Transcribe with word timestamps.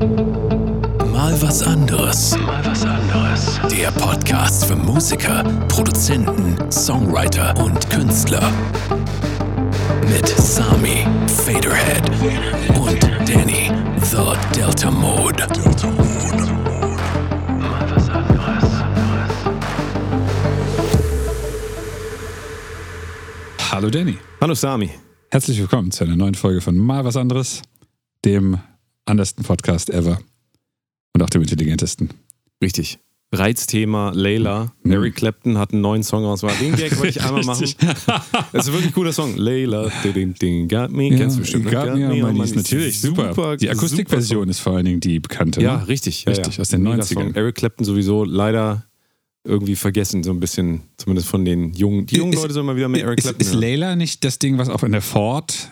Mal 0.00 1.42
was 1.42 1.62
anderes. 1.62 2.34
Mal 2.38 2.64
was 2.64 2.86
anderes. 2.86 3.60
Der 3.70 3.90
Podcast 3.90 4.64
für 4.64 4.74
Musiker, 4.74 5.44
Produzenten, 5.68 6.56
Songwriter 6.72 7.54
und 7.62 7.90
Künstler. 7.90 8.50
Mit 10.08 10.26
Sami, 10.26 11.06
Faderhead 11.26 12.08
und 12.78 13.02
Danny, 13.28 13.70
The 14.00 14.32
Delta 14.58 14.90
Mode. 14.90 15.46
Delta 15.52 15.90
Mode. 15.90 16.52
Mal 17.58 17.90
was 17.94 18.08
anderes. 18.08 18.64
Hallo 23.70 23.90
Danny. 23.90 24.16
Hallo 24.40 24.54
Sami. 24.54 24.90
Herzlich 25.30 25.58
willkommen 25.58 25.90
zu 25.90 26.04
einer 26.04 26.16
neuen 26.16 26.34
Folge 26.34 26.62
von 26.62 26.78
Mal 26.78 27.04
was 27.04 27.18
anderes, 27.18 27.60
dem 28.24 28.60
andersten 29.10 29.42
Podcast 29.42 29.90
ever 29.90 30.20
und 31.14 31.22
auch 31.22 31.30
dem 31.30 31.42
intelligentesten. 31.42 32.10
Richtig. 32.62 32.98
Reizthema 33.32 34.10
Layla. 34.12 34.72
Mhm. 34.82 34.90
Eric 34.92 35.14
Clapton 35.14 35.56
hat 35.56 35.72
einen 35.72 35.82
neuen 35.82 36.02
Song 36.02 36.24
raus. 36.24 36.40
Den 36.60 36.74
Gag 36.74 36.96
wollte 36.98 37.10
ich 37.10 37.22
einmal 37.22 37.44
machen. 37.44 37.62
Das 37.62 37.68
ist 38.52 38.68
ein 38.68 38.72
wirklich 38.74 38.92
cooler 38.92 39.12
Song. 39.12 39.36
Layla, 39.36 39.88
ding, 40.02 40.34
ding, 40.34 40.66
got 40.68 40.90
me. 40.90 41.10
Kennst 41.10 41.36
du 41.36 41.40
bestimmt. 41.42 41.66
ne? 41.66 41.70
Got 41.70 41.94
Me 41.94 42.06
on 42.06 42.22
on 42.24 42.32
My 42.32 42.38
Knees, 42.40 42.54
natürlich, 42.56 43.00
super. 43.00 43.56
Die 43.56 43.70
Akustikversion 43.70 44.48
ist 44.48 44.58
vor 44.58 44.74
allen 44.74 44.84
Dingen 44.86 45.00
die 45.00 45.20
bekannte. 45.20 45.62
Ja, 45.62 45.76
ne? 45.78 45.88
richtig. 45.88 46.24
Ja, 46.24 46.32
Richtig, 46.32 46.56
ja. 46.56 46.60
aus 46.62 46.68
den 46.70 46.82
Mega 46.82 46.96
90ern. 47.02 47.14
Song. 47.14 47.34
Eric 47.36 47.54
Clapton 47.54 47.84
sowieso 47.84 48.24
leider 48.24 48.84
irgendwie 49.44 49.76
vergessen, 49.76 50.22
so 50.24 50.32
ein 50.32 50.40
bisschen, 50.40 50.82
zumindest 50.96 51.28
von 51.28 51.44
den 51.44 51.72
jungen, 51.72 52.06
die 52.06 52.16
jungen 52.16 52.32
Ist- 52.32 52.42
Leute 52.42 52.52
sollen 52.54 52.66
mal 52.66 52.76
wieder 52.76 52.88
mehr 52.88 53.04
Eric 53.04 53.18
Ist, 53.20 53.24
Clapton 53.26 53.40
ist 53.46 53.52
hören. 53.52 53.60
Layla 53.60 53.96
nicht 53.96 54.24
das 54.24 54.38
Ding, 54.40 54.58
was 54.58 54.68
auch 54.68 54.82
in 54.82 54.90
der 54.92 55.02
Ford. 55.02 55.70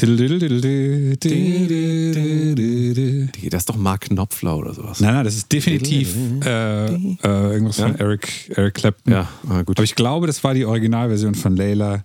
Nein, 0.00 1.18
Das 3.50 3.62
ist 3.62 3.68
doch 3.68 3.76
Mark 3.76 4.02
Knopfler 4.02 4.56
oder 4.56 4.74
sowas. 4.74 5.00
nein, 5.00 5.24
das 5.24 5.36
ist 5.36 5.52
definitiv 5.52 6.14
äh, 6.44 6.86
äh, 6.86 6.96
irgendwas 7.22 7.78
Ja? 7.78 7.88
von 7.88 7.98
Eric, 8.00 8.50
Eric 8.56 8.74
Clapton. 8.74 9.12
Ja, 9.12 9.28
ah, 9.48 9.62
gut. 9.62 9.76
Aber 9.78 9.84
ich 9.84 9.94
glaube, 9.94 10.26
das 10.26 10.42
war 10.44 10.54
die 10.54 10.64
Originalversion 10.64 11.34
von 11.34 11.56
Layla. 11.56 12.04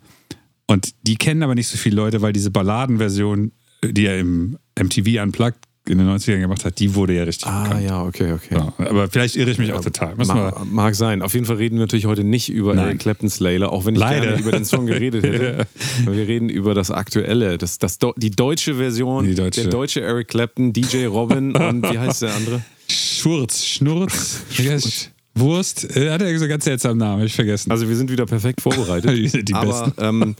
Und 0.67 0.93
die 1.03 1.15
kennen 1.15 1.43
aber 1.43 1.55
nicht 1.55 1.67
so 1.67 1.77
viele 1.77 1.95
Leute, 1.95 2.21
weil 2.21 2.33
diese 2.33 2.51
Balladenversion, 2.51 3.51
die 3.83 4.05
er 4.05 4.19
im 4.19 4.57
MTV 4.77 5.23
Unplugged 5.23 5.59
in 5.89 5.97
den 5.97 6.07
90ern 6.09 6.39
gemacht 6.39 6.65
hat, 6.65 6.79
die 6.79 6.95
wurde 6.95 7.13
ja 7.13 7.23
richtig 7.23 7.47
Ah, 7.47 7.63
bekannt. 7.63 7.83
ja, 7.85 8.03
okay, 8.03 8.31
okay. 8.33 8.55
Ja, 8.55 8.73
aber 8.77 9.07
vielleicht 9.09 9.35
irre 9.35 9.51
ich 9.51 9.57
mich 9.57 9.73
auch 9.73 9.81
total. 9.81 10.15
Müssen 10.15 10.35
Ma 10.35 10.51
wir, 10.57 10.65
mag 10.65 10.95
sein. 10.95 11.21
Auf 11.21 11.33
jeden 11.33 11.45
Fall 11.45 11.55
reden 11.57 11.75
wir 11.75 11.81
natürlich 11.81 12.05
heute 12.05 12.23
nicht 12.23 12.49
über 12.49 12.73
Nein. 12.75 12.85
Eric 12.85 12.99
Claptons 12.99 13.39
Layla, 13.39 13.67
auch 13.67 13.85
wenn 13.85 13.95
ich 13.95 13.99
Leider. 13.99 14.21
gerne 14.25 14.39
über 14.41 14.51
den 14.51 14.65
Song 14.65 14.85
geredet 14.85 15.23
hätte. 15.23 15.67
Aber 16.05 16.15
wir 16.15 16.27
reden 16.27 16.49
über 16.49 16.73
das 16.73 16.91
aktuelle, 16.91 17.57
das, 17.57 17.77
das, 17.79 17.97
die 18.17 18.31
deutsche 18.31 18.75
Version, 18.75 19.25
Die 19.25 19.35
deutsche. 19.35 19.61
der 19.63 19.71
deutsche 19.71 20.01
Eric 20.01 20.27
Clapton, 20.27 20.73
DJ 20.73 21.05
Robin 21.05 21.55
und 21.55 21.83
wie 21.91 21.97
heißt 21.99 22.21
der 22.23 22.35
andere? 22.35 22.61
Schurz, 22.89 23.65
Schnurz, 23.65 24.41
heißt- 24.57 25.09
Wurst, 25.35 25.95
äh, 25.95 26.09
hat 26.09 26.21
er 26.23 26.39
so 26.39 26.47
ganz 26.47 26.63
seltsamen 26.65 26.97
Namen, 26.97 27.23
ich 27.23 27.33
vergessen. 27.35 27.69
Also 27.71 27.87
wir 27.87 27.95
sind 27.95 28.09
wieder 28.11 28.25
perfekt 28.25 28.59
vorbereitet. 28.59 29.11
Die 29.15 29.27
sind 29.27 29.47
die 29.49 29.53
aber 29.53 29.93
ähm, 29.99 30.35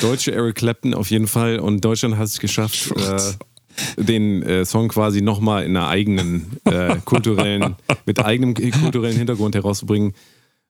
deutsche 0.00 0.32
Eric 0.32 0.56
Clapton 0.56 0.94
auf 0.94 1.10
jeden 1.10 1.28
Fall 1.28 1.60
und 1.60 1.84
Deutschland 1.84 2.16
hat 2.16 2.24
es 2.26 2.40
geschafft, 2.40 2.90
äh, 2.96 3.20
den 3.96 4.42
äh, 4.42 4.64
Song 4.64 4.88
quasi 4.88 5.20
nochmal 5.22 5.64
in 5.64 5.76
einer 5.76 5.88
eigenen 5.88 6.58
äh, 6.64 6.96
kulturellen, 7.04 7.76
mit 8.06 8.24
eigenem 8.24 8.54
kulturellen 8.54 9.16
Hintergrund 9.16 9.54
herauszubringen. 9.54 10.12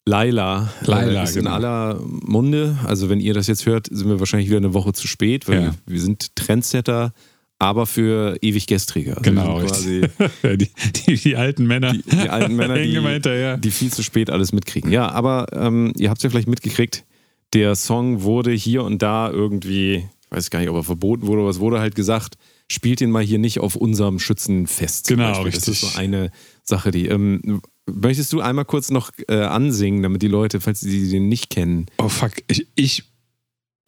Laila, 0.08 0.72
Laila, 0.82 1.20
äh, 1.22 1.24
ist 1.24 1.34
genau. 1.34 1.50
in 1.50 1.54
aller 1.54 2.00
Munde. 2.04 2.78
Also 2.84 3.08
wenn 3.10 3.18
ihr 3.20 3.34
das 3.34 3.48
jetzt 3.48 3.66
hört, 3.66 3.88
sind 3.90 4.08
wir 4.08 4.20
wahrscheinlich 4.20 4.48
wieder 4.48 4.58
eine 4.58 4.72
Woche 4.72 4.92
zu 4.92 5.08
spät, 5.08 5.48
weil 5.48 5.62
Ja. 5.62 5.74
wir 5.86 6.00
sind 6.00 6.36
Trendsetter, 6.36 7.12
aber 7.58 7.86
für 7.86 8.36
ewig 8.40 8.66
Gestrige. 8.68 9.16
Also 9.16 9.22
genau, 9.22 9.60
wir 9.60 9.66
quasi 9.66 10.02
die, 10.56 10.70
die, 11.06 11.16
die 11.16 11.36
alten 11.36 11.66
Männer. 11.66 11.92
die, 11.92 12.02
die 12.04 12.28
alten 12.28 12.54
Männer, 12.54 12.74
die, 13.58 13.60
die 13.60 13.70
viel 13.70 13.92
zu 13.92 14.04
spät 14.04 14.30
alles 14.30 14.52
mitkriegen. 14.52 14.92
Ja, 14.92 15.10
aber 15.10 15.46
ähm, 15.52 15.92
ihr 15.96 16.08
habt 16.10 16.18
es 16.18 16.22
ja 16.22 16.30
vielleicht 16.30 16.48
mitgekriegt, 16.48 17.04
der 17.52 17.74
Song 17.74 18.22
wurde 18.22 18.52
hier 18.52 18.84
und 18.84 19.02
da 19.02 19.30
irgendwie, 19.30 19.96
ich 19.96 20.30
weiß 20.30 20.50
gar 20.50 20.60
nicht, 20.60 20.68
ob 20.68 20.76
er 20.76 20.84
verboten 20.84 21.26
wurde, 21.26 21.40
aber 21.40 21.50
es 21.50 21.58
wurde 21.60 21.80
halt 21.80 21.94
gesagt, 21.94 22.36
spielt 22.70 23.00
den 23.00 23.10
mal 23.10 23.22
hier 23.22 23.38
nicht 23.38 23.60
auf 23.60 23.76
unserem 23.76 24.18
Schützenfest. 24.18 25.08
Genau, 25.08 25.28
Beispiel. 25.32 25.52
Das 25.52 25.62
ist 25.62 25.68
richtig. 25.68 25.90
so 25.90 25.98
eine 25.98 26.30
Sache, 26.62 26.90
die. 26.90 27.06
Ähm, 27.06 27.62
möchtest 27.86 28.32
du 28.32 28.40
einmal 28.40 28.64
kurz 28.64 28.90
noch 28.90 29.12
äh, 29.28 29.36
ansingen, 29.36 30.02
damit 30.02 30.22
die 30.22 30.28
Leute, 30.28 30.60
falls 30.60 30.80
sie 30.80 31.10
den 31.10 31.28
nicht 31.28 31.50
kennen, 31.50 31.86
Oh 31.98 32.08
fuck, 32.08 32.32
ich, 32.48 32.66
ich, 32.74 33.04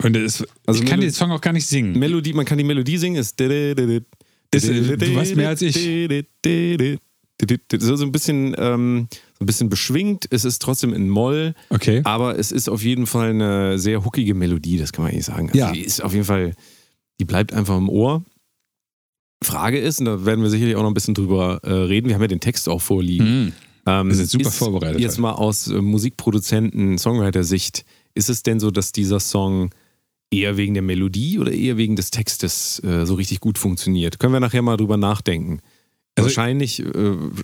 und 0.03 0.15
das, 0.15 0.45
Also 0.67 0.83
ich 0.83 0.89
kann 0.89 1.01
den 1.01 1.11
Song 1.11 1.33
auch 1.33 1.41
gar 1.41 1.53
nicht 1.53 1.67
singen. 1.67 1.99
Melodie, 1.99 2.33
man 2.33 2.45
kann 2.45 2.59
die 2.59 2.65
Melodie 2.65 2.99
singen, 2.99 3.17
ist. 3.17 3.41
Das, 3.41 4.65
äh, 4.65 4.97
du 4.97 5.15
weißt 5.15 5.37
mehr 5.37 5.49
als 5.49 5.63
ich. 5.63 5.75
So, 7.79 7.97
so 7.97 8.05
ein 8.05 8.13
bisschen, 8.13 8.55
ähm, 8.59 9.09
so 9.39 9.45
ein 9.45 9.47
bisschen 9.47 9.69
beschwingt. 9.69 10.27
Es 10.31 10.45
ist 10.45 10.63
trotzdem 10.63 10.93
in 10.93 11.09
Moll. 11.09 11.55
Okay. 11.71 12.01
Aber 12.05 12.39
es 12.39 12.53
ist 12.53 12.69
auf 12.69 12.83
jeden 12.83 13.07
Fall 13.07 13.31
eine 13.31 13.79
sehr 13.79 14.05
hookige 14.05 14.35
Melodie, 14.35 14.79
das 14.79 14.93
kann 14.93 15.05
man 15.05 15.13
eigentlich 15.13 15.27
sagen. 15.27 15.49
Also 15.49 15.59
Ja. 15.59 15.73
Die 15.73 15.81
ist 15.81 16.03
auf 16.03 16.13
jeden 16.13 16.25
Fall, 16.25 16.55
die 17.21 17.25
bleibt 17.25 17.53
einfach 17.53 17.77
im 17.77 17.89
Ohr. 17.89 18.25
Frage 19.43 19.79
ist, 19.79 20.01
und 20.01 20.07
da 20.07 20.25
werden 20.25 20.43
wir 20.43 20.51
sicherlich 20.51 20.77
auch 20.77 20.83
noch 20.83 20.91
ein 20.91 20.95
bisschen 20.95 21.15
drüber 21.15 21.61
äh, 21.63 21.73
reden, 21.73 22.09
wir 22.09 22.15
haben 22.15 22.23
ja 22.23 22.29
den 22.29 22.41
Text 22.41 22.69
auch 22.69 22.81
vorliegen. 22.81 23.45
Mhm. 23.45 23.53
Ähm, 23.87 24.09
Wir 24.09 24.17
sind 24.17 24.31
super 24.31 24.49
ist 24.49 24.57
vorbereitet. 24.59 25.01
Jetzt 25.01 25.19
mal 25.19 25.33
aus 25.33 25.69
äh, 25.69 25.81
Musikproduzenten, 25.81 26.99
Songwriter-Sicht, 26.99 27.85
ist 28.15 28.29
es 28.29 28.43
denn 28.43 28.61
so, 28.61 28.71
dass 28.71 28.93
dieser 28.93 29.21
Song 29.21 29.71
eher 30.31 30.57
wegen 30.57 30.75
der 30.75 30.83
Melodie 30.83 31.39
oder 31.39 31.53
eher 31.53 31.77
wegen 31.77 31.97
des 31.97 32.11
Textes 32.11 32.83
äh, 32.85 33.07
so 33.07 33.15
richtig 33.15 33.41
gut 33.41 33.59
funktioniert? 33.59 34.19
Können 34.19 34.33
wir 34.33 34.41
nachher 34.41 34.63
mal 34.63 34.77
drüber 34.77 34.97
nachdenken. 34.97 35.61
Also- 36.19 36.37
wahrscheinlich, 36.37 36.81
äh, 36.81 36.85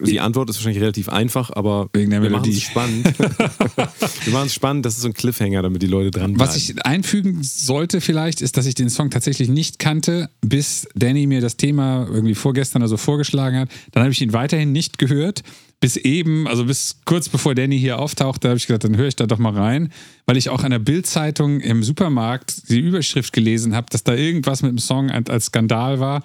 die 0.04 0.20
Antwort 0.20 0.50
ist 0.50 0.56
wahrscheinlich 0.56 0.82
relativ 0.82 1.08
einfach, 1.08 1.50
aber 1.50 1.88
Wegen 1.92 2.10
der 2.10 2.22
wir 2.22 2.30
machen 2.30 2.50
es 2.50 2.62
spannend. 2.62 3.06
wir 3.18 4.32
machen 4.32 4.46
es 4.46 4.54
spannend, 4.54 4.84
das 4.84 4.94
ist 4.96 5.02
so 5.02 5.08
ein 5.08 5.14
Cliffhanger, 5.14 5.62
damit 5.62 5.82
die 5.82 5.86
Leute 5.86 6.10
dran 6.10 6.38
Was 6.38 6.56
ich 6.56 6.84
einfügen 6.84 7.42
sollte 7.42 8.00
vielleicht, 8.00 8.40
ist, 8.40 8.56
dass 8.56 8.66
ich 8.66 8.74
den 8.74 8.90
Song 8.90 9.10
tatsächlich 9.10 9.48
nicht 9.48 9.78
kannte, 9.78 10.28
bis 10.40 10.86
Danny 10.94 11.26
mir 11.26 11.40
das 11.40 11.56
Thema 11.56 12.06
irgendwie 12.10 12.34
vorgestern 12.34 12.82
oder 12.82 12.88
so 12.88 12.96
vorgeschlagen 12.96 13.58
hat. 13.58 13.68
Dann 13.92 14.02
habe 14.02 14.12
ich 14.12 14.20
ihn 14.20 14.32
weiterhin 14.32 14.72
nicht 14.72 14.98
gehört. 14.98 15.42
Bis 15.80 15.96
eben, 15.96 16.48
also 16.48 16.64
bis 16.64 17.00
kurz 17.04 17.28
bevor 17.28 17.54
Danny 17.54 17.78
hier 17.78 17.98
auftauchte, 17.98 18.48
habe 18.48 18.56
ich 18.56 18.66
gesagt, 18.66 18.84
dann 18.84 18.96
höre 18.96 19.08
ich 19.08 19.16
da 19.16 19.26
doch 19.26 19.38
mal 19.38 19.52
rein, 19.52 19.92
weil 20.24 20.38
ich 20.38 20.48
auch 20.48 20.64
an 20.64 20.70
der 20.70 20.78
Bild-Zeitung 20.78 21.60
im 21.60 21.82
Supermarkt 21.82 22.70
die 22.70 22.78
Überschrift 22.78 23.34
gelesen 23.34 23.74
habe, 23.74 23.88
dass 23.90 24.02
da 24.02 24.14
irgendwas 24.14 24.62
mit 24.62 24.70
dem 24.70 24.78
Song 24.78 25.10
als 25.10 25.28
als 25.28 25.46
Skandal 25.46 26.00
war. 26.00 26.22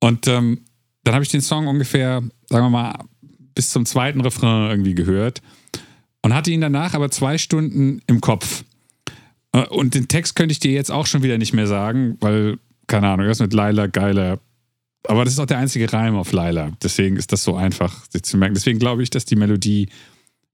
Und 0.00 0.26
ähm, 0.28 0.60
dann 1.04 1.14
habe 1.14 1.24
ich 1.24 1.30
den 1.30 1.40
Song 1.40 1.66
ungefähr, 1.66 2.22
sagen 2.48 2.64
wir 2.66 2.70
mal, 2.70 3.04
bis 3.54 3.70
zum 3.70 3.84
zweiten 3.86 4.20
Refrain 4.20 4.70
irgendwie 4.70 4.94
gehört 4.94 5.42
und 6.22 6.34
hatte 6.34 6.50
ihn 6.50 6.60
danach 6.60 6.94
aber 6.94 7.10
zwei 7.10 7.38
Stunden 7.38 8.00
im 8.06 8.20
Kopf. 8.20 8.64
Äh, 9.52 9.66
Und 9.66 9.94
den 9.94 10.08
Text 10.08 10.36
könnte 10.36 10.52
ich 10.52 10.60
dir 10.60 10.72
jetzt 10.72 10.90
auch 10.90 11.06
schon 11.06 11.22
wieder 11.22 11.38
nicht 11.38 11.52
mehr 11.52 11.66
sagen, 11.66 12.16
weil, 12.20 12.58
keine 12.86 13.08
Ahnung, 13.08 13.26
das 13.26 13.40
mit 13.40 13.52
Laila 13.52 13.88
geiler. 13.88 14.38
Aber 15.06 15.24
das 15.24 15.34
ist 15.34 15.40
auch 15.40 15.46
der 15.46 15.58
einzige 15.58 15.92
Reim 15.92 16.14
auf 16.14 16.32
Laila. 16.32 16.70
Deswegen 16.82 17.16
ist 17.16 17.32
das 17.32 17.42
so 17.42 17.56
einfach, 17.56 18.04
sich 18.08 18.22
zu 18.22 18.36
merken. 18.36 18.54
Deswegen 18.54 18.78
glaube 18.78 19.02
ich, 19.02 19.10
dass 19.10 19.24
die 19.24 19.36
Melodie, 19.36 19.88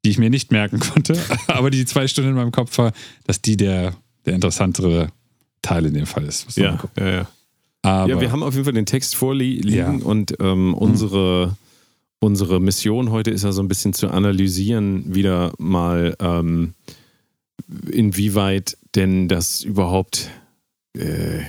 die 0.05 0.11
ich 0.11 0.19
mir 0.19 0.31
nicht 0.31 0.51
merken 0.51 0.81
konnte, 0.95 1.19
aber 1.47 1.71
die 1.71 1.85
zwei 1.85 2.09
Stunden 2.09 2.31
in 2.31 2.37
meinem 2.37 2.53
Kopf 2.53 2.77
war, 2.79 2.93
dass 3.27 3.43
die 3.43 3.57
der, 3.57 3.95
der 4.25 4.35
interessantere 4.35 5.09
Teil 5.61 5.85
in 5.87 5.95
dem 5.95 6.07
Fall 6.07 6.25
ist. 6.25 6.57
Ja, 6.57 6.79
ja, 6.99 7.09
ja. 7.11 7.29
Aber, 7.83 8.09
ja, 8.11 8.21
wir 8.21 8.33
haben 8.33 8.43
auf 8.43 8.55
jeden 8.55 8.65
Fall 8.65 8.73
den 8.75 8.87
Text 8.87 9.15
vorliegen 9.17 9.69
Ja. 9.73 9.91
und 9.91 10.35
ähm, 10.41 10.75
unsere, 10.75 11.57
unsere 12.21 12.61
Mission 12.61 13.11
heute 13.11 13.31
ist 13.31 13.45
ja 13.45 13.53
so 13.53 13.63
ein 13.63 13.69
bisschen 13.69 13.93
zu 13.93 14.09
analysieren, 14.09 15.15
wieder 15.15 15.53
mal, 15.59 16.17
ähm, 16.21 16.75
inwieweit 17.91 18.77
denn 18.95 19.29
das 19.29 19.63
überhaupt, 19.63 20.31
äh, 20.97 21.41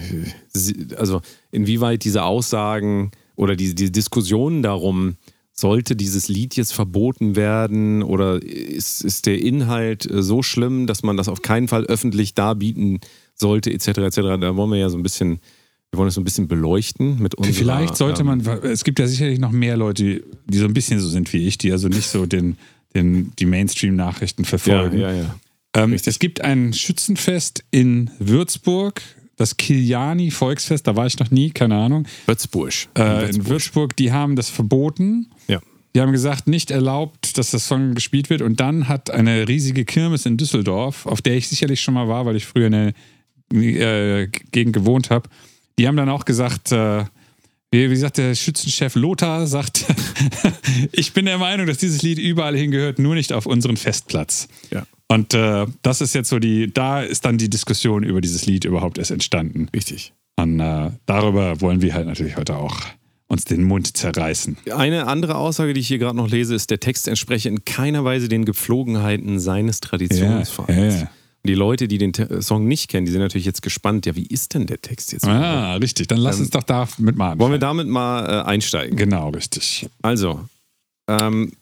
also 0.97 1.21
inwieweit 1.51 2.03
diese 2.03 2.23
Aussagen 2.23 3.11
oder 3.35 3.55
diese, 3.55 3.75
diese 3.75 3.91
Diskussionen 3.91 4.61
darum, 4.61 5.15
sollte 5.53 5.95
dieses 5.95 6.27
Lied 6.29 6.55
jetzt 6.55 6.73
verboten 6.73 7.35
werden 7.35 8.01
oder 8.01 8.41
ist, 8.41 9.01
ist 9.03 9.25
der 9.25 9.41
Inhalt 9.41 10.09
äh, 10.09 10.21
so 10.23 10.41
schlimm, 10.41 10.87
dass 10.87 11.03
man 11.03 11.17
das 11.17 11.27
auf 11.27 11.41
keinen 11.41 11.67
Fall 11.67 11.85
öffentlich 11.85 12.33
darbieten 12.33 12.99
sollte, 13.35 13.71
etc. 13.71 13.87
etc. 13.99 14.15
Da 14.39 14.55
wollen 14.55 14.71
wir 14.71 14.77
ja 14.77 14.89
so 14.89 14.97
ein 14.97 15.03
bisschen, 15.03 15.39
wir 15.91 15.97
wollen 15.97 16.07
das 16.07 16.15
so 16.15 16.21
ein 16.21 16.25
bisschen 16.25 16.47
beleuchten 16.47 17.19
mit 17.21 17.35
unserer. 17.35 17.53
Vielleicht 17.55 17.97
sollte 17.97 18.21
ähm, 18.21 18.27
man, 18.27 18.41
es 18.63 18.83
gibt 18.83 18.99
ja 18.99 19.07
sicherlich 19.07 19.39
noch 19.39 19.51
mehr 19.51 19.75
Leute, 19.75 20.23
die 20.45 20.57
so 20.57 20.65
ein 20.65 20.73
bisschen 20.73 20.99
so 20.99 21.07
sind 21.07 21.31
wie 21.33 21.47
ich, 21.47 21.57
die 21.57 21.71
also 21.71 21.87
nicht 21.87 22.07
so 22.07 22.25
den, 22.25 22.57
den, 22.93 23.31
die 23.39 23.45
Mainstream-Nachrichten 23.45 24.43
Ja, 24.43 24.49
verfolgen. 24.49 24.99
ja, 24.99 25.11
ja. 25.11 25.35
Ähm, 25.75 25.93
es 25.93 26.19
gibt 26.19 26.41
ein 26.41 26.73
Schützenfest 26.73 27.63
in 27.71 28.11
Würzburg, 28.19 29.01
das 29.35 29.57
Kiliani 29.57 30.31
Volksfest, 30.31 30.85
da 30.85 30.95
war 30.95 31.05
ich 31.07 31.17
noch 31.19 31.31
nie, 31.31 31.51
keine 31.51 31.75
Ahnung. 31.75 32.05
Würzburg. 32.25 32.73
Äh, 32.97 33.29
in 33.29 33.47
Würzburg, 33.47 33.95
die 33.95 34.11
haben 34.11 34.35
das 34.35 34.49
verboten. 34.49 35.27
Ja. 35.47 35.59
Die 35.95 36.01
haben 36.01 36.11
gesagt, 36.11 36.47
nicht 36.47 36.71
erlaubt, 36.71 37.37
dass 37.37 37.51
das 37.51 37.67
Song 37.67 37.95
gespielt 37.95 38.29
wird. 38.29 38.41
Und 38.41 38.59
dann 38.59 38.87
hat 38.87 39.09
eine 39.09 39.47
riesige 39.47 39.85
Kirmes 39.85 40.25
in 40.25 40.37
Düsseldorf, 40.37 41.05
auf 41.05 41.21
der 41.21 41.35
ich 41.35 41.47
sicherlich 41.47 41.81
schon 41.81 41.93
mal 41.95 42.07
war, 42.07 42.25
weil 42.25 42.35
ich 42.35 42.45
früher 42.45 42.67
in 42.67 42.93
der 43.51 44.21
äh, 44.23 44.27
Gegend 44.51 44.73
gewohnt 44.73 45.09
habe, 45.09 45.29
die 45.79 45.87
haben 45.87 45.95
dann 45.95 46.09
auch 46.09 46.25
gesagt, 46.25 46.71
äh, 46.73 47.05
Wie, 47.71 47.89
wie 47.89 47.95
sagt 47.95 48.17
der 48.17 48.35
Schützenchef 48.35 48.95
Lothar, 48.95 49.47
sagt, 49.47 49.85
ich 50.91 51.13
bin 51.13 51.25
der 51.25 51.37
Meinung, 51.37 51.67
dass 51.67 51.77
dieses 51.77 52.01
Lied 52.01 52.17
überall 52.17 52.57
hingehört, 52.57 52.99
nur 52.99 53.15
nicht 53.15 53.31
auf 53.31 53.45
unseren 53.45 53.77
Festplatz. 53.77 54.49
Ja. 54.71 54.83
Und 55.07 55.33
äh, 55.33 55.67
das 55.81 56.01
ist 56.01 56.15
jetzt 56.15 56.29
so 56.29 56.39
die, 56.39 56.73
da 56.73 57.01
ist 57.01 57.25
dann 57.25 57.37
die 57.37 57.49
Diskussion 57.49 58.03
über 58.03 58.21
dieses 58.21 58.45
Lied 58.45 58.65
überhaupt 58.65 58.97
erst 58.97 59.11
entstanden. 59.11 59.69
Richtig. 59.73 60.13
Und 60.35 60.59
äh, 60.59 60.91
darüber 61.05 61.61
wollen 61.61 61.81
wir 61.81 61.93
halt 61.93 62.07
natürlich 62.07 62.35
heute 62.37 62.57
auch 62.57 62.75
uns 63.27 63.45
den 63.45 63.63
Mund 63.63 63.95
zerreißen. 63.95 64.57
Eine 64.75 65.07
andere 65.07 65.35
Aussage, 65.35 65.73
die 65.73 65.79
ich 65.79 65.87
hier 65.87 65.99
gerade 65.99 66.17
noch 66.17 66.29
lese, 66.29 66.55
ist, 66.55 66.71
der 66.71 66.79
Text 66.79 67.07
entspreche 67.07 67.47
in 67.47 67.63
keiner 67.63 68.03
Weise 68.03 68.27
den 68.27 68.43
Gepflogenheiten 68.43 69.39
seines 69.39 69.79
Traditionsvereins. 69.79 70.77
Ja, 70.77 70.83
ja, 70.83 71.01
ja. 71.03 71.11
Die 71.45 71.53
Leute, 71.53 71.87
die 71.87 71.97
den 71.97 72.11
Te 72.13 72.41
Song 72.41 72.67
nicht 72.67 72.89
kennen, 72.89 73.05
die 73.05 73.11
sind 73.11 73.21
natürlich 73.21 73.45
jetzt 73.45 73.61
gespannt, 73.61 74.05
ja, 74.05 74.15
wie 74.15 74.25
ist 74.25 74.53
denn 74.53 74.67
der 74.67 74.81
Text 74.81 75.13
jetzt? 75.13 75.25
Ah, 75.25 75.75
richtig. 75.75 76.07
Dann 76.07 76.19
lass 76.19 76.35
Ähm, 76.35 76.41
uns 76.41 76.49
doch 76.51 76.63
da 76.63 76.87
mit 76.97 77.15
mal 77.15 77.39
Wollen 77.39 77.51
wir 77.51 77.55
anfangen. 77.55 77.77
damit 77.77 77.87
mal 77.87 78.25
äh, 78.29 78.43
einsteigen? 78.45 78.97
Genau, 78.97 79.29
richtig. 79.29 79.87
Also, 80.01 80.41
ähm, 81.07 81.53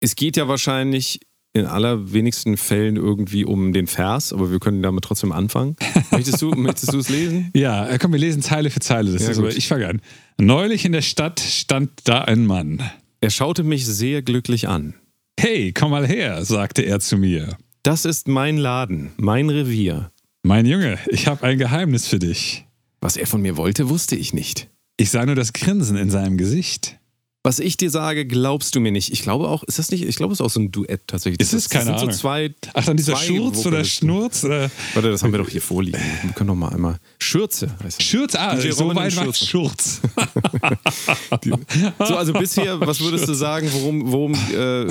es 0.00 0.16
geht 0.16 0.36
ja 0.36 0.48
wahrscheinlich 0.48 1.20
in 1.52 1.64
allerwenigsten 1.64 2.56
Fällen 2.58 2.96
irgendwie 2.96 3.44
um 3.44 3.72
den 3.72 3.86
Vers, 3.86 4.32
aber 4.32 4.50
wir 4.50 4.58
können 4.58 4.82
damit 4.82 5.04
trotzdem 5.04 5.32
anfangen. 5.32 5.76
Möchtest 6.10 6.40
du, 6.42 6.50
möchtest 6.50 6.92
du 6.92 6.98
es 6.98 7.08
lesen? 7.08 7.50
Ja, 7.54 7.86
äh, 7.88 7.98
komm, 7.98 8.12
wir 8.12 8.18
lesen 8.18 8.42
Zeile 8.42 8.70
für 8.70 8.80
Zeile. 8.80 9.12
Das 9.12 9.22
Ja, 9.22 9.30
ist 9.30 9.38
gut. 9.40 9.54
ich 9.56 9.66
fange 9.68 9.88
an. 9.88 10.02
Neulich 10.38 10.84
in 10.84 10.92
der 10.92 11.00
Stadt 11.02 11.40
stand 11.40 11.90
da 12.04 12.22
ein 12.22 12.44
Mann. 12.46 12.82
Er 13.22 13.30
schaute 13.30 13.64
mich 13.64 13.86
sehr 13.86 14.20
glücklich 14.22 14.68
an. 14.68 14.94
Hey, 15.40 15.72
komm 15.72 15.90
mal 15.92 16.06
her, 16.06 16.44
sagte 16.44 16.82
er 16.82 17.00
zu 17.00 17.16
mir. 17.16 17.56
Das 17.86 18.04
ist 18.04 18.26
mein 18.26 18.56
Laden, 18.56 19.12
mein 19.16 19.48
Revier. 19.48 20.10
Mein 20.42 20.66
Junge, 20.66 20.98
ich 21.06 21.28
habe 21.28 21.46
ein 21.46 21.56
Geheimnis 21.56 22.08
für 22.08 22.18
dich. 22.18 22.66
Was 23.00 23.16
er 23.16 23.28
von 23.28 23.40
mir 23.40 23.56
wollte, 23.56 23.88
wusste 23.88 24.16
ich 24.16 24.34
nicht. 24.34 24.68
Ich 24.96 25.12
sah 25.12 25.24
nur 25.24 25.36
das 25.36 25.52
Grinsen 25.52 25.96
in 25.96 26.10
seinem 26.10 26.36
Gesicht. 26.36 26.98
Was 27.46 27.60
ich 27.60 27.76
dir 27.76 27.90
sage, 27.90 28.26
glaubst 28.26 28.74
du 28.74 28.80
mir 28.80 28.90
nicht. 28.90 29.12
Ich 29.12 29.22
glaube 29.22 29.46
auch, 29.48 29.62
ist 29.62 29.78
das 29.78 29.92
nicht, 29.92 30.02
ich 30.04 30.16
glaube, 30.16 30.32
es 30.32 30.40
ist 30.40 30.44
auch 30.44 30.50
so 30.50 30.58
ein 30.58 30.72
Duett 30.72 31.02
tatsächlich. 31.06 31.38
Ist 31.40 31.52
es? 31.52 31.64
Das- 31.68 31.70
Keine 31.70 31.92
das 31.92 32.00
sind 32.00 32.08
Ahnung. 32.08 32.12
so 32.12 32.18
zwei. 32.20 32.54
Ach, 32.74 32.84
dann 32.84 32.96
dieser 32.96 33.16
Schurz 33.16 33.64
oder. 33.64 33.84
Schnurz 33.84 34.42
oder 34.42 34.68
Warte, 34.94 35.10
das 35.12 35.22
haben 35.22 35.30
wir 35.30 35.38
doch 35.38 35.48
hier 35.48 35.62
vorliegen. 35.62 36.00
Wir 36.24 36.32
können 36.32 36.48
doch 36.48 36.56
mal 36.56 36.70
einmal. 36.70 36.98
Schürze 37.20 37.70
heißt 37.84 38.00
das. 38.00 38.04
Schürz? 38.04 38.34
Ah, 38.34 38.56
DJ 38.56 38.70
so 38.72 38.88
weit 38.96 39.14
war 39.14 39.24
Schürze. 39.24 39.46
Schurz. 39.46 40.00
So, 41.98 42.16
also 42.16 42.32
bisher, 42.32 42.80
was 42.80 43.00
würdest 43.00 43.28
du 43.28 43.34
sagen, 43.34 43.68
worum, 43.72 44.10
worum, 44.10 44.32
äh, 44.34 44.86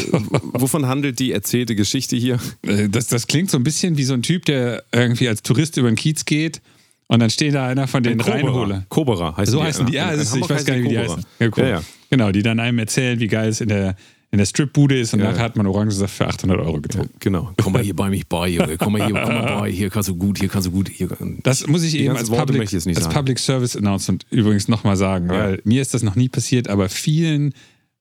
wovon 0.54 0.88
handelt 0.88 1.19
die 1.19 1.31
erzählte 1.31 1.75
Geschichte 1.75 2.16
hier? 2.16 2.40
Äh, 2.63 2.88
Das, 2.90 3.08
das 3.08 3.28
klingt 3.28 3.51
so 3.51 3.58
ein 3.58 3.63
bisschen 3.63 3.98
wie 3.98 4.04
so 4.04 4.13
ein 4.13 4.22
Typ, 4.22 4.46
der 4.46 4.84
irgendwie 4.92 5.28
als 5.28 5.44
Tourist 5.44 5.78
über 5.78 5.90
den 5.92 5.96
Kiez 5.96 6.25
geht 6.25 6.62
und 7.08 7.19
dann 7.19 7.30
steht 7.30 7.54
da 7.54 7.68
einer 7.68 7.88
von 7.88 8.04
den 8.04 8.19
Reinhole. 8.22 8.86
Cobra 8.90 9.36
heißt 9.38 9.51
So 9.51 9.62
heißen 9.63 9.86
die, 9.88 9.94
ja, 9.94 10.12
es 10.12 10.22
ist, 10.22 10.36
ich 10.36 10.50
weiß 10.50 10.66
gar 10.66 10.75
nicht, 10.75 10.86
wie 10.86 10.90
die 10.90 11.00
heißen. 11.00 11.25
Ja, 11.40 11.48
cool. 11.48 11.63
Ja, 11.63 11.69
ja. 11.69 11.81
Genau, 12.10 12.31
die 12.31 12.44
dann 12.44 12.60
einem 12.60 12.80
erzählen, 12.80 13.19
wie 13.19 13.28
geil 13.28 13.50
es 13.50 13.62
in 13.62 13.69
der, 13.69 13.96
in 14.31 14.38
der 14.38 14.46
Stripbude 14.46 15.00
ist 15.00 15.13
und 15.13 15.22
Ja. 15.22 15.31
nachher 15.31 15.44
hat 15.44 15.56
man 15.56 15.66
Orangensaft 15.66 16.13
für 16.13 16.28
800 16.28 16.60
Euro 16.60 16.81
getrunken. 16.81 17.13
Genau. 17.19 17.52
Komm 17.62 17.74
mal 17.74 17.81
hier 17.84 17.96
bei 17.96 18.10
mich 18.10 18.28
bei, 18.28 18.50
Junge. 18.50 18.78
Komm 18.78 18.94
mal 18.94 19.06
hier, 19.06 19.22
komm 19.22 19.36
mal 19.36 19.60
bei. 19.62 19.72
Hier 19.72 19.90
kannst 19.90 20.10
du 20.10 20.16
gut, 20.16 20.40
hier 20.40 20.50
kannst 20.50 20.68
du 20.68 20.72
gut. 20.72 20.90
Hier. 20.90 21.10
Das 21.44 21.68
muss 21.68 21.84
ich 21.84 21.92
Die 21.92 22.02
eben 22.02 22.16
als, 22.16 22.30
Public, 22.30 22.62
als 22.74 22.84
sagen. 22.84 23.13
Public 23.13 23.40
Service 23.40 23.75
Announcement 23.75 24.25
übrigens 24.30 24.68
nochmal 24.68 24.98
sagen, 24.98 25.30
weil 25.30 25.62
mir 25.63 25.81
ist 25.81 25.94
das 25.94 26.04
noch 26.04 26.16
nie 26.16 26.30
passiert, 26.30 26.68
aber 26.68 26.90
vielen 26.90 27.54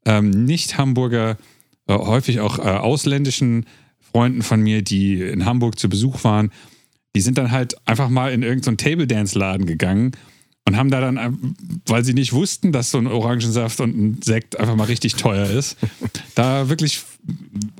ähm, 0.06 0.30
Nicht-Hamburger, 0.30 1.38
äh, 1.86 1.94
häufig 1.94 2.40
auch 2.40 2.58
äh, 2.58 2.62
ausländischen 2.62 3.66
Freunden 4.00 4.42
von 4.42 4.60
mir, 4.60 4.82
die 4.82 5.20
in 5.20 5.44
Hamburg 5.44 5.78
zu 5.78 5.88
Besuch 5.88 6.24
waren, 6.24 6.50
die 7.16 7.20
sind 7.20 7.38
dann 7.38 7.50
halt 7.52 7.76
einfach 7.86 8.08
mal 8.08 8.32
in 8.32 8.42
irgendeinen 8.42 8.76
Table 8.76 9.06
Dance 9.06 9.38
Laden 9.38 9.66
gegangen 9.66 10.12
und 10.66 10.76
haben 10.76 10.90
da 10.90 11.00
dann, 11.00 11.18
ähm, 11.18 11.54
weil 11.86 12.04
sie 12.04 12.14
nicht 12.14 12.32
wussten, 12.32 12.72
dass 12.72 12.90
so 12.90 12.98
ein 12.98 13.06
Orangensaft 13.06 13.80
und 13.80 13.96
ein 13.96 14.22
Sekt 14.22 14.58
einfach 14.58 14.76
mal 14.76 14.84
richtig 14.84 15.14
teuer 15.14 15.48
ist, 15.48 15.76
da 16.34 16.68
wirklich 16.68 17.02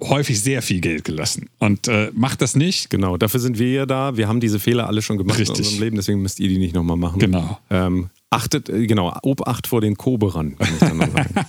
häufig 0.02 0.40
sehr 0.40 0.60
viel 0.62 0.80
Geld 0.80 1.04
gelassen. 1.04 1.48
Und 1.58 1.88
äh, 1.88 2.10
macht 2.14 2.42
das 2.42 2.56
nicht. 2.56 2.90
Genau, 2.90 3.16
dafür 3.16 3.40
sind 3.40 3.58
wir 3.58 3.70
ja 3.70 3.86
da. 3.86 4.16
Wir 4.16 4.28
haben 4.28 4.40
diese 4.40 4.58
Fehler 4.58 4.86
alle 4.86 5.02
schon 5.02 5.16
gemacht 5.16 5.38
Richtig. 5.38 5.58
in 5.58 5.64
unserem 5.64 5.82
Leben, 5.82 5.96
deswegen 5.96 6.22
müsst 6.22 6.40
ihr 6.40 6.48
die 6.48 6.58
nicht 6.58 6.74
nochmal 6.74 6.96
machen. 6.96 7.18
Genau. 7.18 7.58
Ähm, 7.70 8.10
achtet, 8.34 8.68
äh, 8.68 8.86
genau, 8.86 9.16
Obacht 9.22 9.66
vor 9.66 9.80
den 9.80 9.96
Koberern, 9.96 10.56
kann 10.58 10.68
ich 10.74 10.78
dann 10.80 10.96
noch 10.98 11.06
sagen. 11.12 11.34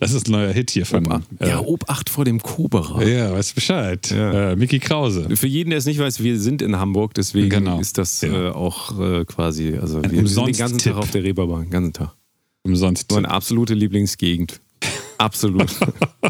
Das 0.00 0.12
ist 0.12 0.28
ein 0.28 0.32
neuer 0.32 0.52
Hit 0.52 0.70
hier 0.70 0.84
von. 0.86 1.04
äh, 1.40 1.48
ja, 1.48 1.60
Obacht 1.60 2.10
vor 2.10 2.24
dem 2.24 2.40
Koberer. 2.42 3.06
Ja, 3.06 3.32
weißt 3.32 3.54
Bescheid. 3.54 4.10
Ja. 4.10 4.52
Äh, 4.52 4.56
Mickey 4.56 4.78
Krause. 4.78 5.28
Für 5.36 5.46
jeden, 5.46 5.70
der 5.70 5.78
es 5.78 5.86
nicht 5.86 5.98
weiß, 5.98 6.22
wir 6.22 6.38
sind 6.40 6.60
in 6.62 6.76
Hamburg, 6.76 7.14
deswegen 7.14 7.48
Genau. 7.50 7.78
ist 7.80 7.96
das 7.98 8.20
Ja. 8.20 8.48
äh, 8.48 8.50
auch 8.50 8.98
äh, 9.00 9.24
quasi, 9.24 9.76
also 9.80 10.02
wir, 10.02 10.10
wir 10.10 10.26
sind 10.28 10.46
den 10.48 10.56
ganzen 10.56 10.78
Tag 10.78 10.96
auf 10.96 11.10
der 11.10 11.22
Reeperbahn, 11.22 11.62
den 11.64 11.70
ganzen 11.70 11.92
Tag. 11.92 12.14
Umsonst. 12.62 13.10
Meine 13.12 13.30
absolute 13.30 13.74
Lieblingsgegend. 13.74 14.60
Absolut. 15.18 15.70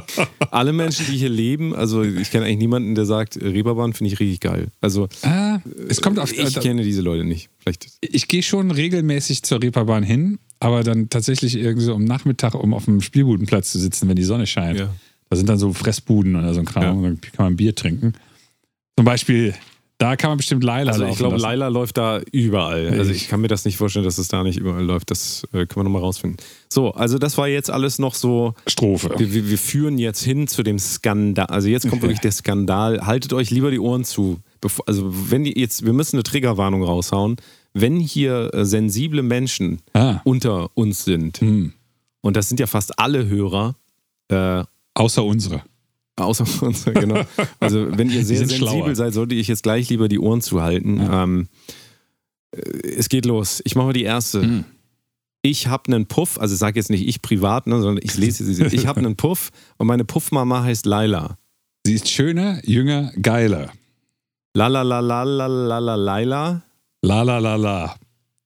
Alle 0.51 0.73
Menschen, 0.73 1.07
die 1.11 1.17
hier 1.19 1.29
leben, 1.29 1.75
also 1.75 2.03
ich 2.03 2.31
kenne 2.31 2.47
eigentlich 2.47 2.59
niemanden, 2.59 2.95
der 2.95 3.05
sagt, 3.07 3.37
Reeperbahn 3.41 3.93
finde 3.93 4.13
ich 4.13 4.21
richtig 4.21 4.41
geil. 4.41 4.69
Also 4.81 5.09
Ah, 5.23 5.59
es 5.89 6.01
kommt 6.01 6.19
auf. 6.19 6.33
ich 6.33 6.57
äh, 6.57 6.61
kenne 6.61 6.83
diese 6.83 7.03
Leute 7.03 7.25
nicht. 7.25 7.49
Vielleicht. 7.59 7.89
ich 8.01 8.29
gehe 8.29 8.43
schon 8.43 8.71
regelmäßig 8.71 9.43
zur 9.43 9.63
Reeperbahn 9.63 10.03
hin, 10.03 10.39
aber 10.61 10.83
dann 10.83 11.09
tatsächlich 11.09 11.57
irgendwie 11.57 11.85
so 11.85 11.95
am 11.95 12.05
Nachmittag, 12.05 12.55
um 12.55 12.73
auf 12.75 12.85
dem 12.85 13.01
Spielbudenplatz 13.01 13.73
zu 13.73 13.79
sitzen, 13.79 14.09
wenn 14.09 14.17
die 14.17 14.25
Sonne 14.25 14.47
scheint. 14.47 14.79
Ja. 14.79 14.95
Da 15.29 15.37
sind 15.37 15.49
dann 15.49 15.59
so 15.59 15.73
Fressbuden 15.73 16.37
oder 16.37 16.55
so 16.55 16.61
ein 16.61 16.67
Kram, 16.67 16.83
Ja. 16.85 16.91
und 16.93 17.03
dann 17.03 17.21
kann 17.33 17.47
man 17.47 17.57
Bier 17.57 17.75
trinken. 17.75 18.13
Zum 18.97 19.05
Beispiel, 19.05 19.55
da 19.99 20.17
kann 20.17 20.31
man 20.31 20.37
bestimmt 20.37 20.63
Laila 20.63 20.93
Also 20.93 21.07
ich 21.07 21.17
glaube, 21.17 21.37
lassen. 21.37 21.43
Laila 21.45 21.69
läuft 21.69 21.97
da 21.97 22.21
überall. 22.33 22.91
Also 22.91 23.11
Ich- 23.13 23.23
ich 23.23 23.29
kann 23.29 23.41
mir 23.41 23.49
das 23.49 23.65
nicht 23.65 23.77
vorstellen, 23.79 24.05
dass 24.05 24.19
es 24.19 24.29
da 24.29 24.43
nicht 24.43 24.59
überall 24.59 24.85
läuft. 24.85 25.11
Das 25.11 25.45
äh, 25.53 25.65
können 25.67 25.77
wir 25.77 25.85
nochmal 25.85 26.03
rausfinden. 26.03 26.37
So, 26.69 26.91
also 26.93 27.19
das 27.19 27.39
war 27.39 27.49
jetzt 27.49 27.71
alles 27.71 27.99
noch 27.99 28.15
so. 28.15 28.55
Strophe. 28.67 29.15
Wir, 29.19 29.33
wir, 29.33 29.49
wir 29.49 29.59
führen 29.59 29.97
jetzt 29.99 30.23
hin 30.23 30.49
zu 30.49 30.63
dem 30.63 30.79
Skandal. 30.79 31.47
Also 31.47 31.69
jetzt 31.69 31.89
kommt 31.89 32.03
wirklich 32.03 32.21
der 32.21 32.33
Skandal. 32.33 33.07
Haltet 33.07 33.33
euch 33.33 33.51
lieber 33.51 33.71
die 33.71 33.79
Ohren 33.79 34.05
zu. 34.05 34.39
Bevor, 34.61 34.87
also 34.89 35.11
wenn 35.31 35.45
die 35.45 35.59
jetzt, 35.59 35.85
wir 35.87 35.93
müssen 35.93 36.17
eine 36.17 36.23
Triggerwarnung 36.25 36.83
raushauen. 36.83 37.37
Wenn 37.73 37.99
hier 38.01 38.51
äh, 38.55 38.65
sensible 38.65 39.23
Menschen 39.23 39.81
Ah, 39.93 40.21
unter 40.25 40.71
uns 40.75 41.05
sind, 41.05 41.39
hm. 41.41 41.75
und 42.23 42.37
das 42.37 42.49
sind 42.49 42.59
ja 42.59 42.67
fast 42.67 42.99
alle 42.99 43.27
Hörer, 43.29 43.77
äh, 44.29 44.65
Außer 44.95 45.23
unsere. 45.23 45.63
Außer 46.17 46.47
von 46.47 46.69
uns, 46.69 46.85
genau. 46.85 47.23
Also 47.61 47.87
wenn 47.97 48.11
ihr 48.11 48.25
sehr 48.25 48.39
sensibel 48.39 48.69
schlauer. 48.69 48.95
seid, 48.95 49.13
sollte 49.13 49.35
ich 49.35 49.49
jetzt 49.49 49.63
gleich 49.63 49.91
lieber 49.91 50.09
die 50.09 50.19
Ohren 50.19 50.41
zuhalten. 50.41 50.99
Ja. 50.99 51.25
Ähm, 51.25 51.49
es 52.97 53.09
geht 53.09 53.27
los. 53.27 53.61
Ich 53.65 53.75
mache 53.75 53.87
mal 53.87 53.93
die 53.93 54.05
erste. 54.05 54.43
Mhm. 54.43 54.65
Ich 55.43 55.69
habe 55.69 55.93
einen 55.93 56.07
Puff, 56.07 56.41
also 56.41 56.57
sage 56.57 56.79
jetzt 56.79 56.91
nicht 56.91 57.07
ich 57.07 57.23
privat, 57.23 57.67
ne, 57.67 57.81
sondern 57.81 58.03
ich 58.03 58.17
lese 58.17 58.45
sie. 58.45 58.65
ich 58.65 58.87
habe 58.87 58.99
einen 59.01 59.17
Puff 59.17 59.51
und 59.77 59.87
meine 59.87 60.05
Puffmama 60.05 60.63
heißt 60.65 60.87
Laila. 60.87 61.39
Sie 61.87 61.95
ist 61.95 62.09
schöner, 62.09 62.61
jünger, 62.65 63.13
geiler. 63.21 63.71
La 64.55 64.67
la 64.69 64.83
la 64.83 65.01
la 65.01 65.23
la 65.23 65.47
la 65.47 65.79
la 65.79 65.95
Laila. 65.95 66.63
La 67.03 67.23
la 67.23 67.39
la 67.39 67.57
la. 67.57 67.95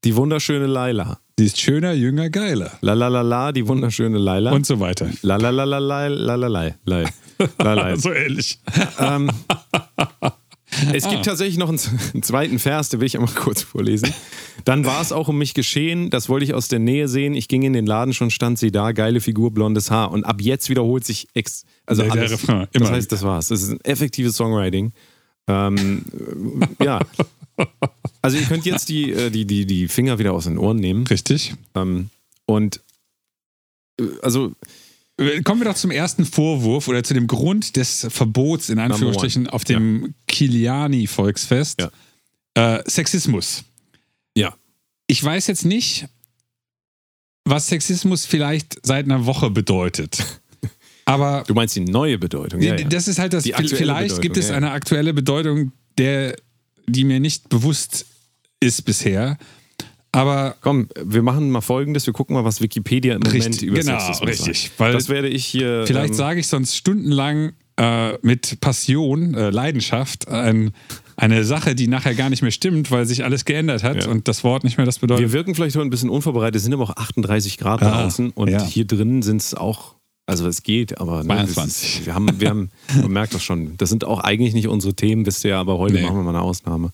Die 0.04 0.14
wunderschöne 0.16 0.66
Laila. 0.66 1.21
Sie 1.38 1.47
ist 1.47 1.59
schöner, 1.59 1.92
jünger, 1.92 2.28
geiler. 2.28 2.73
La 2.83 2.92
la 2.92 3.09
la 3.09 3.23
la, 3.23 3.52
die 3.52 3.66
wunderschöne 3.66 4.18
Laila. 4.18 4.52
Und 4.52 4.66
so 4.66 4.80
weiter. 4.80 5.09
La 5.23 5.37
la 5.37 5.50
la 5.50 5.64
la 5.64 5.78
la 5.78 6.09
la 6.09 6.35
la 6.35 6.73
la 6.85 7.11
la 7.59 7.75
la. 7.75 7.97
So 7.97 8.12
ähnlich. 8.12 8.59
Ähm, 8.99 9.30
es 10.92 11.04
Ah. 11.04 11.11
gibt 11.11 11.25
tatsächlich 11.25 11.56
noch 11.59 11.68
einen, 11.68 11.78
zweiten 12.23 12.59
Vers, 12.59 12.88
den 12.90 13.00
will 13.00 13.06
ich 13.06 13.16
einmal 13.18 13.32
kurz 13.35 13.62
vorlesen. 13.62 14.12
Dann 14.64 14.85
war 14.85 15.00
es 15.00 15.11
auch 15.12 15.28
um 15.28 15.38
mich 15.38 15.54
geschehen, 15.54 16.11
das 16.11 16.28
wollte 16.28 16.44
ich 16.44 16.54
aus 16.54 16.68
der 16.68 16.78
Nähe 16.78 17.09
sehen. 17.09 17.35
Ich 17.35 17.49
ging 17.49 17.62
in 17.62 17.73
den 17.73 17.87
Laden, 17.87 18.12
schon 18.14 18.30
stand 18.30 18.59
sie 18.59 18.70
da, 18.70 18.92
geile 18.92 19.20
Figur, 19.20 19.52
blondes 19.52 19.90
Haar. 19.90 20.11
Und 20.11 20.25
ab 20.25 20.40
jetzt 20.40 20.68
wiederholt 20.68 21.04
sich 21.04 21.28
ex 21.35 21.64
also 21.87 22.02
Der- 22.02 22.12
der 22.12 22.20
alles. 22.23 22.32
Refrain, 22.32 22.68
das 22.73 22.82
immer. 22.82 22.90
heißt, 22.90 23.11
das 23.12 23.23
war's. 23.23 23.49
Das 23.49 23.62
ist 23.62 23.70
ein 23.70 23.80
effektives 23.85 24.37
Songwriting. 24.37 24.92
Ähm, 25.49 26.04
äh, 26.78 26.85
ja. 26.85 27.00
Also 28.23 28.37
ihr 28.37 28.44
könnt 28.44 28.64
jetzt 28.66 28.88
die, 28.88 29.11
äh, 29.12 29.30
die, 29.30 29.44
die, 29.47 29.66
die 29.66 29.88
Finger 29.88 30.18
wieder 30.18 30.32
aus 30.35 30.44
den 30.44 30.56
Ohren 30.59 30.76
nehmen. 30.76 31.06
Richtig. 31.06 31.54
Ähm, 31.75 32.11
und 32.47 32.80
äh, 33.99 34.04
also 34.23 34.52
Kommen 35.44 35.60
wir 35.60 35.66
doch 35.66 35.74
zum 35.74 35.90
ersten 35.90 36.24
Vorwurf 36.24 36.88
oder 36.88 37.02
zu 37.02 37.12
dem 37.12 37.26
Grund 37.26 37.76
des 37.76 38.06
Verbots 38.08 38.70
in 38.70 38.78
Anführungsstrichen 38.78 39.48
auf 39.48 39.64
dem 39.64 40.14
Kiliani-Volksfest. 40.26 41.88
Äh, 42.54 42.82
Sexismus. 42.86 43.64
Ja. 44.34 44.54
Ich 45.06 45.22
weiß 45.22 45.46
jetzt 45.48 45.66
nicht, 45.66 46.08
was 47.44 47.66
Sexismus 47.66 48.24
vielleicht 48.24 48.78
seit 48.82 49.04
einer 49.04 49.26
Woche 49.26 49.50
bedeutet. 49.50 50.24
Aber 51.04 51.44
du 51.46 51.52
meinst 51.52 51.76
die 51.76 51.80
neue 51.80 52.16
Bedeutung. 52.16 52.62
Ja, 52.62 52.76
ja. 52.76 52.88
das 52.88 53.06
ist 53.06 53.18
halt 53.18 53.34
das. 53.34 53.44
Vielleicht 53.44 54.22
gibt 54.22 54.34
Bedeutung, 54.34 54.38
es 54.38 54.48
ja. 54.48 54.56
eine 54.56 54.70
aktuelle 54.70 55.12
Bedeutung, 55.12 55.72
der, 55.98 56.34
die 56.86 57.04
mir 57.04 57.20
nicht 57.20 57.48
bewusst 57.50 58.06
ist 58.60 58.84
bisher. 58.84 59.36
Aber 60.12 60.57
Komm, 60.61 60.88
wir 61.05 61.23
machen 61.23 61.50
mal 61.50 61.61
folgendes: 61.61 62.07
Wir 62.07 62.12
gucken 62.12 62.35
mal, 62.35 62.45
was 62.45 62.61
Wikipedia 62.61 63.14
im 63.14 63.21
Moment 63.21 63.47
Richtig, 63.47 63.62
über 63.69 63.79
genau, 63.79 63.99
Sexismus 63.99 64.29
richtig. 64.31 64.62
sagt. 64.64 64.81
Weil 64.81 64.93
das 64.93 65.09
werde 65.09 65.29
ich 65.29 65.47
hier. 65.47 65.85
Vielleicht 65.87 66.11
ähm, 66.11 66.17
sage 66.17 66.40
ich 66.40 66.49
sonst 66.49 66.75
stundenlang 66.76 67.52
äh, 67.76 68.14
mit 68.23 68.61
Passion, 68.61 69.35
äh, 69.35 69.50
Leidenschaft 69.50 70.29
ein, 70.29 70.73
eine 71.17 71.45
Sache, 71.45 71.75
die 71.75 71.87
nachher 71.87 72.14
gar 72.14 72.29
nicht 72.29 72.43
mehr 72.43 72.50
stimmt, 72.50 72.90
weil 72.90 73.07
sich 73.07 73.25
alles 73.25 73.45
geändert 73.45 73.85
hat 73.85 74.05
Ja. 74.05 74.11
und 74.11 74.26
das 74.26 74.43
Wort 74.43 74.64
nicht 74.64 74.76
mehr 74.79 74.87
das 74.87 74.99
bedeutet. 74.99 75.23
Wir 75.26 75.33
wirken 75.33 75.55
vielleicht 75.55 75.76
heute 75.76 75.87
ein 75.87 75.90
bisschen 75.90 76.11
unvorbereitet, 76.11 76.57
es 76.57 76.64
sind 76.64 76.75
aber 76.75 76.83
auch 76.85 76.97
38 76.97 77.57
Grad 77.59 77.83
Ah, 77.83 78.02
draußen 78.02 78.31
und 78.31 78.49
ja. 78.49 78.62
hier 78.64 78.87
drin 78.87 79.23
sind 79.23 79.40
es 79.40 79.55
auch, 79.55 79.95
also 80.26 80.47
es 80.49 80.62
geht, 80.62 81.00
aber 81.00 81.23
ne, 81.23 81.29
das 81.29 81.52
22. 81.55 82.00
Ist, 82.00 82.07
wir 82.07 82.14
haben, 82.14 82.29
wir 82.40 82.49
haben, 82.50 82.71
man 83.00 83.12
merkt 83.12 83.33
das 83.35 83.43
schon, 83.45 83.76
das 83.76 83.88
sind 83.90 84.05
auch 84.05 84.19
eigentlich 84.21 84.55
nicht 84.55 84.69
unsere 84.69 84.95
Themen, 84.95 85.25
wisst 85.25 85.45
ihr 85.45 85.50
ja, 85.50 85.61
aber 85.61 85.79
heute 85.79 85.95
Nee. 85.95 86.02
machen 86.02 86.17
wir 86.17 86.23
mal 86.25 86.31
eine 86.31 86.43
Ausnahme. 86.43 86.90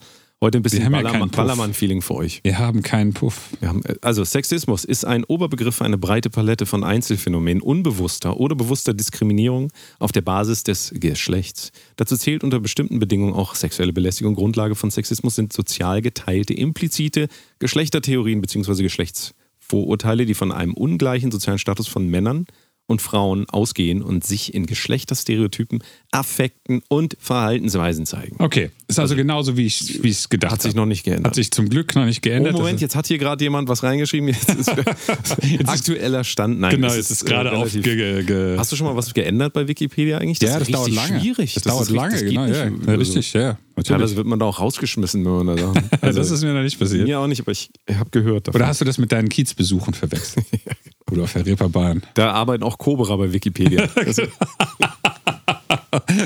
Heute 0.46 0.60
ein 0.60 0.62
bisschen 0.62 0.82
ja 0.84 0.88
Ballermann-. 0.90 1.30
Ballermann-Feeling 1.30 2.02
für 2.02 2.14
euch. 2.14 2.38
Wir 2.44 2.56
haben 2.60 2.80
keinen 2.82 3.12
Puff. 3.14 3.48
Haben, 3.64 3.84
äh, 3.84 3.96
also 4.00 4.22
Sexismus 4.22 4.84
ist 4.84 5.04
ein 5.04 5.24
Oberbegriff 5.24 5.74
für 5.74 5.84
eine 5.84 5.98
breite 5.98 6.30
Palette 6.30 6.66
von 6.66 6.84
Einzelphänomenen 6.84 7.60
unbewusster 7.60 8.38
oder 8.38 8.54
bewusster 8.54 8.94
Diskriminierung 8.94 9.72
auf 9.98 10.12
der 10.12 10.20
Basis 10.20 10.62
des 10.62 10.92
Geschlechts. 10.94 11.72
Dazu 11.96 12.16
zählt 12.16 12.44
unter 12.44 12.60
bestimmten 12.60 13.00
Bedingungen 13.00 13.34
auch 13.34 13.56
sexuelle 13.56 13.92
Belästigung. 13.92 14.36
Grundlage 14.36 14.76
von 14.76 14.92
Sexismus 14.92 15.34
sind 15.34 15.52
sozial 15.52 16.00
geteilte, 16.00 16.54
implizite 16.54 17.26
Geschlechtertheorien 17.58 18.40
bzw. 18.40 18.84
Geschlechtsvorurteile, 18.84 20.26
die 20.26 20.34
von 20.34 20.52
einem 20.52 20.74
ungleichen 20.74 21.32
sozialen 21.32 21.58
Status 21.58 21.88
von 21.88 22.06
Männern 22.06 22.46
und 22.88 23.02
Frauen 23.02 23.48
ausgehen 23.48 24.00
und 24.02 24.24
sich 24.24 24.54
in 24.54 24.66
Geschlechterstereotypen, 24.66 25.82
Affekten 26.12 26.82
und 26.88 27.16
Verhaltensweisen 27.18 28.06
zeigen. 28.06 28.36
Okay, 28.38 28.70
ist 28.88 28.98
also 29.00 29.16
genauso, 29.16 29.56
wie 29.56 29.66
ich 29.66 30.04
es 30.04 30.28
gedacht 30.28 30.52
Hat 30.52 30.62
sich 30.62 30.70
habe. 30.70 30.78
noch 30.78 30.86
nicht 30.86 31.04
geändert. 31.04 31.26
Hat 31.26 31.34
sich 31.34 31.50
zum 31.50 31.68
Glück 31.68 31.94
noch 31.96 32.04
nicht 32.04 32.18
Oh, 32.18 32.28
geändert. 32.28 32.52
Moment, 32.52 32.74
Das 32.74 32.80
jetzt 32.82 32.96
hat 32.96 33.06
hier 33.08 33.18
gerade 33.18 33.42
jemand 33.44 33.68
was 33.68 33.82
reingeschrieben. 33.82 34.28
Jetzt 34.28 34.48
ist 34.54 34.70
aktueller 35.66 36.22
Stand. 36.24 36.60
Nein, 36.60 36.70
Genau, 36.76 36.86
es 36.88 36.96
es 36.96 37.10
ist 37.10 37.24
gerade 37.26 37.50
äh. 37.50 38.22
Ge 38.22 38.56
Hast 38.56 38.70
du 38.72 38.76
schon 38.76 38.86
mal 38.86 38.94
was 38.96 39.12
geändert 39.12 39.52
bei 39.52 39.66
Wikipedia 39.66 40.18
eigentlich? 40.18 40.40
ja, 40.40 40.58
das 40.58 40.68
ist 40.68 40.74
dauert 40.74 40.86
richtig 40.88 41.08
lange. 41.08 41.20
schwierig. 41.20 41.54
Das, 41.54 41.62
Das 41.64 41.72
dauert 41.72 41.88
ist 41.88 41.94
lange, 41.94 42.12
richtig- 42.14 42.28
genau. 42.30 42.46
das 42.46 42.56
Ja, 42.56 42.64
ja, 42.66 42.70
Also, 42.86 42.90
richtig, 43.00 43.32
ja. 43.32 43.58
Natürlich. 43.74 43.88
Teilweise 43.88 44.16
wird 44.16 44.26
man 44.26 44.38
da 44.38 44.46
auch 44.46 44.58
rausgeschmissen, 44.60 45.24
wenn 45.24 45.44
man 45.44 45.56
da 45.56 45.56
Sachen. 45.74 45.88
Also, 46.00 46.18
das 46.20 46.30
ist 46.30 46.42
mir 46.44 46.54
noch 46.54 46.62
nicht 46.62 46.78
passiert. 46.78 47.04
mir 47.06 47.18
auch 47.20 47.26
nicht, 47.26 47.40
aber 47.40 47.52
ich 47.52 47.68
habe 47.92 48.08
gehört 48.10 48.48
davon. 48.48 48.60
Oder 48.60 48.68
hast 48.68 48.80
du 48.80 48.84
das 48.84 48.96
mit 48.98 49.12
deinen 49.12 49.28
Kiezbesuchen 49.28 49.92
verwechselt? 49.92 50.46
Oder 51.10 51.22
auf 51.24 51.32
der 51.32 51.46
Reeperbahn. 51.46 52.02
da 52.14 52.32
arbeiten 52.32 52.64
auch 52.64 52.78
Cobra 52.78 53.16
bei 53.16 53.32
Wikipedia. 53.32 53.88
Also, 53.94 54.22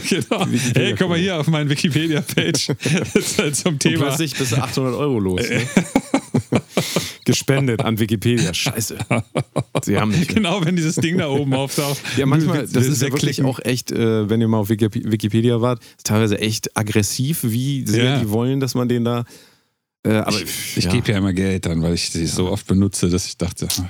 genau. 0.08 0.46
Hey, 0.74 0.94
komm 0.98 1.10
mal 1.10 1.18
hier 1.18 1.38
auf 1.38 1.46
meine 1.46 1.70
Wikipedia-Page 1.70 2.68
Das 2.92 3.14
ist 3.14 3.38
halt 3.38 3.56
zum 3.56 3.74
und 3.74 3.78
Thema. 3.80 4.06
plötzlich 4.06 4.36
bist 4.36 4.52
du 4.52 4.56
800 4.56 4.94
Euro 4.94 5.18
los. 5.20 5.42
Ne? 5.48 5.62
Gespendet 7.24 7.80
an 7.82 7.98
Wikipedia. 7.98 8.52
Scheiße. 8.52 8.98
Sie 9.84 9.98
haben 9.98 10.10
nicht. 10.10 10.34
Genau, 10.34 10.64
wenn 10.64 10.76
dieses 10.76 10.96
Ding 10.96 11.18
da 11.18 11.28
oben 11.28 11.54
auftaucht. 11.54 11.98
Ja, 12.16 12.26
manchmal, 12.26 12.66
das 12.66 12.86
ist 12.86 13.02
ja 13.02 13.12
wirklich 13.12 13.42
auch 13.44 13.60
echt, 13.60 13.92
äh, 13.92 14.28
wenn 14.28 14.40
ihr 14.40 14.48
mal 14.48 14.58
auf 14.58 14.68
Wiki- 14.70 15.10
Wikipedia 15.10 15.60
wart, 15.60 15.80
teilweise 16.02 16.38
echt 16.38 16.76
aggressiv, 16.76 17.40
wie 17.42 17.86
sehr 17.86 18.04
Ja. 18.04 18.20
die 18.20 18.30
wollen, 18.30 18.60
dass 18.60 18.74
man 18.74 18.88
den 18.88 19.04
da. 19.04 19.24
Äh, 20.04 20.14
aber 20.14 20.36
Ich 20.76 20.84
ja. 20.84 20.90
gebe 20.90 21.12
ja 21.12 21.18
immer 21.18 21.32
Geld 21.32 21.66
dann, 21.66 21.82
weil 21.82 21.94
ich 21.94 22.10
sie 22.10 22.26
so 22.26 22.50
oft 22.50 22.66
benutze, 22.66 23.08
dass 23.10 23.26
ich 23.26 23.36
dachte, 23.36 23.68
ach, 23.70 23.82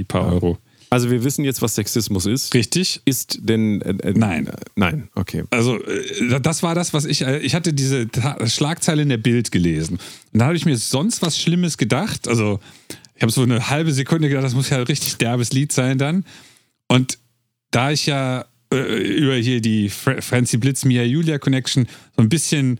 die 0.00 0.04
paar 0.04 0.32
Euro. 0.32 0.58
Also 0.88 1.10
wir 1.10 1.24
wissen 1.24 1.44
jetzt, 1.44 1.62
was 1.62 1.74
Sexismus 1.74 2.26
ist. 2.26 2.54
Richtig? 2.54 3.00
Ist 3.04 3.38
denn. 3.42 3.80
Äh, 3.82 3.90
äh, 4.08 4.12
Nein. 4.14 4.46
Äh, 4.46 4.52
nein, 4.76 5.08
okay. 5.16 5.42
Also, 5.50 5.82
äh, 5.82 6.40
das 6.40 6.62
war 6.62 6.76
das, 6.76 6.94
was 6.94 7.04
ich. 7.04 7.22
äh, 7.22 7.38
Ich 7.38 7.54
hatte 7.56 7.72
diese 7.72 8.08
Ta- 8.08 8.46
Schlagzeile 8.46 9.02
in 9.02 9.08
der 9.08 9.16
Bild 9.16 9.50
gelesen. 9.50 9.98
Und 10.32 10.38
da 10.38 10.46
habe 10.46 10.56
ich 10.56 10.64
mir 10.64 10.76
sonst 10.76 11.22
was 11.22 11.38
Schlimmes 11.40 11.76
gedacht. 11.76 12.28
Also, 12.28 12.60
ich 13.16 13.22
habe 13.22 13.32
so 13.32 13.42
eine 13.42 13.68
halbe 13.68 13.92
Sekunde 13.92 14.28
gedacht, 14.28 14.44
das 14.44 14.54
muss 14.54 14.70
ja 14.70 14.76
ein 14.76 14.84
richtig 14.84 15.16
derbes 15.16 15.52
Lied 15.52 15.72
sein 15.72 15.98
dann. 15.98 16.24
Und 16.86 17.18
da 17.72 17.90
ich 17.90 18.06
ja 18.06 18.44
äh, 18.72 18.76
über 18.76 19.34
hier 19.34 19.60
die 19.60 19.88
Fra 19.88 20.20
Francie 20.20 20.56
Blitz 20.58 20.84
Mia 20.84 21.02
Julia 21.02 21.38
Connection 21.38 21.88
so 22.16 22.22
ein 22.22 22.28
bisschen, 22.28 22.78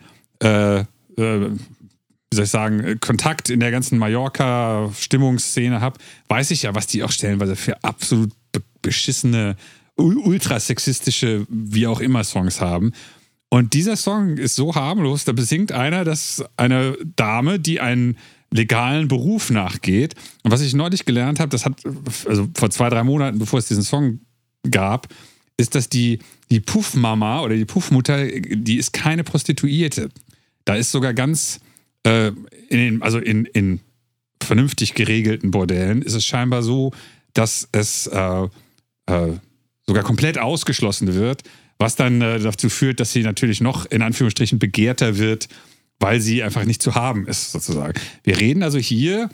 wie 2.37 2.45
soll 2.45 2.45
ich 2.45 2.51
sagen, 2.51 2.81
äh, 2.85 2.97
Kontakt 3.01 3.49
in 3.49 3.61
der 3.61 3.71
ganzen 3.71 3.99
Mallorca-Stimmungsszene 3.99 5.81
habe, 5.81 5.99
weiß 6.29 6.51
ich 6.51 6.63
ja, 6.63 6.75
was 6.75 6.87
die 6.87 7.03
auch 7.03 7.11
stellenweise 7.11 7.57
für 7.57 7.83
absolut 7.83 8.31
be 8.53 8.63
beschissene, 8.83 9.57
ul- 9.97 10.19
ultrasexistische, 10.19 11.47
wie 11.49 11.87
auch 11.87 12.01
immer 12.01 12.23
Songs 12.25 12.61
haben. 12.61 12.93
Und 13.49 13.73
dieser 13.73 13.97
Song 13.97 14.37
ist 14.37 14.55
so 14.55 14.75
harmlos, 14.75 15.25
da 15.25 15.33
besingt 15.33 15.73
einer, 15.73 16.05
dass 16.05 16.45
eine 16.57 16.97
Dame, 17.17 17.59
die 17.59 17.81
einen 17.81 18.17
legalen 18.53 19.09
Beruf 19.09 19.51
nachgeht. 19.51 20.15
Und 20.45 20.53
was 20.53 20.61
ich 20.61 20.75
neulich 20.75 21.05
gelernt 21.05 21.41
habe, 21.41 21.49
das 21.49 21.65
hat, 21.65 21.81
also 22.27 22.49
vor 22.55 22.71
zwei, 22.71 22.91
drei 22.91 23.03
Monaten, 23.03 23.39
bevor 23.39 23.59
es 23.59 23.67
diesen 23.67 23.83
Song 23.83 24.21
gab, 24.71 25.09
ist, 25.57 25.75
dass 25.75 25.89
die, 25.89 26.19
die 26.51 26.61
Puffmama 26.61 27.41
oder 27.41 27.57
die 27.57 27.65
Puffmutter, 27.65 28.27
die 28.27 28.77
ist 28.77 28.93
keine 28.93 29.25
Prostituierte. 29.25 30.11
Da 30.65 30.75
ist 30.75 30.93
sogar 30.93 31.15
ganz, 31.15 31.61
äh, 32.05 32.33
in 32.69 33.03
also 33.03 33.19
in, 33.19 33.45
in 33.47 33.81
vernünftig 34.43 34.95
geregelten 34.95 35.51
Bordellen 35.51 36.03
ist 36.03 36.15
es 36.15 36.25
scheinbar 36.25 36.63
so, 36.63 36.93
dass 37.35 37.69
es 37.73 38.07
äh, 38.07 38.49
äh, 39.07 39.33
sogar 39.87 40.03
komplett 40.03 40.39
ausgeschlossen 40.39 41.15
wird, 41.15 41.43
was 41.79 41.97
dann 41.97 42.21
äh, 42.21 42.39
dazu 42.39 42.69
führt, 42.69 43.01
dass 43.01 43.13
sie 43.13 43.23
natürlich 43.23 43.61
noch 43.61 43.87
in 43.87 44.03
Anführungsstrichen 44.03 44.59
begehrter 44.59 45.19
wird, 45.19 45.49
weil 45.99 46.21
sie 46.21 46.43
einfach 46.43 46.65
nicht 46.65 46.83
zu 46.83 46.95
haben 46.95 47.27
ist, 47.27 47.53
sozusagen. 47.53 47.99
Wir 48.25 48.39
reden 48.39 48.63
also 48.63 48.79
hier 48.79 49.29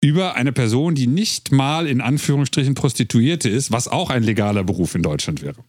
über 0.00 0.34
eine 0.34 0.52
Person, 0.52 0.94
die 0.94 1.06
nicht 1.06 1.50
mal 1.50 1.86
in 1.86 2.00
Anführungsstrichen 2.00 2.74
Prostituierte 2.74 3.48
ist, 3.48 3.72
was 3.72 3.88
auch 3.88 4.10
ein 4.10 4.22
legaler 4.22 4.62
Beruf 4.62 4.94
in 4.94 5.02
Deutschland 5.02 5.42
wäre. 5.42 5.64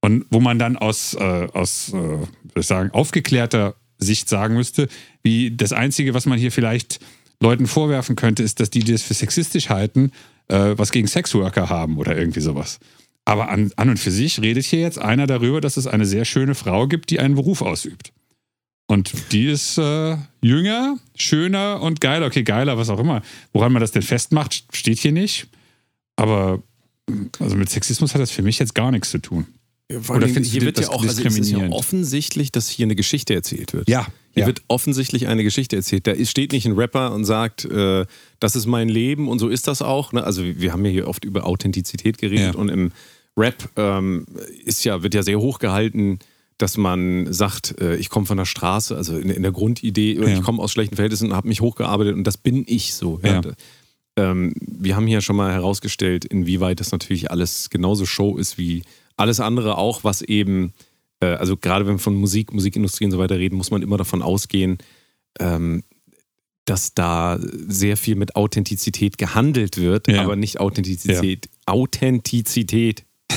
Und 0.00 0.26
wo 0.30 0.40
man 0.40 0.58
dann 0.58 0.76
aus, 0.76 1.14
äh, 1.14 1.48
aus 1.52 1.92
äh, 1.92 2.58
ich 2.58 2.66
sagen, 2.66 2.90
aufgeklärter 2.90 3.76
Sicht 3.98 4.28
sagen 4.28 4.54
müsste, 4.54 4.88
wie 5.22 5.56
das 5.56 5.72
Einzige, 5.72 6.14
was 6.14 6.26
man 6.26 6.38
hier 6.38 6.52
vielleicht 6.52 7.00
Leuten 7.40 7.66
vorwerfen 7.66 8.16
könnte, 8.16 8.42
ist, 8.42 8.60
dass 8.60 8.70
die 8.70 8.80
das 8.80 9.02
für 9.02 9.14
sexistisch 9.14 9.68
halten, 9.68 10.10
äh, 10.48 10.74
was 10.76 10.90
gegen 10.90 11.06
Sexworker 11.06 11.68
haben 11.68 11.98
oder 11.98 12.16
irgendwie 12.16 12.40
sowas. 12.40 12.78
Aber 13.24 13.48
an, 13.48 13.72
an 13.76 13.90
und 13.90 13.98
für 13.98 14.10
sich 14.10 14.40
redet 14.40 14.64
hier 14.64 14.80
jetzt 14.80 14.98
einer 14.98 15.26
darüber, 15.26 15.60
dass 15.60 15.76
es 15.76 15.86
eine 15.86 16.06
sehr 16.06 16.24
schöne 16.24 16.54
Frau 16.54 16.86
gibt, 16.86 17.10
die 17.10 17.18
einen 17.18 17.34
Beruf 17.34 17.60
ausübt. 17.60 18.12
Und 18.86 19.12
die 19.32 19.46
ist 19.46 19.78
äh, 19.78 20.16
jünger, 20.40 20.98
schöner 21.16 21.82
und 21.82 22.00
geiler. 22.00 22.26
Okay, 22.26 22.44
geiler, 22.44 22.78
was 22.78 22.88
auch 22.88 23.00
immer. 23.00 23.22
Woran 23.52 23.72
man 23.72 23.80
das 23.80 23.90
denn 23.90 24.02
festmacht, 24.02 24.64
steht 24.72 24.98
hier 24.98 25.10
nicht. 25.10 25.48
Aber 26.14 26.62
also 27.40 27.56
mit 27.56 27.68
Sexismus 27.68 28.14
hat 28.14 28.20
das 28.20 28.30
für 28.30 28.42
mich 28.42 28.58
jetzt 28.60 28.74
gar 28.74 28.92
nichts 28.92 29.10
zu 29.10 29.18
tun. 29.18 29.46
Vor 30.00 30.16
Oder 30.16 30.26
du 30.26 30.40
hier 30.40 30.62
wird 30.62 30.78
das 30.78 30.86
ja 30.86 30.92
auch 30.92 31.02
also 31.02 31.22
es 31.22 31.38
ist 31.38 31.50
ja 31.50 31.68
offensichtlich, 31.70 32.50
dass 32.50 32.68
hier 32.68 32.86
eine 32.86 32.96
Geschichte 32.96 33.34
erzählt 33.34 33.72
wird. 33.72 33.88
Ja, 33.88 34.08
Hier 34.34 34.40
ja. 34.40 34.46
wird 34.48 34.62
offensichtlich 34.66 35.28
eine 35.28 35.44
Geschichte 35.44 35.76
erzählt. 35.76 36.08
Da 36.08 36.14
steht 36.24 36.50
nicht 36.50 36.66
ein 36.66 36.72
Rapper 36.72 37.12
und 37.12 37.24
sagt, 37.24 37.64
äh, 37.66 38.04
das 38.40 38.56
ist 38.56 38.66
mein 38.66 38.88
Leben 38.88 39.28
und 39.28 39.38
so 39.38 39.48
ist 39.48 39.68
das 39.68 39.82
auch. 39.82 40.12
Ne? 40.12 40.24
Also 40.24 40.42
wir 40.44 40.72
haben 40.72 40.84
ja 40.84 40.90
hier 40.90 41.06
oft 41.06 41.24
über 41.24 41.46
Authentizität 41.46 42.18
geredet 42.18 42.54
Ja. 42.54 42.60
und 42.60 42.68
im 42.68 42.90
Rap 43.36 43.68
ähm, 43.76 44.26
ist 44.64 44.84
ja, 44.84 45.04
wird 45.04 45.14
ja 45.14 45.22
sehr 45.22 45.38
hoch 45.38 45.60
gehalten, 45.60 46.18
dass 46.58 46.76
man 46.76 47.32
sagt, 47.32 47.80
äh, 47.80 47.94
ich 47.96 48.08
komme 48.08 48.26
von 48.26 48.38
der 48.38 48.44
Straße, 48.46 48.96
also 48.96 49.16
in, 49.16 49.30
in 49.30 49.42
der 49.42 49.52
Grundidee, 49.52 50.14
Ja. 50.14 50.26
ich 50.26 50.42
komme 50.42 50.60
aus 50.60 50.72
schlechten 50.72 50.96
Verhältnissen 50.96 51.28
und 51.30 51.36
habe 51.36 51.46
mich 51.46 51.60
hochgearbeitet 51.60 52.14
und 52.14 52.24
das 52.24 52.38
bin 52.38 52.64
ich 52.66 52.94
so. 52.94 53.20
Ja. 53.22 53.40
Ähm, 54.18 54.52
wir 54.60 54.96
haben 54.96 55.06
hier 55.06 55.20
schon 55.20 55.36
mal 55.36 55.52
herausgestellt, 55.52 56.24
inwieweit 56.24 56.80
das 56.80 56.90
natürlich 56.90 57.30
alles 57.30 57.70
genauso 57.70 58.04
Show 58.06 58.36
ist 58.36 58.58
wie 58.58 58.82
alles 59.16 59.40
andere 59.40 59.78
auch, 59.78 60.04
was 60.04 60.22
eben, 60.22 60.72
äh, 61.20 61.26
also 61.26 61.56
gerade 61.56 61.86
wenn 61.86 61.94
wir 61.94 61.98
von 61.98 62.16
Musik, 62.16 62.52
Musikindustrie 62.52 63.06
und 63.06 63.10
so 63.12 63.18
weiter 63.18 63.38
reden, 63.38 63.56
muss 63.56 63.70
man 63.70 63.82
immer 63.82 63.96
davon 63.96 64.22
ausgehen, 64.22 64.78
ähm, 65.40 65.82
dass 66.64 66.94
da 66.94 67.38
sehr 67.40 67.96
viel 67.96 68.16
mit 68.16 68.34
Authentizität 68.34 69.18
gehandelt 69.18 69.76
wird, 69.76 70.08
Ja. 70.08 70.22
aber 70.22 70.34
nicht 70.36 70.58
Authentizität. 70.60 71.48
Authentizität. 71.66 73.04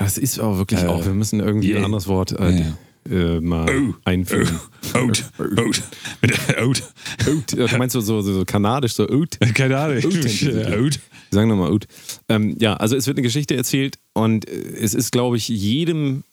Das 0.00 0.16
ist 0.16 0.38
auch 0.38 0.58
wirklich 0.58 0.82
Äh, 0.82 0.86
auch, 0.86 1.04
wir 1.04 1.12
müssen 1.12 1.40
irgendwie 1.40 1.70
yeah. 1.70 1.78
ein 1.80 1.86
anderes 1.86 2.06
Wort 2.06 2.30
äh, 2.30 2.50
Ja. 2.60 2.78
Äh, 3.10 3.40
mal 3.40 3.66
Oh. 3.68 3.94
einführen. 4.04 4.60
Oat. 4.94 5.24
Oat. 5.38 5.82
Mit 6.22 6.32
Oat. 6.60 6.82
Oat. 7.28 7.52
Ja, 7.56 7.66
Du 7.66 7.76
meinst 7.78 7.92
so, 7.94 8.00
so, 8.00 8.20
so 8.22 8.44
kanadisch, 8.44 8.94
so 8.94 9.08
Oat? 9.08 9.38
Keine 9.54 9.78
Ahnung. 9.78 9.98
Authentizität. 9.98 10.78
Oat. 10.78 11.00
Sagen 11.30 11.48
wir 11.50 11.56
mal 11.56 11.70
Oat. 11.72 11.86
Ähm, 12.28 12.56
ja, 12.58 12.74
also 12.74 12.96
es 12.96 13.06
wird 13.06 13.16
eine 13.18 13.22
Geschichte 13.22 13.56
erzählt 13.56 13.98
und 14.14 14.48
äh, 14.48 14.52
es 14.52 14.94
ist, 14.94 15.12
glaube 15.12 15.36
ich, 15.36 15.48
jedem, 15.48 16.24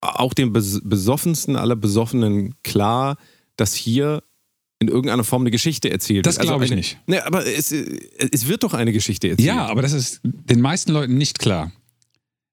auch 0.00 0.34
dem 0.34 0.52
bes 0.52 0.80
besoffensten 0.84 1.56
aller 1.56 1.76
Besoffenen 1.76 2.54
klar, 2.62 3.16
dass 3.56 3.74
hier 3.74 4.22
in 4.80 4.88
irgendeiner 4.88 5.24
Form 5.24 5.42
eine 5.42 5.50
Geschichte 5.52 5.90
erzählt 5.90 6.26
Das 6.26 6.34
wird. 6.34 6.40
Also 6.40 6.52
glaube 6.52 6.64
ich 6.64 6.72
eine- 6.72 6.80
nicht. 6.80 6.98
Ne, 7.06 7.24
aber 7.24 7.46
es, 7.46 7.70
äh, 7.72 7.98
es 8.32 8.48
wird 8.48 8.64
doch 8.64 8.74
eine 8.74 8.92
Geschichte 8.92 9.28
erzählt. 9.30 9.46
Ja, 9.46 9.66
aber 9.66 9.82
das 9.82 9.92
ist 9.92 10.20
den 10.24 10.60
meisten 10.60 10.90
Leuten 10.92 11.16
nicht 11.16 11.38
klar. 11.38 11.70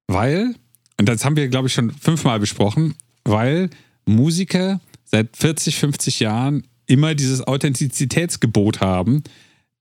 Weil, 0.06 0.54
und 0.98 1.08
das 1.08 1.24
haben 1.24 1.36
wir, 1.36 1.48
glaube 1.48 1.68
ich, 1.68 1.74
schon 1.74 1.90
fünfmal 1.90 2.38
besprochen, 2.40 2.94
weil 3.24 3.70
Musiker 4.04 4.80
seit 5.04 5.36
40, 5.36 5.76
50 5.76 6.20
Jahren 6.20 6.66
immer 6.86 7.14
dieses 7.14 7.46
Authentizitätsgebot 7.46 8.80
haben 8.80 9.22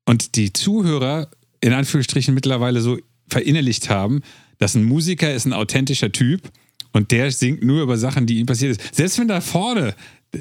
und 0.05 0.35
die 0.35 0.53
Zuhörer 0.53 1.29
in 1.61 1.73
Anführungsstrichen 1.73 2.33
mittlerweile 2.33 2.81
so 2.81 2.97
verinnerlicht 3.27 3.89
haben, 3.89 4.21
dass 4.57 4.75
ein 4.75 4.83
Musiker 4.83 5.33
ist 5.33 5.45
ein 5.45 5.53
authentischer 5.53 6.11
Typ 6.11 6.51
Und 6.93 7.11
der 7.11 7.31
singt 7.31 7.63
nur 7.63 7.83
über 7.83 7.97
Sachen, 7.97 8.25
die 8.25 8.39
ihm 8.39 8.45
passiert 8.45 8.71
ist. 8.71 8.95
Selbst 8.95 9.17
wenn 9.19 9.27
da 9.27 9.41
vorne, 9.41 9.95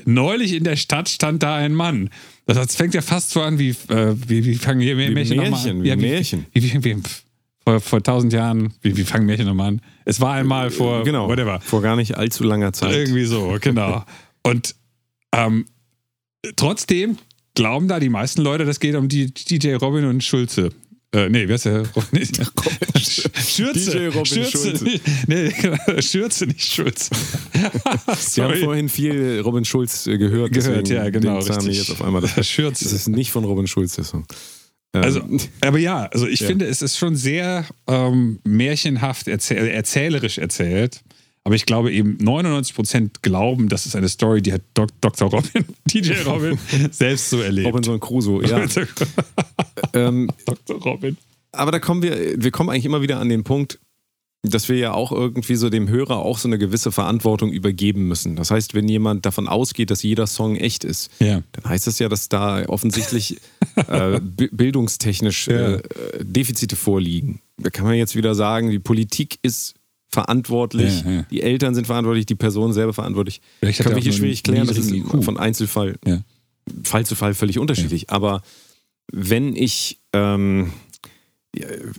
neulich 0.05 0.53
in 0.53 0.65
der 0.65 0.77
Stadt 0.77 1.09
stand 1.09 1.43
da 1.43 1.57
ein 1.57 1.75
Mann. 1.75 2.11
Das 2.47 2.75
fängt 2.75 2.95
ja 2.95 3.03
fast 3.03 3.31
so 3.31 3.43
an, 3.43 3.59
wie, 3.59 3.71
äh, 3.89 4.17
wie, 4.27 4.45
wie 4.45 4.55
fangen 4.55 4.81
hier 4.81 4.99
Wie 4.99 5.11
Märchen, 5.11 5.37
nochmal 5.37 5.51
Märchen, 5.51 5.79
an? 5.79 5.83
wie 5.85 5.89
Ja, 5.89 5.97
Märchen. 5.97 6.47
Wie, 6.53 6.63
wie, 6.63 6.85
wie, 6.85 6.97
vor, 7.71 7.81
vor 7.81 8.03
tausend 8.03 8.33
Jahren, 8.33 8.75
wie, 8.83 8.97
wie 8.97 9.05
fangen 9.05 9.27
Märchen 9.27 9.47
nochmal 9.47 9.69
an? 9.69 9.81
Es 10.05 10.21
war 10.21 10.35
einmal 10.35 10.71
vor, 10.71 11.05
genau, 11.05 11.29
whatever. 11.29 11.61
vor 11.61 11.83
gar 11.83 11.97
nicht 11.97 12.17
allzu 12.17 12.45
langer 12.45 12.73
Zeit. 12.73 12.95
Irgendwie 12.95 13.25
so, 13.25 13.57
genau. 13.61 14.05
Und 14.43 14.75
ähm, 15.33 15.67
trotzdem 16.57 17.19
glauben 17.55 17.87
da 17.87 18.01
die 18.01 18.09
meisten 18.09 18.43
Leute, 18.43 18.65
das 18.65 18.81
geht 18.81 18.95
um 18.97 19.09
die 19.09 19.33
DJ 19.33 19.75
Robin 19.75 20.05
und 20.07 20.25
Schulze. 20.25 20.71
Äh, 21.13 21.29
nee, 21.29 21.47
wer 21.49 21.57
ist 21.57 21.65
der? 21.65 21.89
Robin? 21.89 22.25
Schürze. 23.01 23.91
DJ 23.91 24.07
Robin 24.07 24.27
Schürze. 24.27 24.51
Schulze. 24.51 24.85
Nicht, 24.85 25.03
nee, 25.29 25.53
Schürze, 26.03 26.47
nicht 26.47 26.73
Schulze. 26.73 27.11
Wir 28.35 28.45
haben 28.45 28.57
vorhin 28.57 28.89
viel 28.89 29.41
Robin 29.41 29.65
Schulz 29.65 30.07
äh, 30.07 30.19
gehört. 30.19 30.53
Gehört, 30.53 30.89
ja, 30.89 31.09
genau, 31.11 31.39
richtig. 31.39 31.79
Jetzt 31.79 31.91
auf 31.91 32.03
einmal, 32.03 32.23
das, 32.23 32.49
Schürze. 32.49 32.85
das 32.85 32.93
ist 32.93 33.09
nicht 33.09 33.33
von 33.33 33.45
Robin 33.45 33.67
Schulz, 33.67 33.97
der 33.97 34.05
Song. 34.05 34.25
Ähm, 34.95 35.03
Also, 35.03 35.23
aber 35.61 35.79
ja, 35.79 36.07
also 36.07 36.27
ich 36.27 36.41
Ja. 36.41 36.49
finde, 36.49 36.67
es 36.67 36.83
ist 36.83 36.97
schon 36.99 37.17
sehr 37.17 37.65
ähm, 37.87 38.41
märchenhaft 38.45 39.29
erzähl 39.29 39.69
erzählerisch 39.69 40.39
erzählt. 40.39 41.03
Aber 41.43 41.55
ich 41.55 41.65
glaube 41.65 41.91
eben 41.91 42.19
99% 42.19 43.11
glauben, 43.23 43.71
das 43.71 43.87
ist 43.87 43.97
eine 43.97 44.11
Story, 44.11 44.43
die 44.43 44.53
hat 44.53 44.61
Dok 44.75 44.91
Dr. 45.01 45.31
Robin, 45.31 45.65
DJ 45.87 46.13
Robin, 46.27 46.59
selbst 46.91 47.31
so 47.31 47.41
erlebt. 47.41 47.67
Robinson 47.67 47.99
Crusoe, 47.99 48.47
ja. 48.47 48.67
ähm, 49.95 50.29
Dr. 50.45 50.77
Robin. 50.83 51.17
aber 51.53 51.73
da 51.73 51.79
kommen 51.79 52.03
wir, 52.03 52.43
wir 52.43 52.51
kommen 52.51 52.69
eigentlich 52.69 52.85
immer 52.85 53.01
wieder 53.01 53.19
an 53.21 53.31
den 53.31 53.43
Punkt, 53.43 53.79
dass 54.43 54.69
wir 54.71 54.77
ja 54.77 54.93
auch 54.95 55.13
irgendwie 55.13 55.55
so 55.57 55.69
dem 55.69 55.89
Hörer 55.89 56.17
auch 56.21 56.39
so 56.39 56.49
eine 56.49 56.57
gewisse 56.59 56.91
Verantwortung 56.93 57.51
übergeben 57.53 58.09
müssen. 58.09 58.37
Das 58.37 58.51
heißt, 58.51 58.73
wenn 58.75 58.89
jemand 58.89 59.27
davon 59.27 59.49
ausgeht, 59.49 59.91
dass 59.91 60.03
jeder 60.03 60.27
Song 60.27 60.57
echt 60.57 60.83
ist, 60.83 61.11
Ja. 61.19 61.43
dann 61.53 61.65
heißt 61.71 61.87
das 61.87 61.99
ja, 61.99 62.09
dass 62.09 62.29
da 62.31 62.65
offensichtlich 62.67 63.39
äh, 63.89 64.19
bi- 64.21 64.49
bildungstechnisch 64.51 65.49
Ja. 65.49 65.75
äh, 65.75 65.83
Defizite 66.23 66.75
vorliegen. 66.77 67.41
Da 67.59 67.69
kann 67.69 67.85
man 67.85 67.97
jetzt 67.97 68.17
wieder 68.17 68.35
sagen, 68.35 68.71
die 68.71 68.79
Politik 68.79 69.39
ist 69.43 69.75
verantwortlich, 70.09 71.03
Ja, 71.05 71.23
die 71.31 71.43
Eltern 71.43 71.75
sind 71.75 71.87
verantwortlich, 71.87 72.25
die 72.27 72.35
Person 72.35 72.73
selber 72.73 72.95
verantwortlich. 72.95 73.43
Vielleicht 73.61 73.81
er 73.81 73.95
wir 73.95 74.03
hier 74.03 74.13
schwierig 74.13 74.43
klären, 74.43 74.67
das 74.67 74.79
ist 74.79 74.91
IQ. 74.91 75.23
von 75.23 75.37
Einzelfall. 75.39 75.99
Fall 76.83 77.05
zu 77.05 77.15
Fall 77.15 77.35
völlig 77.35 77.59
unterschiedlich. 77.59 78.11
Aber 78.11 78.41
wenn 79.13 79.55
ich, 79.55 80.01
ähm, 80.15 80.73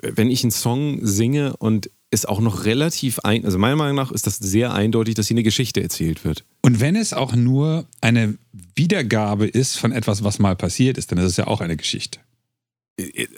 wenn 0.02 0.32
ich 0.32 0.44
einen 0.44 0.52
Song 0.52 1.06
singe 1.06 1.56
und 1.58 1.90
ist 2.12 2.28
auch 2.28 2.42
noch 2.42 2.66
relativ 2.66 3.20
ein, 3.20 3.46
also 3.46 3.58
meiner 3.58 3.78
Meinung 3.78 3.96
nach 3.96 4.12
ist 4.12 4.28
das 4.28 4.38
sehr 4.38 4.74
eindeutig, 4.74 5.16
dass 5.16 5.28
hier 5.28 5.36
eine 5.36 5.44
Geschichte 5.44 5.82
erzählt 5.82 6.26
wird. 6.26 6.44
Und 6.62 6.82
wenn 6.82 6.96
es 6.98 7.14
auch 7.14 7.34
nur 7.34 7.86
eine 8.02 8.38
Wiedergabe 8.76 9.48
ist 9.48 9.80
von 9.80 9.94
etwas, 9.94 10.24
was 10.24 10.38
mal 10.38 10.56
passiert 10.56 10.98
ist, 10.98 11.12
dann 11.12 11.20
ist 11.20 11.26
es 11.26 11.38
ja 11.38 11.48
auch 11.48 11.62
eine 11.62 11.78
Geschichte. 11.78 12.20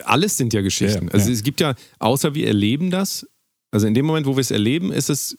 Alles 0.04 0.38
sind 0.38 0.54
ja 0.54 0.62
Geschichten. 0.62 1.06
Ja, 1.08 1.14
also 1.14 1.28
ja. 1.28 1.34
es 1.34 1.44
gibt 1.44 1.62
ja, 1.62 1.76
außer 2.00 2.34
wir 2.34 2.48
erleben 2.48 2.90
das, 2.90 3.28
also 3.72 3.86
in 3.86 3.94
dem 3.94 4.06
Moment, 4.06 4.26
wo 4.26 4.36
wir 4.36 4.42
es 4.42 4.52
erleben, 4.52 4.92
ist 4.92 5.10
es 5.10 5.38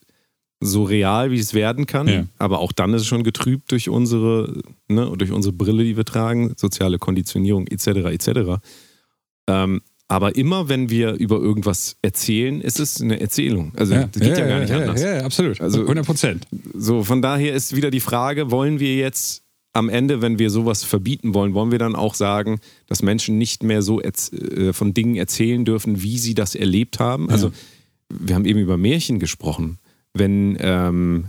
so 0.60 0.84
real, 0.84 1.30
wie 1.30 1.38
es 1.38 1.54
werden 1.54 1.86
kann. 1.86 2.08
Ja. 2.08 2.26
Aber 2.38 2.60
auch 2.60 2.72
dann 2.72 2.94
ist 2.94 3.02
es 3.02 3.08
schon 3.08 3.24
getrübt 3.24 3.70
durch 3.72 3.88
unsere, 3.88 4.62
ne, 4.88 5.12
durch 5.16 5.32
unsere 5.32 5.52
Brille, 5.52 5.84
die 5.84 5.96
wir 5.96 6.04
tragen, 6.04 6.54
soziale 6.56 6.98
Konditionierung 6.98 7.66
etc. 7.66 7.86
etc. 7.86 8.60
Ähm, 9.48 9.82
aber 10.14 10.36
immer, 10.36 10.68
wenn 10.68 10.90
wir 10.90 11.14
über 11.14 11.40
irgendwas 11.40 11.96
erzählen, 12.00 12.60
ist 12.60 12.78
es 12.78 13.00
eine 13.00 13.20
Erzählung. 13.20 13.72
Also 13.74 13.94
das 13.94 14.12
geht 14.12 14.38
ja, 14.38 14.46
gar 14.46 14.60
nicht 14.60 14.70
ja, 14.70 14.78
anders. 14.78 15.02
Ja, 15.02 15.16
ja, 15.16 15.24
absolut. 15.24 15.60
Also- 15.60 15.80
100 15.80 16.06
Prozent. 16.06 16.46
So, 16.72 17.02
von 17.02 17.20
daher 17.20 17.52
ist 17.52 17.74
wieder 17.74 17.90
die 17.90 17.98
Frage, 17.98 18.52
wollen 18.52 18.78
wir 18.78 18.94
jetzt 18.94 19.42
am 19.72 19.88
Ende, 19.88 20.22
wenn 20.22 20.38
wir 20.38 20.50
sowas 20.50 20.84
verbieten 20.84 21.34
wollen, 21.34 21.52
wollen 21.52 21.72
wir 21.72 21.80
dann 21.80 21.96
auch 21.96 22.14
sagen, 22.14 22.60
dass 22.86 23.02
Menschen 23.02 23.38
nicht 23.38 23.64
mehr 23.64 23.82
so 23.82 24.00
äh, 24.00 24.72
von 24.72 24.94
Dingen 24.94 25.16
erzählen 25.16 25.64
dürfen, 25.64 26.00
wie 26.00 26.18
sie 26.18 26.34
das 26.34 26.54
erlebt 26.54 27.00
haben? 27.00 27.28
Also, 27.28 27.50
wir 28.08 28.36
haben 28.36 28.44
eben 28.44 28.60
über 28.60 28.76
Märchen 28.76 29.18
gesprochen. 29.18 29.80
Wenn, 30.12 30.56
ähm, 30.60 31.24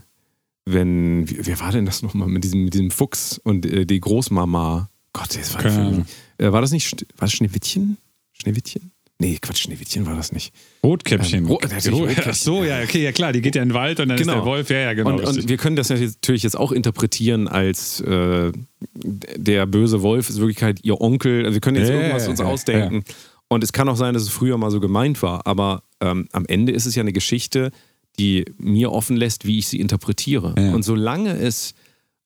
wenn, 0.66 1.26
wer 1.28 1.60
war 1.60 1.72
denn 1.72 1.88
das 1.88 2.04
nochmal 2.04 2.28
mit 2.28 2.44
diesem, 2.44 2.66
mit 2.66 2.76
diesem 2.76 2.92
Fuchs 2.92 3.42
und 3.44 3.66
äh, 3.66 3.88
die 3.88 4.00
Großmama? 4.00 4.92
Gott, 5.12 5.36
das 5.36 5.56
war, 5.56 5.66
Ahnung. 5.66 6.06
äh, 6.38 6.52
war 6.52 6.62
das 6.62 6.72
nicht, 6.72 7.08
war 7.18 7.26
das 7.28 7.32
Schneewittchen? 7.32 7.98
Schneewittchen? 8.42 8.92
Nee, 9.18 9.38
Quatsch, 9.42 9.60
Schneewittchen 9.64 10.06
war 10.06 10.16
das 10.18 10.34
nicht. 10.34 10.54
Rotkäppchen. 10.84 11.40
Ähm, 11.40 11.46
Rot- 11.46 11.64
Rotkäppchen. 11.64 12.24
Ach 12.28 12.34
so, 12.36 12.66
ja, 12.66 12.82
okay, 12.84 13.02
ja 13.02 13.14
klar, 13.14 13.32
die 13.32 13.40
geht 13.42 13.56
ja 13.56 13.62
in 13.64 13.70
den 13.70 13.74
Wald 13.74 14.02
und 14.02 14.10
dann 14.10 14.18
ist 14.18 14.24
Genau. 14.24 14.36
der 14.40 14.46
Wolf. 14.46 14.70
Ja, 14.70 14.80
ja, 14.80 14.94
genau. 14.94 15.12
und, 15.12 15.24
und 15.24 15.48
wir 15.48 15.56
können 15.56 15.78
das 15.78 15.88
ja 15.88 15.96
natürlich 15.98 16.44
jetzt 16.44 16.58
auch 16.58 16.74
interpretieren 16.74 17.48
als 17.48 18.02
äh, 18.02 18.52
der 18.94 19.66
böse 19.68 20.02
Wolf 20.02 20.30
ist 20.30 20.36
in 20.36 20.42
Wirklichkeit 20.42 20.80
ihr 20.84 21.00
Onkel. 21.00 21.46
Also 21.46 21.54
wir 21.54 21.62
können 21.62 21.78
jetzt 21.78 21.88
Ja, 21.90 21.96
irgendwas 21.96 22.24
ja, 22.26 22.30
uns 22.30 22.40
ja, 22.40 22.46
ausdenken. 22.46 23.04
Und 23.48 23.64
es 23.64 23.72
kann 23.72 23.88
auch 23.88 23.96
sein, 23.96 24.14
dass 24.16 24.24
es 24.24 24.30
früher 24.30 24.58
mal 24.58 24.70
so 24.72 24.82
gemeint 24.82 25.22
war. 25.22 25.48
Aber 25.48 25.84
ähm, 26.02 26.28
am 26.34 26.46
Ende 26.48 26.74
ist 26.74 26.86
es 26.86 26.96
ja 26.96 27.02
eine 27.02 27.14
Geschichte, 27.14 27.72
die 28.20 28.44
mir 28.58 28.92
offen 28.92 29.16
lässt, 29.16 29.46
wie 29.46 29.60
ich 29.60 29.68
sie 29.68 29.80
interpretiere. 29.80 30.56
Ja. 30.58 30.74
Und 30.74 30.84
solange 30.84 31.38
es 31.38 31.74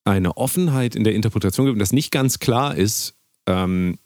eine 0.06 0.38
Offenheit 0.38 0.96
in 0.96 1.04
der 1.04 1.14
Interpretation 1.14 1.68
gibt 1.68 1.74
und 1.76 1.80
das 1.80 1.94
nicht 1.94 2.10
ganz 2.12 2.40
klar 2.40 2.76
ist, 2.76 3.14
ähm, 3.46 3.98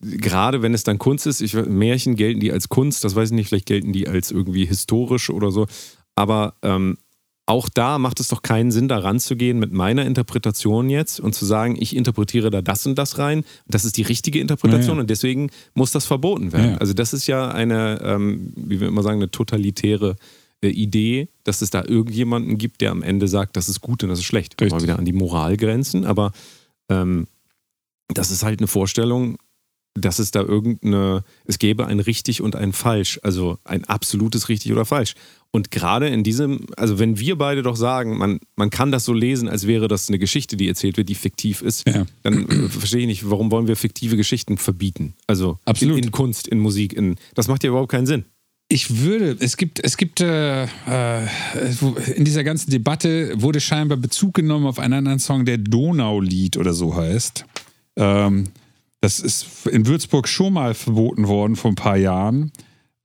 gerade 0.00 0.62
wenn 0.62 0.74
es 0.74 0.84
dann 0.84 0.98
Kunst 0.98 1.26
ist, 1.26 1.40
ich, 1.40 1.54
Märchen 1.54 2.16
gelten 2.16 2.40
die 2.40 2.52
als 2.52 2.68
Kunst, 2.68 3.04
das 3.04 3.14
weiß 3.14 3.30
ich 3.30 3.34
nicht, 3.34 3.48
vielleicht 3.48 3.66
gelten 3.66 3.92
die 3.92 4.08
als 4.08 4.30
irgendwie 4.30 4.64
historisch 4.66 5.30
oder 5.30 5.50
so, 5.50 5.66
aber 6.14 6.54
ähm, 6.62 6.98
auch 7.46 7.68
da 7.68 7.98
macht 7.98 8.20
es 8.20 8.28
doch 8.28 8.42
keinen 8.42 8.70
Sinn, 8.70 8.88
da 8.88 8.98
ranzugehen 8.98 9.58
mit 9.58 9.70
meiner 9.70 10.06
Interpretation 10.06 10.88
jetzt 10.88 11.20
und 11.20 11.34
zu 11.34 11.44
sagen, 11.44 11.76
ich 11.78 11.94
interpretiere 11.94 12.50
da 12.50 12.62
das 12.62 12.86
und 12.86 12.96
das 12.96 13.18
rein. 13.18 13.44
Das 13.66 13.84
ist 13.84 13.98
die 13.98 14.02
richtige 14.02 14.40
Interpretation 14.40 14.94
Ja, 14.94 14.94
ja. 14.96 15.00
und 15.02 15.10
deswegen 15.10 15.50
muss 15.74 15.92
das 15.92 16.06
verboten 16.06 16.52
werden. 16.52 16.72
Ja. 16.72 16.78
Also 16.78 16.94
das 16.94 17.12
ist 17.12 17.26
ja 17.26 17.48
eine, 17.50 18.00
ähm, 18.02 18.52
wie 18.56 18.80
wir 18.80 18.88
immer 18.88 19.02
sagen, 19.02 19.18
eine 19.18 19.30
totalitäre 19.30 20.16
äh, 20.62 20.68
Idee, 20.68 21.28
dass 21.44 21.60
es 21.60 21.68
da 21.68 21.84
irgendjemanden 21.84 22.56
gibt, 22.56 22.80
der 22.80 22.92
am 22.92 23.02
Ende 23.02 23.28
sagt, 23.28 23.58
das 23.58 23.68
ist 23.68 23.82
gut 23.82 24.02
und 24.02 24.08
das 24.08 24.20
ist 24.20 24.24
schlecht. 24.24 24.56
Kommen 24.56 24.70
wir 24.70 24.76
Richtig. 24.76 24.88
wieder 24.88 24.98
an 24.98 25.04
die 25.04 25.12
Moralgrenzen, 25.12 26.06
aber 26.06 26.32
ähm, 26.88 27.26
das 28.08 28.30
ist 28.30 28.42
halt 28.42 28.60
eine 28.60 28.68
Vorstellung, 28.68 29.36
dass 29.94 30.18
es 30.18 30.30
da 30.32 30.40
irgendeine, 30.40 31.22
es 31.46 31.58
gäbe 31.58 31.86
ein 31.86 32.00
richtig 32.00 32.42
und 32.42 32.56
ein 32.56 32.72
falsch, 32.72 33.20
also 33.22 33.58
ein 33.64 33.84
absolutes 33.84 34.48
richtig 34.48 34.72
oder 34.72 34.84
falsch. 34.84 35.14
Und 35.52 35.70
gerade 35.70 36.08
in 36.08 36.24
diesem, 36.24 36.66
also 36.76 36.98
wenn 36.98 37.20
wir 37.20 37.38
beide 37.38 37.62
doch 37.62 37.76
sagen, 37.76 38.18
man, 38.18 38.40
man 38.56 38.70
kann 38.70 38.90
das 38.90 39.04
so 39.04 39.12
lesen, 39.12 39.48
als 39.48 39.68
wäre 39.68 39.86
das 39.86 40.08
eine 40.08 40.18
Geschichte, 40.18 40.56
die 40.56 40.66
erzählt 40.66 40.96
wird, 40.96 41.08
die 41.08 41.14
fiktiv 41.14 41.62
ist, 41.62 41.86
Ja. 41.88 42.06
dann 42.24 42.48
äh, 42.48 42.68
verstehe 42.68 43.02
ich 43.02 43.06
nicht, 43.06 43.30
warum 43.30 43.52
wollen 43.52 43.68
wir 43.68 43.76
fiktive 43.76 44.16
Geschichten 44.16 44.58
verbieten? 44.58 45.14
Also 45.28 45.60
Absolut. 45.64 45.96
In, 45.98 46.04
in 46.04 46.10
Kunst, 46.10 46.48
in 46.48 46.58
Musik, 46.58 46.92
in, 46.92 47.14
das 47.36 47.46
macht 47.46 47.62
ja 47.62 47.70
überhaupt 47.70 47.92
keinen 47.92 48.06
Sinn. 48.06 48.24
Ich 48.66 49.02
würde, 49.02 49.36
es 49.38 49.56
gibt, 49.56 49.78
es 49.84 49.96
gibt 49.96 50.20
äh, 50.22 50.64
äh, 50.64 50.68
in 52.16 52.24
dieser 52.24 52.42
ganzen 52.42 52.70
Debatte 52.70 53.40
wurde 53.40 53.60
scheinbar 53.60 53.98
Bezug 53.98 54.34
genommen 54.34 54.66
auf 54.66 54.80
einen 54.80 54.94
anderen 54.94 55.18
Song, 55.20 55.44
der 55.44 55.58
Donaulied 55.58 56.56
oder 56.56 56.72
so 56.74 56.96
heißt. 56.96 57.44
Ähm, 57.96 58.48
das 59.04 59.20
ist 59.20 59.66
in 59.70 59.86
Würzburg 59.86 60.26
schon 60.26 60.54
mal 60.54 60.72
verboten 60.72 61.28
worden 61.28 61.56
vor 61.56 61.70
ein 61.70 61.74
paar 61.74 61.98
Jahren. 61.98 62.52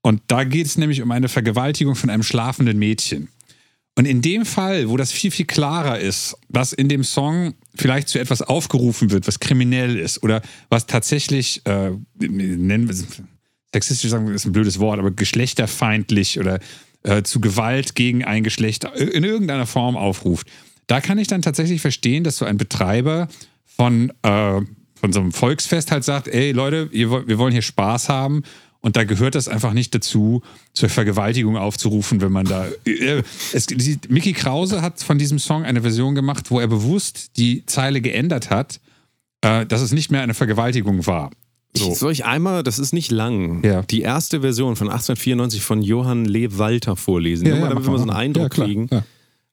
Und 0.01 0.21
da 0.27 0.45
geht 0.45 0.65
es 0.65 0.77
nämlich 0.77 1.01
um 1.01 1.11
eine 1.11 1.27
Vergewaltigung 1.27 1.95
von 1.95 2.09
einem 2.09 2.23
schlafenden 2.23 2.79
Mädchen. 2.79 3.27
Und 3.97 4.05
in 4.05 4.21
dem 4.21 4.45
Fall, 4.45 4.87
wo 4.87 4.95
das 4.95 5.11
viel, 5.11 5.29
viel 5.29 5.45
klarer 5.45 5.99
ist, 5.99 6.37
dass 6.47 6.71
in 6.71 6.87
dem 6.87 7.03
Song 7.03 7.53
vielleicht 7.75 8.07
zu 8.07 8.17
etwas 8.17 8.41
aufgerufen 8.41 9.11
wird, 9.11 9.27
was 9.27 9.41
kriminell 9.41 9.97
ist 9.97 10.23
oder 10.23 10.41
was 10.69 10.85
tatsächlich, 10.85 11.65
äh, 11.65 11.91
nennen 12.17 12.87
wir 12.87 12.91
es, 12.91 13.05
sexistisch 13.73 14.09
sagen 14.09 14.29
ist 14.29 14.45
ein 14.45 14.53
blödes 14.53 14.79
Wort, 14.79 14.99
aber 14.99 15.11
geschlechterfeindlich 15.11 16.39
oder 16.39 16.61
äh, 17.03 17.23
zu 17.23 17.41
Gewalt 17.41 17.93
gegen 17.93 18.23
ein 18.23 18.45
Geschlecht 18.45 18.85
in 18.85 19.25
irgendeiner 19.25 19.65
Form 19.65 19.97
aufruft. 19.97 20.47
Da 20.87 21.01
kann 21.01 21.17
ich 21.17 21.27
dann 21.27 21.41
tatsächlich 21.41 21.81
verstehen, 21.81 22.23
dass 22.23 22.37
so 22.37 22.45
ein 22.45 22.55
Betreiber 22.55 23.27
von, 23.65 24.13
äh, 24.23 24.61
von 24.99 25.13
so 25.13 25.19
einem 25.19 25.31
Volksfest 25.31 25.91
halt 25.91 26.03
sagt, 26.03 26.27
ey 26.27 26.51
Leute, 26.51 26.89
ihr, 26.91 27.27
wir 27.27 27.37
wollen 27.37 27.51
hier 27.53 27.61
Spaß 27.61 28.09
haben 28.09 28.43
und 28.81 28.95
da 28.95 29.03
gehört 29.03 29.35
das 29.35 29.47
einfach 29.47 29.73
nicht 29.73 29.93
dazu, 29.93 30.41
zur 30.73 30.89
Vergewaltigung 30.89 31.57
aufzurufen, 31.57 32.21
wenn 32.21 32.31
man 32.31 32.45
da. 32.45 32.67
Äh, 32.85 33.23
Es, 33.53 33.65
die, 33.65 33.99
Mickey 34.09 34.33
Krause 34.33 34.81
hat 34.81 35.01
von 35.01 35.17
diesem 35.17 35.39
Song 35.39 35.63
eine 35.63 35.81
Version 35.81 36.15
gemacht, 36.15 36.49
wo 36.51 36.59
er 36.59 36.67
bewusst 36.67 37.37
die 37.37 37.65
Zeile 37.65 38.01
geändert 38.01 38.49
hat, 38.49 38.79
äh, 39.41 39.65
dass 39.65 39.81
es 39.81 39.91
nicht 39.91 40.11
mehr 40.11 40.21
eine 40.21 40.33
Vergewaltigung 40.33 41.05
war. 41.07 41.31
So. 41.73 41.93
Soll 41.93 42.11
ich 42.13 42.25
einmal, 42.25 42.63
das 42.63 42.79
ist 42.79 42.93
nicht 42.93 43.11
lang, 43.11 43.63
Ja. 43.63 43.83
die 43.83 44.01
erste 44.01 44.41
Version 44.41 44.75
von 44.75 44.87
1894 44.87 45.61
von 45.61 45.81
Johann 45.83 46.25
Lee 46.25 46.47
Walter 46.53 46.95
vorlesen, 46.95 47.47
Nur 47.47 47.59
mal, 47.59 47.69
damit 47.69 47.83
wir 47.85 47.91
mal 47.91 47.97
so 47.97 48.03
einen 48.03 48.11
Eindruck 48.11 48.57
ja, 48.57 48.65
kriegen. 48.65 48.87
Ja. 48.91 49.03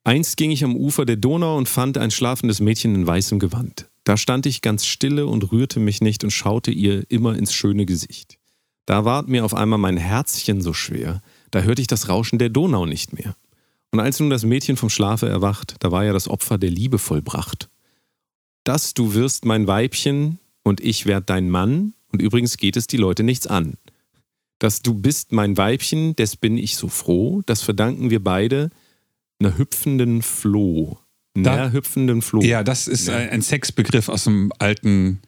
Einst 0.05 0.37
ging 0.37 0.51
ich 0.51 0.65
am 0.65 0.77
Ufer 0.77 1.05
der 1.05 1.17
Donau 1.17 1.59
und 1.59 1.69
fand 1.69 1.99
ein 1.99 2.11
schlafendes 2.11 2.61
Mädchen 2.61 2.95
in 2.95 3.07
weißem 3.07 3.39
Gewand. 3.39 3.87
Da 4.07 4.17
stand 4.17 4.47
ich 4.47 4.63
ganz 4.63 4.87
stille 4.87 5.27
und 5.27 5.51
rührte 5.51 5.81
mich 5.81 6.01
nicht 6.01 6.23
und 6.23 6.31
schaute 6.31 6.71
ihr 6.71 7.03
immer 7.11 7.37
ins 7.37 7.53
schöne 7.53 7.87
Gesicht. 7.87 8.39
Da 8.87 9.05
ward 9.05 9.27
mir 9.27 9.45
auf 9.45 9.53
einmal 9.53 9.81
mein 9.81 9.97
Herzchen 9.97 10.61
so 10.61 10.73
schwer, 10.73 11.23
da 11.51 11.63
hörte 11.63 11.83
ich 11.83 11.89
das 11.89 12.09
Rauschen 12.09 12.39
der 12.39 12.49
Donau 12.49 12.87
nicht 12.87 13.13
mehr. 13.13 13.35
Und 13.91 13.99
als 13.99 14.21
nun 14.21 14.31
das 14.31 14.45
Mädchen 14.45 14.77
vom 14.77 14.91
Schlafe 14.91 15.29
erwacht, 15.29 15.75
da 15.81 15.91
war 15.91 16.05
ja 16.05 16.13
das 16.13 16.29
Opfer 16.29 16.57
der 16.57 16.71
Liebe 16.71 16.99
vollbracht. 16.99 17.69
Dass 18.63 18.95
du 18.95 19.15
wirst 19.15 19.45
mein 19.45 19.67
Weibchen 19.67 20.39
und 20.63 20.81
ich 20.81 21.07
werd 21.07 21.29
dein 21.29 21.51
Mann, 21.51 21.95
und 22.13 22.23
übrigens 22.23 22.59
geht 22.59 22.77
es 22.77 22.87
die 22.87 22.99
Leute 22.99 23.25
nichts 23.25 23.49
an. 23.49 23.75
Dass 24.61 24.83
du 24.83 24.95
bist 24.95 25.33
mein 25.33 25.57
Weibchen, 25.57 26.15
des 26.15 26.37
bin 26.37 26.59
ich 26.59 26.77
so 26.77 26.87
froh, 26.87 27.43
das 27.45 27.63
verdanken 27.63 28.11
wir 28.11 28.23
beide 28.23 28.71
einer 29.41 29.59
hüpfenden 29.59 30.23
Floh. 30.23 30.97
Einer 31.37 31.73
hüpfenden 31.73 32.23
Floh. 32.23 32.43
Ja, 32.43 32.63
das 32.63 32.87
ist 32.89 33.09
ein 33.09 33.31
ein 33.31 33.43
Sexbegriff 33.43 34.09
aus 34.09 34.25
dem 34.25 34.53
alten, 34.59 35.21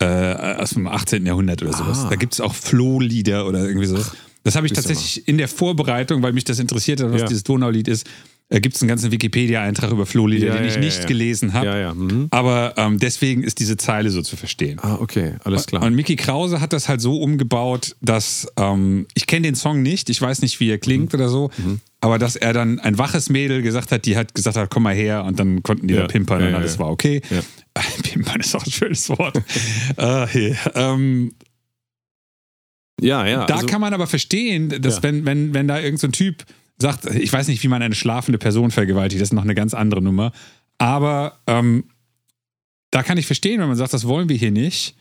äh, 0.00 0.06
aus 0.06 0.70
dem 0.70 0.86
18. 0.86 1.26
Jahrhundert 1.26 1.62
oder 1.62 1.72
sowas. 1.72 2.04
Ah. 2.04 2.10
Da 2.10 2.16
gibt 2.16 2.34
es 2.34 2.40
auch 2.40 2.54
Flohlieder 2.54 3.46
oder 3.46 3.66
irgendwie 3.66 3.86
so. 3.86 3.98
Das 4.44 4.54
habe 4.54 4.66
ich 4.66 4.72
tatsächlich 4.72 5.26
in 5.26 5.38
der 5.38 5.48
Vorbereitung, 5.48 6.22
weil 6.22 6.32
mich 6.32 6.44
das 6.44 6.60
interessiert 6.60 7.02
hat, 7.02 7.12
was 7.12 7.24
dieses 7.24 7.42
Donaulied 7.42 7.88
ist, 7.88 8.06
äh, 8.48 8.60
gibt 8.60 8.76
es 8.76 8.82
einen 8.82 8.88
ganzen 8.88 9.10
Wikipedia-Eintrag 9.10 9.90
über 9.90 10.06
Flohlieder, 10.06 10.48
Ja, 10.48 10.56
den 10.56 10.64
ich 10.66 10.78
nicht 10.78 11.06
gelesen 11.08 11.52
habe. 11.52 11.92
Mhm. 11.94 12.28
Aber 12.30 12.74
ähm, 12.76 12.98
deswegen 12.98 13.42
ist 13.42 13.58
diese 13.58 13.76
Zeile 13.76 14.10
so 14.10 14.22
zu 14.22 14.36
verstehen. 14.36 14.78
Ah, 14.82 14.98
okay, 15.00 15.34
alles 15.44 15.66
klar. 15.66 15.82
Und 15.82 15.94
Mickey 15.94 16.14
Krause 16.16 16.60
hat 16.60 16.72
das 16.72 16.88
halt 16.88 17.00
so 17.00 17.20
umgebaut, 17.20 17.96
dass 18.00 18.46
ähm, 18.56 19.06
ich 19.14 19.26
kenne 19.26 19.48
den 19.48 19.54
Song 19.56 19.82
nicht, 19.82 20.08
ich 20.10 20.20
weiß 20.22 20.42
nicht, 20.42 20.60
wie 20.60 20.70
er 20.70 20.78
klingt 20.78 21.12
Mhm. 21.12 21.18
oder 21.18 21.28
so, 21.28 21.50
aber 22.00 22.18
dass 22.20 22.36
er 22.36 22.52
dann 22.52 22.78
ein 22.78 22.98
waches 22.98 23.30
Mädel 23.30 23.62
gesagt 23.62 23.90
hat, 23.90 24.04
die 24.06 24.16
hat 24.16 24.34
gesagt 24.34 24.56
hat, 24.56 24.70
komm 24.70 24.84
mal 24.84 24.94
her 24.94 25.24
und 25.24 25.40
dann 25.40 25.62
konnten 25.64 25.88
die 25.88 25.94
Ja. 25.94 26.02
da 26.02 26.06
pimpern 26.06 26.42
und 26.46 26.54
alles 26.54 26.78
war 26.78 26.88
okay. 26.90 27.20
Pimpern 28.04 28.40
ist 28.40 28.54
auch 28.54 28.64
ein 28.64 28.70
schönes 28.70 29.08
Wort. 29.08 29.42
äh, 29.96 30.26
hier. 30.32 30.56
ähm, 30.74 31.32
ja, 33.00 33.26
ja. 33.26 33.44
da 33.46 33.56
also, 33.56 33.66
kann 33.66 33.80
man 33.80 33.92
aber 33.92 34.06
verstehen, 34.06 34.68
dass 34.80 34.96
Ja. 34.96 35.02
wenn, 35.02 35.26
wenn, 35.26 35.52
wenn 35.52 35.68
da 35.68 35.76
irgendein 35.76 35.98
so 35.98 36.06
ein 36.06 36.12
Typ 36.12 36.44
sagt, 36.78 37.06
ich 37.06 37.32
weiß 37.32 37.48
nicht, 37.48 37.62
wie 37.62 37.68
man 37.68 37.82
eine 37.82 37.94
schlafende 37.94 38.38
Person 38.38 38.70
vergewaltigt, 38.70 39.20
das 39.20 39.28
ist 39.28 39.32
noch 39.32 39.44
eine 39.44 39.54
ganz 39.54 39.74
andere 39.74 40.02
Nummer. 40.02 40.32
Aber 40.78 41.38
ähm, 41.46 41.84
da 42.90 43.02
kann 43.02 43.18
ich 43.18 43.26
verstehen, 43.26 43.60
wenn 43.60 43.68
man 43.68 43.76
sagt, 43.76 43.94
das 43.94 44.06
wollen 44.06 44.28
wir 44.28 44.36
hier 44.36 44.50
nicht. 44.50 44.96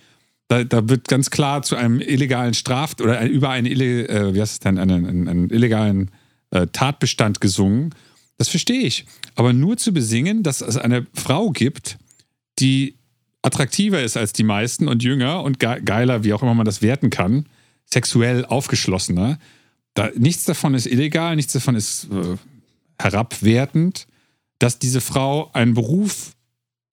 Da, 0.48 0.64
da 0.64 0.88
wird 0.88 1.08
ganz 1.08 1.30
klar 1.32 1.64
zu 1.64 1.76
einem 1.76 2.02
illegalen 2.02 2.54
Straft 2.54 3.02
oder 3.02 3.18
ein, 3.20 3.30
über 3.30 3.50
einen, 3.50 3.68
ille, 3.68 4.08
äh, 4.08 4.34
wie 4.34 4.42
heißt 4.42 4.54
es 4.54 4.60
denn, 4.60 4.78
einen, 4.78 5.06
einen, 5.06 5.28
einen 5.28 5.50
illegalen 5.50 6.12
äh, 6.52 6.68
Tatbestand 6.68 7.42
gesungen. 7.42 7.94
Das 8.38 8.50
verstehe 8.50 8.82
ich. 8.82 9.06
Aber 9.36 9.54
nur 9.54 9.78
zu 9.78 9.94
besingen, 9.94 10.44
dass 10.44 10.62
es 10.62 10.78
eine 10.78 11.08
Frau 11.14 11.52
gibt, 11.52 11.98
die 12.60 12.96
attraktiver 13.42 14.02
ist 14.02 14.18
als 14.18 14.34
die 14.34 14.44
meisten 14.44 14.88
und 14.88 15.04
jünger 15.04 15.44
und 15.44 15.60
ge 15.60 15.82
geiler, 15.84 16.24
wie 16.24 16.34
auch 16.34 16.42
immer 16.42 16.54
man 16.54 16.66
das 16.66 16.82
werten 16.82 17.10
kann, 17.10 17.48
sexuell 17.86 18.46
aufgeschlossener. 18.46 19.40
Da, 19.96 20.12
nichts 20.16 20.44
davon 20.44 20.76
ist 20.76 20.86
illegal, 20.86 21.36
nichts 21.36 21.54
davon 21.54 21.76
ist 21.76 22.08
äh, 22.12 22.38
herabwertend, 23.02 24.08
dass 24.60 24.78
diese 24.78 25.02
Frau 25.02 25.50
einen 25.54 25.74
Beruf 25.74 26.34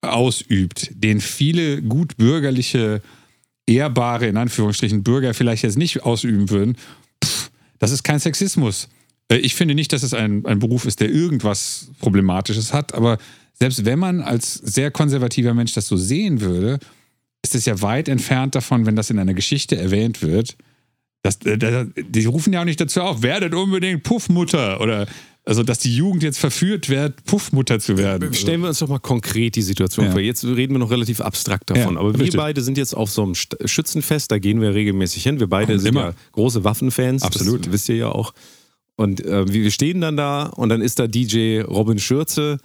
ausübt, 0.01 0.91
den 0.95 1.21
viele 1.21 1.81
gut 1.81 2.17
bürgerliche, 2.17 3.01
ehrbare, 3.67 4.27
in 4.27 4.37
Anführungsstrichen, 4.37 5.03
Bürger 5.03 5.33
vielleicht 5.33 5.63
jetzt 5.63 5.77
nicht 5.77 6.03
ausüben 6.03 6.49
würden. 6.49 6.77
Pff, 7.23 7.51
das 7.79 7.91
ist 7.91 8.03
kein 8.03 8.19
Sexismus. 8.19 8.89
Äh, 9.29 9.37
Ich 9.37 9.55
finde 9.55 9.75
nicht, 9.75 9.93
dass 9.93 10.03
es 10.03 10.13
ein, 10.13 10.45
ein 10.45 10.59
Beruf 10.59 10.85
ist, 10.85 10.99
der 10.99 11.09
irgendwas 11.09 11.89
Problematisches 11.99 12.73
hat, 12.73 12.93
aber 12.93 13.17
selbst 13.53 13.85
wenn 13.85 13.99
man 13.99 14.21
als 14.21 14.53
sehr 14.55 14.91
konservativer 14.91 15.53
Mensch 15.53 15.73
das 15.73 15.87
so 15.87 15.95
sehen 15.95 16.41
würde, 16.41 16.79
ist 17.43 17.55
es 17.55 17.65
ja 17.65 17.81
weit 17.81 18.07
entfernt 18.07 18.55
davon, 18.55 18.85
wenn 18.85 18.95
das 18.95 19.09
in 19.09 19.19
einer 19.19 19.33
Geschichte 19.33 19.77
erwähnt 19.77 20.21
wird. 20.21 20.55
Das, 21.23 21.37
äh, 21.45 21.57
da- 21.57 21.85
die 21.97 22.25
rufen 22.25 22.53
ja 22.53 22.61
auch 22.61 22.65
nicht 22.65 22.79
dazu 22.79 23.01
auf, 23.01 23.23
werdet 23.23 23.53
unbedingt 23.55 24.03
Puffmutter 24.03 24.79
oder 24.81 25.07
also, 25.45 25.61
dass 25.61 25.79
die 25.79 25.93
Jugend 25.93 26.23
jetzt 26.23 26.37
verführt 26.39 26.87
wird, 26.87 27.25
Puffmutter 27.25 27.77
zu 27.77 27.97
werden. 27.97 28.33
Stellen 28.33 28.61
wir 28.61 28.69
uns 28.69 28.79
doch 28.79 28.87
mal 28.87 28.99
konkret 28.99 29.57
die 29.57 29.61
Situation 29.61 30.05
Ja. 30.05 30.11
vor. 30.13 30.21
Jetzt 30.21 30.45
reden 30.45 30.73
wir 30.73 30.79
noch 30.79 30.89
relativ 30.89 31.19
abstrakt 31.19 31.69
davon. 31.69 31.95
Ja, 31.95 31.99
aber 31.99 32.13
wir 32.13 32.19
richtig. 32.21 32.37
beide 32.39 32.61
sind 32.61 32.77
jetzt 32.77 32.95
auf 32.95 33.09
so 33.11 33.23
einem 33.23 33.33
St- 33.33 33.67
Schützenfest, 33.67 34.31
da 34.31 34.37
gehen 34.39 34.61
wir 34.61 34.73
regelmäßig 34.73 35.21
hin. 35.23 35.41
Wir 35.41 35.47
beide 35.47 35.65
Kommen 35.73 35.79
sind 35.79 35.89
immer. 35.89 36.01
ja 36.05 36.13
große 36.31 36.63
Waffenfans. 36.63 37.23
Absolut. 37.23 37.65
Das 37.65 37.73
wisst 37.73 37.89
ihr 37.89 37.95
ja 37.97 38.07
auch. 38.09 38.33
Und 38.95 39.25
äh, 39.25 39.51
wir 39.51 39.71
stehen 39.71 40.01
dann 40.01 40.17
da 40.17 40.45
und 40.45 40.69
dann 40.69 40.81
ist 40.81 40.99
da 40.99 41.07
DJ 41.07 41.61
Robin 41.61 41.97
Schürze. 41.97 42.59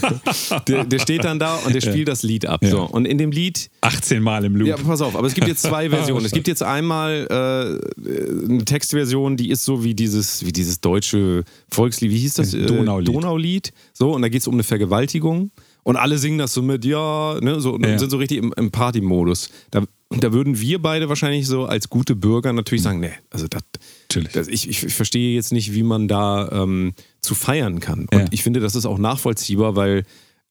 der, 0.68 0.84
der 0.84 0.98
steht 1.00 1.24
dann 1.24 1.40
da 1.40 1.56
und 1.56 1.74
der 1.74 1.80
spielt 1.80 2.06
das 2.06 2.22
Lied 2.22 2.46
ab. 2.46 2.62
Ja. 2.62 2.70
So. 2.70 2.82
Und 2.84 3.04
in 3.04 3.18
dem 3.18 3.32
Lied 3.32 3.68
18 3.80 4.22
Mal 4.22 4.44
im 4.44 4.54
Loop. 4.54 4.68
Ja, 4.68 4.76
pass 4.76 5.00
auf, 5.00 5.16
aber 5.16 5.26
es 5.26 5.34
gibt 5.34 5.48
jetzt 5.48 5.62
zwei 5.62 5.90
Versionen. 5.90 6.24
Es 6.24 6.30
gibt 6.30 6.46
jetzt 6.46 6.62
einmal 6.62 7.26
äh, 7.28 8.44
eine 8.48 8.64
Textversion, 8.64 9.36
die 9.36 9.50
ist 9.50 9.64
so 9.64 9.82
wie 9.82 9.94
dieses, 9.94 10.46
wie 10.46 10.52
dieses 10.52 10.80
deutsche 10.80 11.42
Volkslied, 11.68 12.12
wie 12.12 12.18
hieß 12.18 12.34
das? 12.34 12.54
Äh, 12.54 12.66
Donaulied. 12.66 13.08
Donaulied. 13.08 13.72
So, 13.92 14.12
und 14.12 14.22
da 14.22 14.28
geht 14.28 14.42
es 14.42 14.46
um 14.46 14.54
eine 14.54 14.62
Vergewaltigung. 14.62 15.50
Und 15.82 15.96
alle 15.96 16.18
singen 16.18 16.38
das 16.38 16.52
so 16.52 16.62
mit, 16.62 16.84
ja, 16.84 17.38
ne, 17.40 17.60
so, 17.60 17.74
und 17.74 17.86
Ja. 17.86 17.96
sind 17.98 18.10
so 18.10 18.16
richtig 18.16 18.38
im, 18.38 18.52
im 18.56 18.70
Party-Modus. 18.72 19.50
Da, 19.70 19.82
da 20.10 20.32
würden 20.32 20.60
wir 20.60 20.80
beide 20.80 21.08
wahrscheinlich 21.08 21.46
so 21.46 21.64
als 21.66 21.88
gute 21.90 22.14
Bürger 22.14 22.52
natürlich 22.52 22.82
sagen, 22.82 23.00
nee, 23.00 23.10
also 23.30 23.46
das, 23.48 23.62
Natürlich. 24.08 24.32
das 24.32 24.46
ich, 24.48 24.68
ich, 24.68 24.94
verstehe 24.94 25.34
jetzt 25.34 25.52
nicht, 25.52 25.74
wie 25.74 25.82
man 25.82 26.06
da 26.08 26.48
ähm, 26.52 26.92
zu 27.20 27.34
feiern 27.34 27.80
kann. 27.80 28.06
Und 28.12 28.18
Ja. 28.20 28.24
ich 28.30 28.42
finde, 28.44 28.60
das 28.60 28.76
ist 28.76 28.86
auch 28.86 28.98
nachvollziehbar, 28.98 29.74
weil 29.74 30.04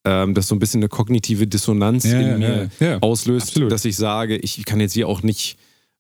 ähm, 0.03 0.33
das 0.33 0.47
so 0.49 0.55
ein 0.55 0.59
bisschen 0.59 0.81
eine 0.81 0.89
kognitive 0.89 1.47
Dissonanz 1.47 2.03
Ja, 2.03 2.19
in 2.19 2.39
mir 2.39 2.69
ja, 2.79 2.99
auslöst, 2.99 3.47
Absolut. 3.49 3.71
dass 3.71 3.85
ich 3.85 3.95
sage, 3.95 4.35
ich 4.37 4.63
kann 4.65 4.79
jetzt 4.81 4.93
hier 4.93 5.07
auch 5.07 5.23
nicht 5.23 5.57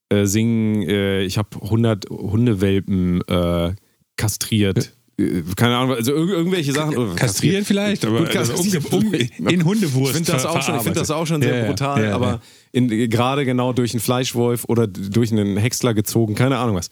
äh, 0.09 0.25
singen, 0.25 0.83
äh, 0.83 1.23
ich 1.23 1.37
habe 1.37 1.49
100 1.61 2.09
Hundewelpen 2.09 3.21
äh, 3.27 3.73
kastriert. 4.17 4.93
Äh, 5.17 5.41
Keine 5.55 5.77
Ahnung, 5.77 5.95
also 5.95 6.13
irg 6.13 6.29
irgendwelche 6.29 6.73
Sachen. 6.73 6.95
oder 6.97 7.15
Kastrieren 7.15 7.65
vielleicht, 7.65 8.05
aber 8.05 8.19
Gut, 8.25 8.35
also 8.35 8.53
um, 8.53 8.67
um, 8.91 9.13
in 9.49 9.65
Hundewurst. 9.65 10.11
Ich 10.11 10.15
finde 10.17 10.31
das, 10.33 10.45
auch 10.45 10.61
schon- 10.61 10.75
ich 10.75 10.81
find 10.83 10.97
das 10.97 11.09
auch 11.09 11.25
schon 11.25 11.41
sehr 11.41 11.57
Ja, 11.61 11.65
brutal, 11.67 12.03
ja, 12.03 12.13
aber 12.15 12.41
gerade 12.75 13.45
genau 13.45 13.73
durch 13.73 13.93
einen 13.93 14.01
Fleischwolf 14.01 14.65
oder 14.67 14.87
durch 14.87 15.31
einen 15.31 15.57
Häcksler 15.57 15.93
gezogen, 15.93 16.35
keine 16.35 16.57
Ahnung 16.57 16.75
was. 16.75 16.89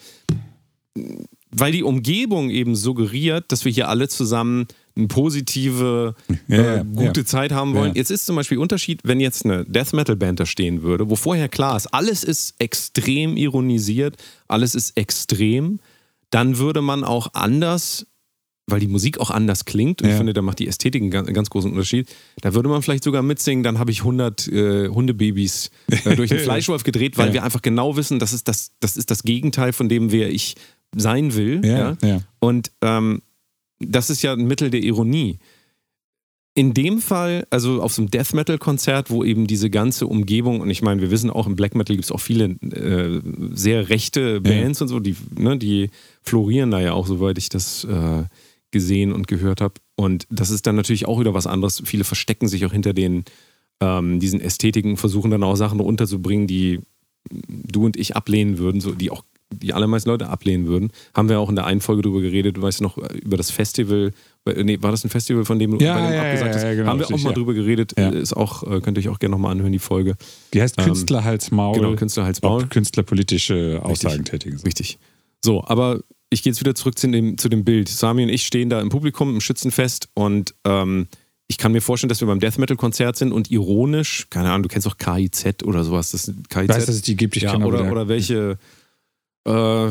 Weil 1.51 1.71
die 1.71 1.83
Umgebung 1.83 2.49
eben 2.49 2.75
suggeriert, 2.75 3.51
dass 3.51 3.65
wir 3.65 3.71
hier 3.71 3.89
alle 3.89 4.07
zusammen 4.07 4.67
eine 4.95 5.07
positive, 5.07 6.15
Ja, 6.47 6.57
äh, 6.57 6.75
ja, 6.77 6.83
gute 6.83 7.21
ja. 7.21 7.25
Zeit 7.25 7.51
haben 7.51 7.73
wollen. 7.73 7.89
Ja. 7.89 7.95
Jetzt 7.95 8.11
ist 8.11 8.25
zum 8.25 8.35
Beispiel 8.35 8.57
Unterschied, 8.57 9.01
wenn 9.03 9.19
jetzt 9.19 9.45
eine 9.45 9.65
Death 9.65 9.93
Metal 9.93 10.15
Band 10.15 10.39
da 10.39 10.45
stehen 10.45 10.83
würde, 10.83 11.09
wo 11.09 11.15
vorher 11.15 11.49
klar 11.49 11.75
ist, 11.75 11.87
alles 11.87 12.23
ist 12.23 12.55
extrem 12.59 13.35
ironisiert, 13.35 14.17
alles 14.47 14.75
ist 14.75 14.95
extrem, 14.97 15.79
dann 16.29 16.57
würde 16.57 16.81
man 16.81 17.03
auch 17.03 17.33
anders 17.33 18.05
weil 18.67 18.79
die 18.79 18.87
Musik 18.87 19.19
auch 19.19 19.29
anders 19.29 19.65
klingt 19.65 20.01
und 20.01 20.07
ich 20.07 20.13
Ja. 20.13 20.17
finde, 20.17 20.33
da 20.33 20.41
macht 20.41 20.59
die 20.59 20.67
Ästhetik 20.67 21.01
einen 21.01 21.11
ganz, 21.11 21.27
einen 21.27 21.35
ganz 21.35 21.49
großen 21.49 21.69
Unterschied. 21.71 22.07
Da 22.41 22.53
würde 22.53 22.69
man 22.69 22.81
vielleicht 22.81 23.03
sogar 23.03 23.21
mitsingen, 23.21 23.63
dann 23.63 23.77
habe 23.77 23.91
ich 23.91 23.99
100 23.99 24.47
äh, 24.47 24.87
Hundebabys 24.89 25.69
äh, 26.05 26.15
durch 26.15 26.31
einen 26.31 26.39
Fleischwolf 26.43 26.83
gedreht, 26.83 27.17
weil 27.17 27.27
Ja. 27.27 27.33
wir 27.33 27.43
einfach 27.43 27.61
genau 27.61 27.97
wissen, 27.97 28.19
das 28.19 28.31
ist 28.33 28.47
das, 28.47 28.71
das 28.79 28.95
ist 28.95 29.11
das 29.11 29.23
Gegenteil 29.23 29.73
von 29.73 29.89
dem, 29.89 30.11
wer 30.11 30.29
ich 30.29 30.55
sein 30.95 31.35
will. 31.35 31.61
Ja, 31.65 31.97
ja. 32.01 32.21
Und 32.39 32.71
ähm, 32.81 33.21
das 33.79 34.09
ist 34.09 34.21
ja 34.21 34.31
ein 34.33 34.45
Mittel 34.47 34.69
der 34.69 34.81
Ironie. 34.81 35.39
In 36.55 36.75
dem 36.75 36.99
Fall, 37.01 37.47
also 37.49 37.81
auf 37.81 37.93
so 37.93 38.03
einem 38.03 38.11
Death 38.11 38.33
Metal 38.33 38.59
Konzert, 38.59 39.09
wo 39.09 39.23
eben 39.23 39.47
diese 39.47 39.71
ganze 39.71 40.05
Umgebung, 40.05 40.61
und 40.61 40.69
ich 40.69 40.83
meine, 40.83 41.01
wir 41.01 41.09
wissen 41.09 41.31
auch 41.31 41.47
im 41.47 41.55
Black 41.55 41.73
Metal 41.73 41.95
gibt 41.95 42.05
es 42.05 42.11
auch 42.11 42.19
viele 42.21 42.45
äh, 42.45 43.21
sehr 43.53 43.89
rechte 43.89 44.39
Bands 44.39 44.79
und 44.79 44.87
so, 44.87 44.99
die, 44.99 45.15
ne, 45.35 45.57
die 45.57 45.89
florieren 46.21 46.69
da 46.69 46.79
ja 46.79 46.93
auch, 46.93 47.07
soweit 47.07 47.39
ich 47.39 47.49
das 47.49 47.85
äh, 47.85 48.23
gesehen 48.73 49.13
und 49.13 49.29
gehört 49.29 49.61
habe. 49.61 49.75
Und 49.95 50.27
das 50.29 50.49
ist 50.49 50.67
dann 50.67 50.75
natürlich 50.75 51.07
auch 51.07 51.19
wieder 51.21 51.33
was 51.33 51.47
anderes. 51.47 51.81
Viele 51.85 52.03
verstecken 52.03 52.49
sich 52.49 52.65
auch 52.65 52.73
hinter 52.73 52.93
den 52.93 53.23
ähm, 53.79 54.19
diesen 54.19 54.41
Ästhetiken, 54.41 54.97
versuchen 54.97 55.31
dann 55.31 55.43
auch 55.43 55.55
Sachen 55.55 55.79
unterzubringen, 55.79 56.47
die 56.47 56.81
du 57.31 57.85
und 57.85 57.95
ich 57.97 58.15
ablehnen 58.15 58.57
würden, 58.57 58.81
so 58.81 58.91
die 58.91 59.09
auch 59.11 59.23
die 59.51 59.73
allermeisten 59.73 60.09
Leute 60.09 60.29
ablehnen 60.29 60.65
würden. 60.67 60.91
Haben 61.13 61.29
wir 61.29 61.39
auch 61.39 61.49
in 61.49 61.55
der 61.55 61.65
einen 61.65 61.79
Folge 61.79 62.01
drüber 62.01 62.21
geredet, 62.21 62.57
du 62.57 62.61
weißt 62.61 62.81
noch, 62.81 62.97
über 62.97 63.37
das 63.37 63.51
Festival. 63.51 64.11
Nee, 64.45 64.79
war 64.81 64.91
das 64.91 65.03
ein 65.03 65.09
Festival, 65.09 65.45
von 65.45 65.59
dem 65.59 65.77
du 65.77 65.83
Ja, 65.83 66.11
ja, 66.11 66.21
abgesagt 66.23 66.49
ja, 66.49 66.55
hast? 66.55 66.63
ja, 66.63 66.73
genau, 66.73 66.89
Haben 66.89 66.99
wir 66.99 67.13
auch 67.13 67.19
mal 67.23 67.33
drüber 67.33 67.53
geredet. 67.53 67.93
Ja. 67.97 68.09
Ist 68.09 68.33
auch, 68.33 68.63
äh, 68.63 68.81
könnt 68.81 68.97
ihr 68.97 69.01
euch 69.01 69.09
auch 69.09 69.19
gerne 69.19 69.31
nochmal 69.33 69.51
anhören, 69.51 69.71
die 69.71 69.79
Folge. 69.79 70.15
Die 70.53 70.61
heißt 70.61 70.79
Ähm, 70.79 70.85
Künstler 70.85 71.23
Hals 71.23 71.51
Maul. 71.51 71.75
Genau, 71.75 71.95
Künstler 71.95 72.25
Hals 72.25 72.41
Maul. 72.41 72.63
Ob 72.63 72.69
künstlerpolitische 72.71 73.79
Aussagen 73.83 74.25
tätigen. 74.25 74.57
Richtig. 74.65 74.97
So, 75.45 75.63
aber 75.63 76.01
ich 76.33 76.43
gehe 76.43 76.51
jetzt 76.51 76.59
wieder 76.59 76.75
zurück 76.75 76.97
zu 76.99 77.07
dem, 77.09 77.37
zu 77.37 77.49
dem 77.49 77.63
Bild. 77.63 77.87
Sami 77.89 78.23
und 78.23 78.29
ich 78.29 78.45
stehen 78.45 78.69
da 78.69 78.81
im 78.81 78.89
Publikum 78.89 79.29
im 79.29 79.41
Schützenfest 79.41 80.09
und 80.13 80.53
ähm, 80.65 81.07
ich 81.47 81.57
kann 81.57 81.71
mir 81.73 81.81
vorstellen, 81.81 82.09
dass 82.09 82.21
wir 82.21 82.27
beim 82.27 82.39
Death 82.39 82.57
Metal 82.57 82.77
Konzert 82.77 83.15
sind 83.17 83.31
und 83.31 83.51
ironisch, 83.51 84.27
keine 84.29 84.49
Ahnung, 84.49 84.63
du 84.63 84.69
kennst 84.69 84.87
auch 84.87 84.97
KIZ 84.97 85.63
oder 85.63 85.83
sowas. 85.83 86.11
Das 86.11 86.27
ist 86.27 86.49
KIZ. 86.49 86.63
Ich 86.63 86.69
weiß, 86.69 86.85
dass 86.85 86.95
es 86.95 87.01
die 87.03 87.15
gibt, 87.15 87.35
ich 87.35 87.43
ja, 87.43 87.55
oder, 87.57 87.83
der- 87.83 87.91
oder 87.91 88.07
welche 88.07 88.57
äh, 89.45 89.89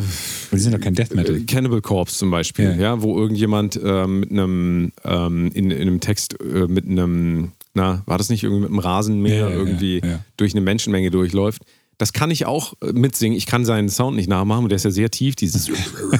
die 0.50 0.58
sind 0.58 0.72
doch 0.74 0.80
kein 0.80 0.94
Death 0.94 1.14
Metal. 1.14 1.36
äh, 1.36 1.40
Cannibal 1.44 1.82
Corpse 1.82 2.16
zum 2.16 2.30
Beispiel, 2.30 2.64
Ja. 2.64 2.74
ja, 2.76 3.02
wo 3.02 3.18
irgendjemand 3.18 3.78
ähm, 3.84 4.20
mit 4.20 4.30
einem 4.30 4.92
ähm, 5.04 5.50
in, 5.52 5.70
in 5.70 5.80
einem 5.82 6.00
Text 6.00 6.40
äh, 6.40 6.66
mit 6.68 6.86
einem, 6.86 7.52
na, 7.74 8.02
war 8.06 8.16
das 8.16 8.30
nicht 8.30 8.44
irgendwie 8.44 8.62
mit 8.62 8.70
einem 8.70 8.78
Rasenmäher 8.78 9.36
Ja, 9.40 9.50
ja, 9.50 9.54
irgendwie 9.54 10.00
durch 10.38 10.52
eine 10.54 10.62
Menschenmenge 10.62 11.10
durchläuft. 11.10 11.62
Das 11.98 12.12
kann 12.12 12.30
ich 12.30 12.46
auch 12.46 12.74
äh, 12.80 12.92
mitsingen. 12.92 13.36
Ich 13.36 13.46
kann 13.46 13.64
seinen 13.64 13.88
Sound 13.88 14.16
nicht 14.16 14.28
nachmachen, 14.28 14.68
der 14.68 14.76
ist 14.76 14.84
ja 14.84 14.90
sehr 14.90 15.10
tief, 15.10 15.36
dieses 15.36 15.70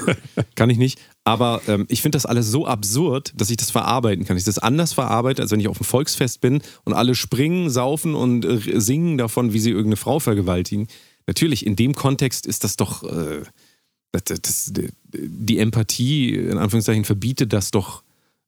kann 0.54 0.70
ich 0.70 0.78
nicht. 0.78 1.00
Aber 1.24 1.62
ähm, 1.66 1.86
ich 1.88 2.02
finde 2.02 2.16
das 2.16 2.26
alles 2.26 2.48
so 2.48 2.66
absurd, 2.66 3.32
dass 3.36 3.50
ich 3.50 3.56
das 3.56 3.70
verarbeiten 3.70 4.24
kann. 4.24 4.36
Ich 4.36 4.44
das 4.44 4.58
anders 4.58 4.92
verarbeite, 4.92 5.42
als 5.42 5.50
wenn 5.50 5.60
ich 5.60 5.68
auf 5.68 5.78
einem 5.78 5.86
Volksfest 5.86 6.40
bin 6.40 6.62
und 6.84 6.92
alle 6.92 7.14
springen, 7.14 7.70
saufen 7.70 8.14
und 8.14 8.44
äh, 8.44 8.80
singen 8.80 9.18
davon, 9.18 9.52
wie 9.52 9.58
sie 9.58 9.70
irgendeine 9.70 9.96
Frau 9.96 10.20
vergewaltigen. 10.20 10.88
Natürlich, 11.26 11.66
in 11.66 11.76
dem 11.76 11.94
Kontext 11.94 12.46
ist 12.46 12.64
das 12.64 12.76
doch, 12.76 13.04
äh, 13.04 13.42
das, 14.12 14.40
das, 14.40 14.72
die 14.74 15.58
Empathie, 15.58 16.34
in 16.34 16.58
Anführungszeichen, 16.58 17.04
verbietet 17.04 17.52
das 17.52 17.70
doch 17.70 18.02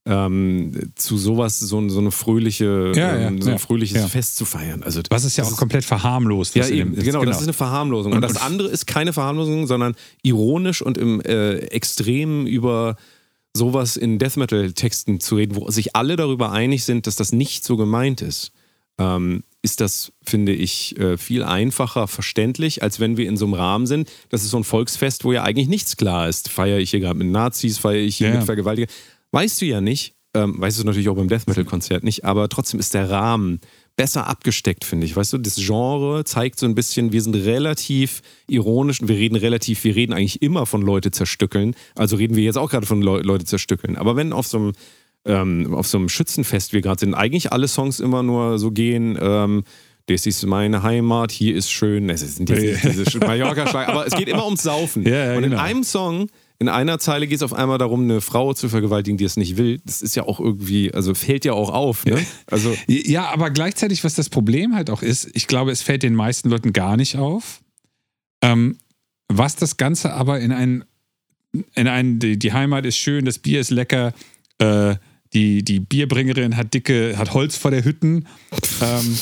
ähm, 0.06 0.92
zu 0.96 1.16
sowas, 1.16 1.58
so, 1.58 1.88
so 1.88 1.98
eine 2.00 2.10
fröhliche, 2.10 2.92
Ja, 2.94 3.16
ja, 3.18 3.28
ähm, 3.28 3.40
so 3.40 3.48
ein 3.48 3.54
ja, 3.54 3.58
fröhliches. 3.58 4.04
Fest 4.10 4.36
zu 4.36 4.44
feiern. 4.44 4.82
Also, 4.82 5.00
Was 5.10 5.24
ist 5.24 5.36
ja 5.36 5.44
auch 5.44 5.56
komplett 5.56 5.84
verharmlost. 5.84 6.54
ja, 6.56 6.66
eben, 6.68 6.90
dem 6.92 6.98
ist. 6.98 7.04
genau, 7.04 7.24
das 7.24 7.38
ist 7.38 7.44
eine 7.44 7.52
Verharmlosung. 7.54 8.12
Und, 8.12 8.18
Und- 8.18 8.22
das 8.22 8.36
andere 8.40 8.68
ist 8.68 8.86
keine 8.86 9.12
Verharmlosung, 9.12 9.66
sondern 9.66 9.94
ironisch 10.22 10.82
und 10.82 10.98
im 10.98 11.20
äh, 11.22 11.54
Extrem 11.68 12.46
über 12.46 12.96
sowas 13.56 13.96
in 13.96 14.18
Death 14.18 14.36
Metal-Texten 14.36 15.20
zu 15.20 15.36
reden, 15.36 15.56
wo 15.56 15.70
sich 15.70 15.94
alle 15.96 16.16
darüber 16.16 16.50
einig 16.52 16.84
sind, 16.84 17.06
dass 17.06 17.16
das 17.16 17.32
nicht 17.32 17.64
so 17.64 17.76
gemeint 17.76 18.20
ist. 18.20 18.52
Ähm, 18.98 19.42
ist 19.62 19.80
das, 19.80 20.12
finde 20.22 20.52
ich, 20.52 20.98
äh, 20.98 21.16
viel 21.16 21.42
einfacher 21.42 22.06
verständlich, 22.06 22.82
als 22.82 23.00
wenn 23.00 23.16
wir 23.16 23.26
in 23.26 23.36
so 23.38 23.46
einem 23.46 23.54
Rahmen 23.54 23.86
sind. 23.86 24.10
Das 24.28 24.44
ist 24.44 24.50
so 24.50 24.58
ein 24.58 24.64
Volksfest, 24.64 25.24
wo 25.24 25.32
ja 25.32 25.42
eigentlich 25.42 25.68
nichts 25.68 25.96
klar 25.96 26.28
ist. 26.28 26.50
Feiere 26.50 26.78
ich 26.78 26.90
hier 26.90 27.00
gerade 27.00 27.18
mit 27.18 27.28
Nazis, 27.28 27.78
feiere 27.78 28.02
ich 28.02 28.16
hier 28.18 28.28
Ja. 28.28 28.34
mit 28.36 28.44
Vergewaltigern. 28.44 28.90
Weißt 29.34 29.60
du 29.60 29.66
ja 29.66 29.80
nicht. 29.80 30.14
Ähm, 30.36 30.60
weißt 30.60 30.80
du 30.80 30.84
natürlich 30.84 31.08
auch 31.08 31.14
beim 31.14 31.28
Death 31.28 31.46
Metal-Konzert 31.46 32.02
nicht, 32.02 32.24
aber 32.24 32.48
trotzdem 32.48 32.80
ist 32.80 32.94
der 32.94 33.08
Rahmen 33.08 33.60
besser 33.96 34.26
abgesteckt, 34.26 34.84
finde 34.84 35.06
ich. 35.06 35.14
Weißt 35.14 35.32
du, 35.32 35.38
das 35.38 35.56
Genre 35.56 36.24
zeigt 36.24 36.58
so 36.58 36.66
ein 36.66 36.74
bisschen, 36.74 37.12
wir 37.12 37.22
sind 37.22 37.36
relativ 37.36 38.22
ironisch 38.48 39.00
und 39.00 39.08
wir 39.08 39.16
reden 39.16 39.36
relativ, 39.36 39.84
wir 39.84 39.94
reden 39.94 40.12
eigentlich 40.12 40.42
immer 40.42 40.66
von 40.66 40.82
Leute 40.82 41.12
zerstückeln. 41.12 41.76
Also 41.94 42.16
reden 42.16 42.34
wir 42.36 42.42
jetzt 42.42 42.58
auch 42.58 42.70
gerade 42.70 42.86
von 42.86 43.00
Leu 43.02 43.20
Leute 43.20 43.44
zerstückeln. 43.44 43.96
Aber 43.96 44.16
wenn 44.16 44.32
auf 44.32 44.46
so 44.46 44.58
einem 44.58 44.72
ähm, 45.24 45.74
auf 45.74 45.86
so 45.86 45.98
einem 45.98 46.08
Schützenfest 46.08 46.72
wir 46.72 46.80
gerade 46.80 47.00
sind, 47.00 47.14
eigentlich 47.14 47.52
alle 47.52 47.68
Songs 47.68 48.00
immer 48.00 48.22
nur 48.22 48.58
so 48.58 48.72
gehen, 48.72 49.16
ähm, 49.20 49.64
das 50.06 50.26
ist 50.26 50.44
meine 50.44 50.82
Heimat, 50.82 51.32
hier 51.32 51.54
ist 51.54 51.70
schön, 51.70 52.10
es 52.10 52.20
sind 52.20 52.50
jetzt 52.50 52.84
nicht 52.84 53.08
diese 53.08 53.18
mallorca 53.20 53.64
aber 53.86 54.06
es 54.06 54.14
geht 54.14 54.28
immer 54.28 54.44
ums 54.44 54.62
Saufen. 54.62 55.02
Ja, 55.06 55.32
ja, 55.32 55.36
Und 55.36 55.44
in 55.44 55.50
genau. 55.50 55.62
einem 55.62 55.82
Song, 55.82 56.28
in 56.58 56.68
einer 56.68 56.98
Zeile 56.98 57.26
geht 57.26 57.36
es 57.36 57.42
auf 57.42 57.52
einmal 57.52 57.78
darum, 57.78 58.02
eine 58.02 58.20
Frau 58.20 58.54
zu 58.54 58.68
vergewaltigen, 58.68 59.18
die 59.18 59.24
es 59.24 59.36
nicht 59.36 59.56
will. 59.56 59.80
Das 59.84 60.02
ist 60.02 60.14
ja 60.14 60.22
auch 60.24 60.38
irgendwie, 60.38 60.94
also 60.94 61.14
fällt 61.14 61.44
ja 61.44 61.52
auch 61.52 61.70
auf. 61.70 62.04
Ne? 62.04 62.24
Also 62.50 62.74
Ja, 62.86 63.30
aber 63.30 63.50
gleichzeitig, 63.50 64.04
was 64.04 64.14
das 64.14 64.28
Problem 64.28 64.74
halt 64.74 64.90
auch 64.90 65.02
ist, 65.02 65.28
ich 65.34 65.46
glaube, 65.46 65.72
es 65.72 65.82
fällt 65.82 66.02
den 66.02 66.14
meisten 66.14 66.50
Leuten 66.50 66.72
gar 66.72 66.96
nicht 66.96 67.16
auf. 67.16 67.60
Ähm, 68.42 68.78
was 69.28 69.56
das 69.56 69.76
Ganze 69.76 70.12
aber 70.12 70.40
in 70.40 70.52
ein, 70.52 70.84
in 71.74 71.88
ein, 71.88 72.18
die, 72.18 72.38
die 72.38 72.52
Heimat 72.52 72.86
ist 72.86 72.98
schön, 72.98 73.24
das 73.24 73.38
Bier 73.38 73.60
ist 73.60 73.70
lecker, 73.70 74.12
äh, 74.58 74.96
die, 75.32 75.64
die 75.64 75.80
Bierbringerin 75.80 76.56
hat 76.56 76.74
dicke, 76.74 77.18
hat 77.18 77.34
Holz 77.34 77.56
vor 77.56 77.70
der 77.70 77.84
Hütten. 77.84 78.26
Ähm, 78.80 79.18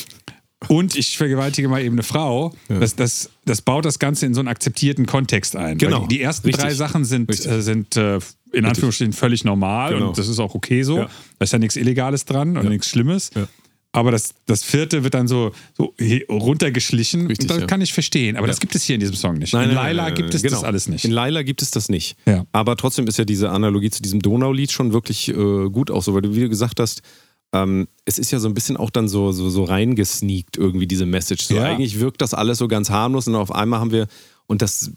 und 0.68 0.96
ich 0.96 1.16
vergewaltige 1.16 1.68
mal 1.68 1.83
eben 1.83 1.94
eine 1.94 2.03
Frau. 2.03 2.55
Das, 2.68 2.96
das, 2.96 3.31
das 3.44 3.62
baut 3.62 3.85
das 3.85 3.98
Ganze 3.98 4.27
in 4.27 4.35
so 4.35 4.40
einen 4.40 4.48
akzeptierten 4.48 5.07
Kontext 5.07 5.57
ein. 5.57 5.79
Genau. 5.79 6.07
Die, 6.07 6.16
die 6.16 6.22
ersten 6.22 6.46
Richtig. 6.46 6.64
drei 6.64 6.75
Sachen 6.75 7.05
sind, 7.05 7.31
äh, 7.31 7.62
sind 7.62 7.96
äh, 7.96 8.18
in 8.53 8.64
Anführungsstrichen 8.66 9.12
völlig 9.12 9.44
normal 9.44 9.94
Genau. 9.94 10.09
und 10.09 10.18
das 10.18 10.29
ist 10.29 10.38
auch 10.38 10.55
okay 10.55 10.83
so. 10.83 10.98
Ja. 10.98 11.05
Da 11.38 11.44
ist 11.44 11.53
ja 11.53 11.59
nichts 11.59 11.77
Illegales 11.77 12.25
dran 12.25 12.57
und 12.57 12.68
nichts 12.68 12.88
Schlimmes. 12.88 13.31
Ja. 13.35 13.46
Aber 13.94 14.11
das, 14.11 14.33
das 14.46 14.64
vierte 14.64 15.05
wird 15.05 15.12
dann 15.12 15.29
so, 15.29 15.53
so 15.77 15.92
he- 15.98 16.25
runtergeschlichen. 16.31 17.27
Richtig, 17.27 17.48
das 17.48 17.61
ja. 17.61 17.66
kann 17.66 17.83
ich 17.83 17.92
verstehen. 17.92 18.37
Aber 18.38 18.46
das 18.46 18.59
gibt 18.59 18.75
es 18.75 18.85
hier 18.85 18.94
in 18.94 19.01
diesem 19.01 19.16
Song 19.16 19.35
nicht. 19.35 19.53
in 19.53 19.70
Laila 19.70 20.09
gibt 20.11 20.33
es 20.33 20.40
genau. 20.42 20.57
das 20.57 20.64
alles 20.64 20.88
nicht. 20.88 21.05
In 21.05 21.11
Laila 21.11 21.42
gibt 21.42 21.61
es 21.61 21.70
das 21.70 21.90
nicht. 21.90 22.16
Ja. 22.25 22.46
Aber 22.53 22.77
trotzdem 22.77 23.07
ist 23.07 23.18
ja 23.18 23.27
diese 23.27 23.51
Analogie 23.51 23.90
zu 23.90 24.01
diesem 24.01 24.20
Donaulied 24.20 24.72
schon 24.72 24.94
wirklich 24.94 25.29
äh, 25.29 25.35
gut 25.68 25.90
auch 25.90 26.03
so, 26.03 26.14
weil 26.14 26.22
du, 26.22 26.35
wie 26.35 26.40
du 26.40 26.48
gesagt 26.48 26.81
hast, 26.81 27.03
ähm, 27.52 27.88
es 28.04 28.18
ist 28.18 28.30
ja 28.30 28.38
so 28.38 28.48
ein 28.48 28.54
bisschen 28.54 28.76
auch 28.76 28.90
dann 28.90 29.08
so, 29.08 29.32
so, 29.32 29.50
so 29.50 29.64
reingesneakt 29.64 30.56
irgendwie 30.56 30.86
diese 30.86 31.06
Message. 31.06 31.44
So 31.44 31.54
Ja. 31.56 31.64
eigentlich 31.64 32.00
wirkt 32.00 32.20
das 32.22 32.34
alles 32.34 32.58
so 32.58 32.68
ganz 32.68 32.90
harmlos 32.90 33.28
und 33.28 33.34
auf 33.34 33.52
einmal 33.54 33.80
haben 33.80 33.92
wir, 33.92 34.06
und 34.46 34.62
das, 34.62 34.92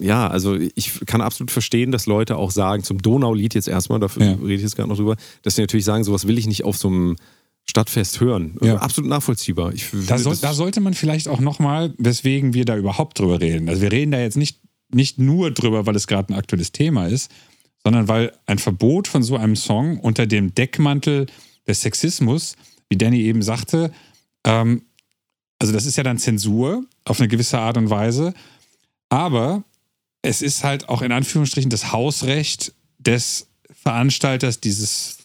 ja, 0.00 0.26
also 0.28 0.54
ich 0.56 1.00
kann 1.06 1.20
absolut 1.20 1.50
verstehen, 1.50 1.92
dass 1.92 2.06
Leute 2.06 2.36
auch 2.36 2.50
sagen, 2.50 2.82
zum 2.82 3.00
Donaulied 3.02 3.54
jetzt 3.54 3.68
erstmal, 3.68 4.00
dafür 4.00 4.24
Ja. 4.24 4.32
rede 4.34 4.54
ich 4.54 4.62
jetzt 4.62 4.76
gerade 4.76 4.88
noch 4.88 4.96
drüber, 4.96 5.16
dass 5.42 5.56
sie 5.56 5.60
natürlich 5.62 5.84
sagen, 5.84 6.02
sowas 6.04 6.26
will 6.26 6.38
ich 6.38 6.46
nicht 6.46 6.64
auf 6.64 6.76
so 6.76 6.88
einem 6.88 7.16
Stadtfest 7.68 8.20
hören. 8.20 8.56
Ja. 8.62 8.76
Absolut 8.78 9.10
nachvollziehbar. 9.10 9.74
Ich 9.74 9.84
Da, 10.06 10.16
soll, 10.18 10.34
da 10.36 10.54
sollte 10.54 10.80
man 10.80 10.94
vielleicht 10.94 11.28
auch 11.28 11.40
nochmal, 11.40 11.92
weswegen 11.98 12.54
wir 12.54 12.64
da 12.64 12.76
überhaupt 12.78 13.18
drüber 13.18 13.40
reden. 13.42 13.68
Also 13.68 13.82
wir 13.82 13.92
reden 13.92 14.10
da 14.10 14.18
jetzt 14.18 14.38
nicht, 14.38 14.60
nicht 14.90 15.18
nur 15.18 15.50
drüber, 15.50 15.84
weil 15.84 15.94
es 15.94 16.06
gerade 16.06 16.32
ein 16.32 16.38
aktuelles 16.38 16.72
Thema 16.72 17.06
ist, 17.08 17.30
sondern 17.84 18.08
weil 18.08 18.32
ein 18.46 18.58
Verbot 18.58 19.06
von 19.06 19.22
so 19.22 19.36
einem 19.36 19.54
Song 19.54 20.00
unter 20.00 20.26
dem 20.26 20.54
Deckmantel 20.54 21.26
des 21.68 21.82
Sexismus, 21.82 22.54
wie 22.88 22.96
Danny 22.96 23.20
eben 23.22 23.42
sagte, 23.42 23.92
ähm, 24.44 24.82
also 25.60 25.72
das 25.72 25.86
ist 25.86 25.96
ja 25.96 26.02
dann 26.02 26.18
Zensur 26.18 26.84
auf 27.04 27.20
eine 27.20 27.28
gewisse 27.28 27.58
Art 27.58 27.76
und 27.76 27.90
Weise, 27.90 28.32
aber 29.08 29.64
es 30.22 30.42
ist 30.42 30.64
halt 30.64 30.88
auch 30.88 31.02
in 31.02 31.12
Anführungsstrichen 31.12 31.70
das 31.70 31.92
Hausrecht 31.92 32.72
des 32.98 33.46
Veranstalters 33.70 34.60
dieses 34.60 35.18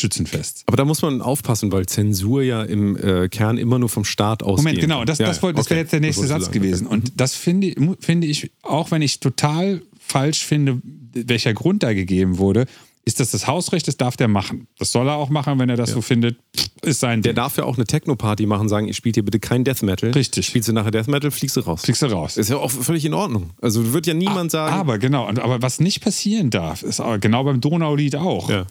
Schützenfests. 0.00 0.62
Aber 0.66 0.76
da 0.76 0.84
muss 0.84 1.02
man 1.02 1.20
aufpassen, 1.20 1.72
weil 1.72 1.86
Zensur 1.86 2.42
ja 2.42 2.62
im 2.62 2.96
äh, 2.96 3.28
Kern 3.28 3.58
immer 3.58 3.78
nur 3.78 3.88
vom 3.88 4.04
Staat 4.04 4.42
ausgeht. 4.42 4.64
Moment, 4.64 4.80
genau, 4.80 5.04
das, 5.04 5.18
das, 5.18 5.42
wollte- 5.42 5.56
das 5.56 5.70
wäre 5.70 5.80
jetzt 5.80 5.92
der 5.92 6.00
nächste 6.00 6.26
Satz 6.26 6.44
sagen. 6.44 6.52
gewesen. 6.54 6.86
Und 6.86 7.12
das 7.20 7.34
finde, 7.34 7.74
finde 8.00 8.26
ich, 8.28 8.52
auch 8.62 8.90
wenn 8.92 9.02
ich 9.02 9.18
total 9.20 9.82
falsch 9.98 10.44
finde, 10.44 10.80
welcher 11.12 11.52
Grund 11.52 11.82
da 11.82 11.92
gegeben 11.94 12.38
wurde, 12.38 12.66
ist 13.08 13.20
das 13.20 13.30
das 13.30 13.46
Hausrecht, 13.46 13.88
das 13.88 13.96
darf 13.96 14.18
der 14.18 14.28
machen. 14.28 14.68
Das 14.78 14.92
soll 14.92 15.08
er 15.08 15.14
auch 15.14 15.30
machen, 15.30 15.58
wenn 15.58 15.70
er 15.70 15.76
das 15.76 15.90
so 15.92 16.02
findet, 16.02 16.38
ist 16.82 17.00
sein 17.00 17.22
Der 17.22 17.32
Ding. 17.32 17.36
darf 17.36 17.56
ja 17.56 17.64
auch 17.64 17.76
eine 17.76 17.86
Techno-Party 17.86 18.44
machen, 18.44 18.68
sagen, 18.68 18.86
ich 18.86 18.96
spiele 18.96 19.14
hier 19.14 19.24
bitte 19.24 19.40
kein 19.40 19.64
Death 19.64 19.82
Metal. 19.82 20.10
Richtig. 20.10 20.44
Spielst 20.46 20.68
du 20.68 20.74
nachher 20.74 20.90
Death 20.90 21.08
Metal, 21.08 21.30
fliegst 21.30 21.56
du 21.56 21.60
raus. 21.60 21.80
Fliegst 21.82 22.02
du 22.02 22.06
raus. 22.06 22.36
Ist 22.36 22.50
ja 22.50 22.58
auch 22.58 22.70
völlig 22.70 23.06
in 23.06 23.14
Ordnung. 23.14 23.50
Also 23.62 23.94
wird 23.94 24.06
ja 24.06 24.12
niemand 24.12 24.50
sagen. 24.50 24.74
Aber 24.74 24.98
genau, 24.98 25.26
aber 25.26 25.62
was 25.62 25.80
nicht 25.80 26.02
passieren 26.02 26.50
darf, 26.50 26.82
ist 26.82 27.00
aber 27.00 27.18
genau 27.18 27.44
beim 27.44 27.62
Donaulied 27.62 28.14
auch. 28.16 28.50
ja. 28.50 28.66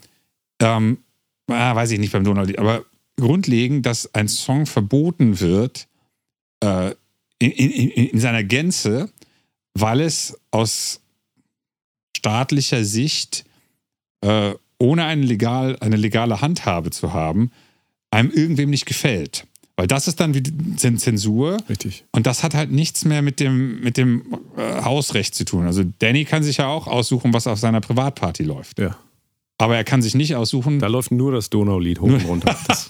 ähm, 0.62 1.00
ah, 1.50 1.74
weiß 1.76 1.90
ich 1.92 2.00
nicht 2.00 2.14
beim 2.14 2.24
Donaulied, 2.24 2.60
aber 2.60 2.86
grundlegend, 3.20 3.88
dass 3.88 4.14
ein 4.14 4.28
Song 4.28 4.68
verboten 4.68 5.40
wird 5.40 5.88
äh, 6.64 6.92
in, 7.40 7.50
in 7.52 7.90
in 7.90 8.20
seiner 8.20 8.44
Gänze, 8.44 9.10
weil 9.74 10.02
es 10.02 10.40
aus 10.52 11.02
staatlicher 12.16 12.84
Sicht 12.86 13.46
äh, 14.22 14.54
ohne 14.80 15.06
eine, 15.06 15.24
legal, 15.24 15.78
eine 15.80 15.96
legale 15.96 16.42
Handhabe 16.42 16.92
zu 16.92 17.14
haben, 17.14 17.52
einem 18.12 18.32
irgendwem 18.32 18.70
nicht 18.70 18.86
gefällt. 18.86 19.46
Weil 19.76 19.86
das 19.88 20.08
ist 20.08 20.20
dann 20.20 20.34
wie 20.34 20.42
Zen- 20.76 20.98
Zensur 20.98 21.58
Richtig. 21.70 22.04
und 22.12 22.26
das 22.26 22.42
hat 22.44 22.56
halt 22.56 22.72
nichts 22.72 23.06
mehr 23.06 23.22
mit 23.22 23.40
dem, 23.40 23.80
mit 23.82 23.98
dem 23.98 24.24
äh, 24.58 24.82
Hausrecht 24.84 25.36
zu 25.36 25.46
tun. 25.46 25.66
Also 25.68 25.84
Danny 26.00 26.26
kann 26.26 26.42
sich 26.42 26.58
ja 26.58 26.68
auch 26.68 26.88
aussuchen, 26.88 27.32
was 27.34 27.46
auf 27.46 27.60
seiner 27.60 27.80
Privatparty 27.82 28.44
läuft. 28.44 28.80
Ja. 28.80 28.98
Aber 29.60 29.76
er 29.76 29.84
kann 29.84 30.02
sich 30.02 30.14
nicht 30.16 30.36
aussuchen, 30.36 30.80
Da 30.80 30.88
läuft 30.88 31.12
nur 31.12 31.32
das 31.32 31.50
Donaulied 31.52 32.00
hoch 32.00 32.08
und 32.08 32.26
runter. 32.26 32.56
Das, 32.68 32.90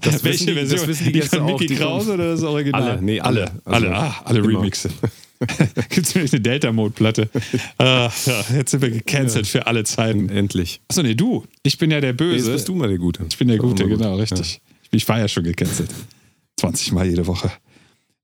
das 0.00 0.24
welche 0.24 0.24
wissen 0.24 0.46
die, 0.46 0.52
Version? 0.54 0.78
Das 0.80 0.88
wissen 0.88 1.04
die 1.06 1.12
Gäste 1.12 1.36
von 1.38 1.46
auch. 1.46 1.58
Mickey 1.58 1.66
die 1.66 1.74
Krause 1.76 2.14
oder 2.14 2.30
das 2.32 2.42
Original? 2.42 2.82
Alle, 2.82 3.02
nee, 3.02 3.20
alle. 3.20 3.50
Alle, 3.64 3.76
Also, 3.76 3.88
ah, 3.88 4.20
alle. 4.24 4.42
Remixe. 4.46 4.90
Gibt 5.88 6.06
es 6.06 6.14
nämlich 6.14 6.32
eine 6.32 6.40
Delta-Mode-Platte. 6.40 7.30
ah, 7.78 8.10
ja, 8.26 8.44
jetzt 8.54 8.70
sind 8.70 8.82
wir 8.82 8.90
gecancelt 8.90 9.46
für 9.46 9.66
alle 9.66 9.84
Zeiten. 9.84 10.28
Endlich. 10.28 10.80
Achso, 10.88 11.02
nee, 11.02 11.14
du. 11.14 11.44
Ich 11.62 11.78
bin 11.78 11.90
ja 11.90 12.00
der 12.00 12.12
Böse. 12.12 12.52
bist 12.52 12.68
du 12.68 12.74
mal 12.74 12.88
der 12.88 12.98
Gute. 12.98 13.24
Ich 13.28 13.38
bin 13.38 13.48
der 13.48 13.58
Gute, 13.58 13.88
gut. 13.88 13.98
genau, 13.98 14.16
richtig. 14.16 14.60
Ich 14.90 15.08
war 15.08 15.18
ja 15.18 15.28
schon 15.28 15.44
gecancelt. 15.44 15.90
20 16.58 16.92
Mal 16.92 17.06
jede 17.06 17.26
Woche. 17.26 17.50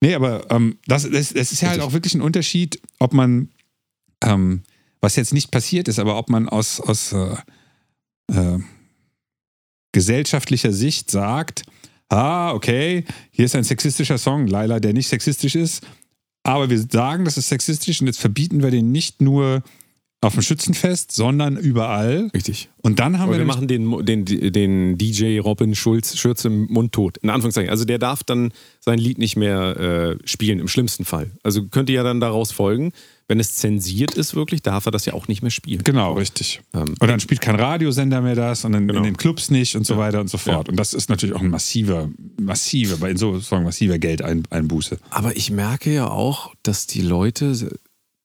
Nee, 0.01 0.15
aber 0.15 0.51
ähm, 0.51 0.79
das, 0.87 1.09
das, 1.11 1.33
das 1.33 1.53
ist 1.53 1.61
ja 1.61 1.71
halt 1.71 1.81
auch 1.81 1.93
wirklich 1.93 2.15
ein 2.15 2.23
Unterschied, 2.23 2.81
ob 2.99 3.13
man, 3.13 3.49
ähm, 4.23 4.63
was 5.01 5.17
jetzt 5.17 5.33
nicht 5.33 5.51
passiert 5.51 5.89
ist, 5.89 5.99
aber 5.99 6.17
ob 6.19 6.29
man 6.29 6.49
aus, 6.49 6.81
aus 6.81 7.13
äh, 7.13 7.35
äh, 8.33 8.59
gesellschaftlicher 9.93 10.73
Sicht 10.73 11.11
sagt, 11.11 11.65
ah, 12.09 12.53
okay, 12.53 13.05
hier 13.31 13.45
ist 13.45 13.57
ein 13.57 13.65
sexistischer 13.65 14.19
Song, 14.19 14.47
Laila, 14.47 14.81
der 14.81 14.93
nicht 14.93 15.09
sexistisch 15.09 15.55
ist, 15.55 15.85
aber 16.55 16.71
wir 16.71 16.79
sagen, 16.79 17.25
das 17.25 17.37
ist 17.37 17.49
sexistisch 17.49 18.01
und 18.01 18.07
jetzt 18.07 18.21
verbieten 18.21 18.63
wir 18.63 18.71
den 18.71 18.91
nicht 18.93 19.21
nur 19.21 19.63
auf 20.21 20.33
dem 20.33 20.43
Schützenfest, 20.43 21.13
sondern 21.13 21.57
überall. 21.57 22.29
Richtig. 22.35 22.71
Und 22.83 22.99
dann 22.99 23.19
haben 23.19 23.29
Aber 23.29 23.35
wir, 23.35 23.39
wir 23.39 23.47
machen 23.47 23.69
den, 23.69 24.05
den, 24.05 24.25
den 24.25 24.99
DJ 24.99 25.39
Robin 25.39 25.77
Schulz 25.77 26.17
Schürze 26.17 26.51
mundtot. 26.51 27.19
In 27.19 27.31
Anführungszeichen. 27.31 27.71
Also 27.71 27.85
der 27.85 27.99
darf 27.99 28.25
dann 28.25 28.53
sein 28.81 28.99
Lied 28.99 29.19
nicht 29.19 29.37
mehr 29.37 29.77
äh, 29.77 30.29
spielen, 30.29 30.59
im 30.59 30.67
schlimmsten 30.67 31.05
Fall. 31.05 31.31
Also 31.45 31.67
könnte 31.69 31.93
ja 31.93 32.03
dann 32.03 32.19
daraus 32.19 32.51
folgen, 32.51 32.93
wenn 33.29 33.39
es 33.41 33.55
zensiert 33.55 34.15
ist 34.15 34.35
wirklich, 34.35 34.63
darf 34.63 34.87
er 34.87 34.91
das 34.93 35.05
ja 35.05 35.13
auch 35.13 35.29
nicht 35.29 35.43
mehr 35.43 35.51
spielen. 35.51 35.85
Genau, 35.85 36.15
richtig. 36.15 36.63
Ähm, 36.75 36.95
und 36.99 37.09
dann 37.09 37.21
spielt 37.21 37.41
kein 37.43 37.57
Radiosender 37.57 38.21
mehr 38.23 38.35
das 38.35 38.65
und 38.65 38.73
dann 38.73 38.89
Genau. 38.89 38.99
in 38.99 39.05
den 39.05 39.17
Clubs 39.19 39.51
nicht 39.51 39.77
und 39.77 39.87
so 39.87 39.99
weiter 39.99 40.21
und 40.21 40.29
so 40.31 40.39
fort. 40.39 40.69
Und 40.71 40.77
das 40.77 40.95
ist 40.95 41.11
natürlich 41.11 41.37
auch 41.37 41.43
ein 41.43 41.51
massiver, 41.51 42.09
massiver, 42.41 42.97
bei 42.97 43.15
so 43.15 43.39
Song 43.41 43.65
massiver 43.65 43.99
Geldeinbuße. 43.99 44.99
Aber 45.11 45.37
ich 45.37 45.51
merke 45.51 45.93
ja 45.93 46.09
auch, 46.11 46.55
dass 46.63 46.87
die 46.87 47.03
Leute 47.03 47.55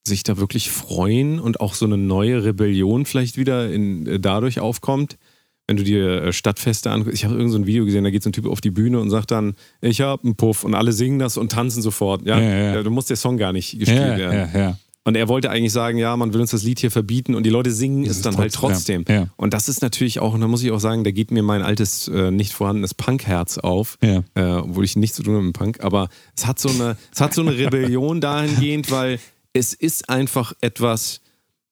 sich 0.05 0.23
da 0.23 0.37
wirklich 0.37 0.69
freuen 0.69 1.39
und 1.39 1.59
auch 1.61 1.75
so 1.75 1.85
eine 1.85 1.97
neue 1.97 2.43
Rebellion 2.43 3.05
vielleicht 3.05 3.37
wieder 3.37 3.71
in, 3.71 4.05
äh, 4.07 4.19
dadurch 4.19 4.59
aufkommt. 4.59 5.17
Wenn 5.65 5.77
du 5.77 5.83
dir 5.83 6.23
äh, 6.23 6.33
Stadtfeste 6.33 6.91
anguckst, 6.91 7.13
ich 7.17 7.23
habe 7.23 7.35
irgend 7.35 7.51
so 7.51 7.57
ein 7.57 7.65
Video 7.65 7.85
gesehen, 7.85 8.03
da 8.03 8.09
geht 8.09 8.21
so 8.21 8.29
ein 8.29 8.33
Typ 8.33 8.45
auf 8.47 8.59
die 8.59 8.69
Bühne 8.71 8.99
und 8.99 9.09
sagt 9.09 9.31
dann, 9.31 9.55
ich 9.79 10.01
habe 10.01 10.23
einen 10.25 10.35
Puff 10.35 10.65
und 10.65 10.75
alle 10.75 10.91
singen 10.91 11.19
das 11.19 11.37
und 11.37 11.53
tanzen 11.53 11.81
sofort. 11.81 12.25
Ja, 12.25 12.37
Ja, 12.37 12.49
ja, 12.49 12.73
ja. 12.75 12.83
du 12.83 12.89
musst 12.91 13.09
der 13.09 13.15
Song 13.17 13.37
gar 13.37 13.53
nicht 13.53 13.79
gespielt 13.79 13.97
Ja, 14.01 14.17
werden. 14.17 14.77
Und 15.05 15.15
er 15.15 15.27
wollte 15.27 15.49
eigentlich 15.49 15.73
sagen, 15.73 15.97
ja, 15.97 16.15
man 16.15 16.33
will 16.33 16.39
uns 16.39 16.51
das 16.51 16.63
Lied 16.63 16.79
hier 16.79 16.89
verbieten 16.91 17.35
und 17.35 17.43
die 17.45 17.49
Leute 17.49 17.71
singen 17.71 18.05
es 18.05 18.21
dann 18.21 18.37
halt 18.37 18.53
trotzdem, 18.53 19.03
trotzdem. 19.03 19.15
ja, 19.15 19.21
ja. 19.23 19.29
Und 19.35 19.53
das 19.53 19.67
ist 19.67 19.81
natürlich 19.81 20.19
auch, 20.19 20.33
und 20.33 20.39
da 20.39 20.47
muss 20.47 20.63
ich 20.63 20.71
auch 20.71 20.79
sagen, 20.79 21.03
da 21.03 21.11
geht 21.11 21.29
mir 21.31 21.43
mein 21.43 21.61
altes, 21.61 22.07
äh, 22.07 22.31
nicht 22.31 22.53
vorhandenes 22.53 22.93
Punkherz 22.93 23.57
auf, 23.57 23.97
Ja. 24.01 24.23
äh, 24.35 24.43
obwohl 24.61 24.85
ich 24.85 24.95
nichts 24.95 25.17
zu 25.17 25.23
tun 25.23 25.33
habe 25.35 25.43
mit 25.45 25.57
Punk, 25.57 25.83
aber 25.83 26.07
es 26.37 26.45
hat 26.45 26.57
so 26.57 26.69
eine, 26.69 26.95
es 27.13 27.19
hat 27.19 27.33
so 27.33 27.41
eine 27.41 27.51
Rebellion 27.57 28.21
dahingehend, 28.21 28.91
weil 28.91 29.19
es 29.51 29.73
ist 29.73 30.07
einfach 30.09 30.53
etwas, 30.61 31.19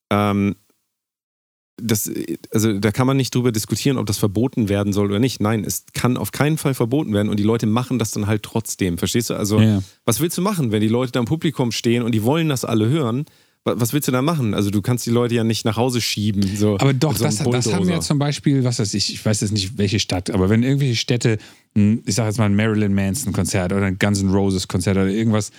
ähm, 0.10 0.56
das, 1.77 2.12
also 2.51 2.73
da 2.79 2.91
kann 2.91 3.07
man 3.07 3.17
nicht 3.17 3.34
drüber 3.34 3.51
diskutieren, 3.51 3.97
ob 3.97 4.05
das 4.05 4.17
verboten 4.17 4.69
werden 4.69 4.93
soll 4.93 5.07
oder 5.07 5.19
nicht. 5.19 5.41
Nein, 5.41 5.63
es 5.65 5.86
kann 5.93 6.17
auf 6.17 6.31
keinen 6.31 6.57
Fall 6.57 6.73
verboten 6.73 7.13
werden 7.13 7.29
und 7.29 7.38
die 7.38 7.43
Leute 7.43 7.65
machen 7.65 7.97
das 7.99 8.12
dann 8.12 8.27
halt 8.27 8.43
trotzdem. 8.43 8.97
Verstehst 8.97 9.29
du? 9.29 9.36
Also, 9.36 9.60
Ja. 9.60 9.81
was 10.05 10.19
willst 10.19 10.38
du 10.38 10.41
machen, 10.41 10.71
wenn 10.71 10.81
die 10.81 10.88
Leute 10.88 11.12
da 11.13 11.19
im 11.19 11.25
Publikum 11.25 11.71
stehen 11.71 12.03
und 12.03 12.13
die 12.13 12.23
wollen 12.23 12.49
das 12.49 12.65
alle 12.65 12.88
hören? 12.89 13.25
Wa- 13.63 13.75
Was 13.77 13.93
willst 13.93 14.07
du 14.07 14.12
da 14.12 14.21
machen? 14.21 14.53
Also, 14.53 14.69
du 14.69 14.81
kannst 14.81 15.05
die 15.05 15.12
Leute 15.12 15.36
ja 15.36 15.43
nicht 15.43 15.65
nach 15.65 15.77
Hause 15.77 16.01
schieben. 16.01 16.43
So, 16.55 16.77
Aber 16.79 16.93
doch, 16.93 17.15
so 17.15 17.23
das, 17.25 17.38
das 17.38 17.73
haben 17.73 17.88
ja 17.89 17.99
zum 17.99 18.19
Beispiel, 18.19 18.63
was 18.63 18.79
weiß 18.79 18.93
ich, 18.95 19.13
ich 19.13 19.23
weiß 19.25 19.41
jetzt 19.41 19.51
nicht, 19.51 19.77
welche 19.77 19.99
Stadt, 19.99 20.29
aber 20.29 20.49
wenn 20.49 20.63
irgendwelche 20.63 20.95
Städte, 20.95 21.38
ein, 21.75 22.01
ich 22.05 22.15
sage 22.15 22.29
jetzt 22.29 22.38
mal 22.38 22.45
ein 22.45 22.55
Marilyn 22.55 22.93
Manson-Konzert 22.93 23.71
oder 23.73 23.86
ein 23.86 23.97
Guns 23.99 24.21
N' 24.21 24.29
Roses-Konzert 24.31 24.97
oder 24.97 25.07
irgendwas, 25.10 25.51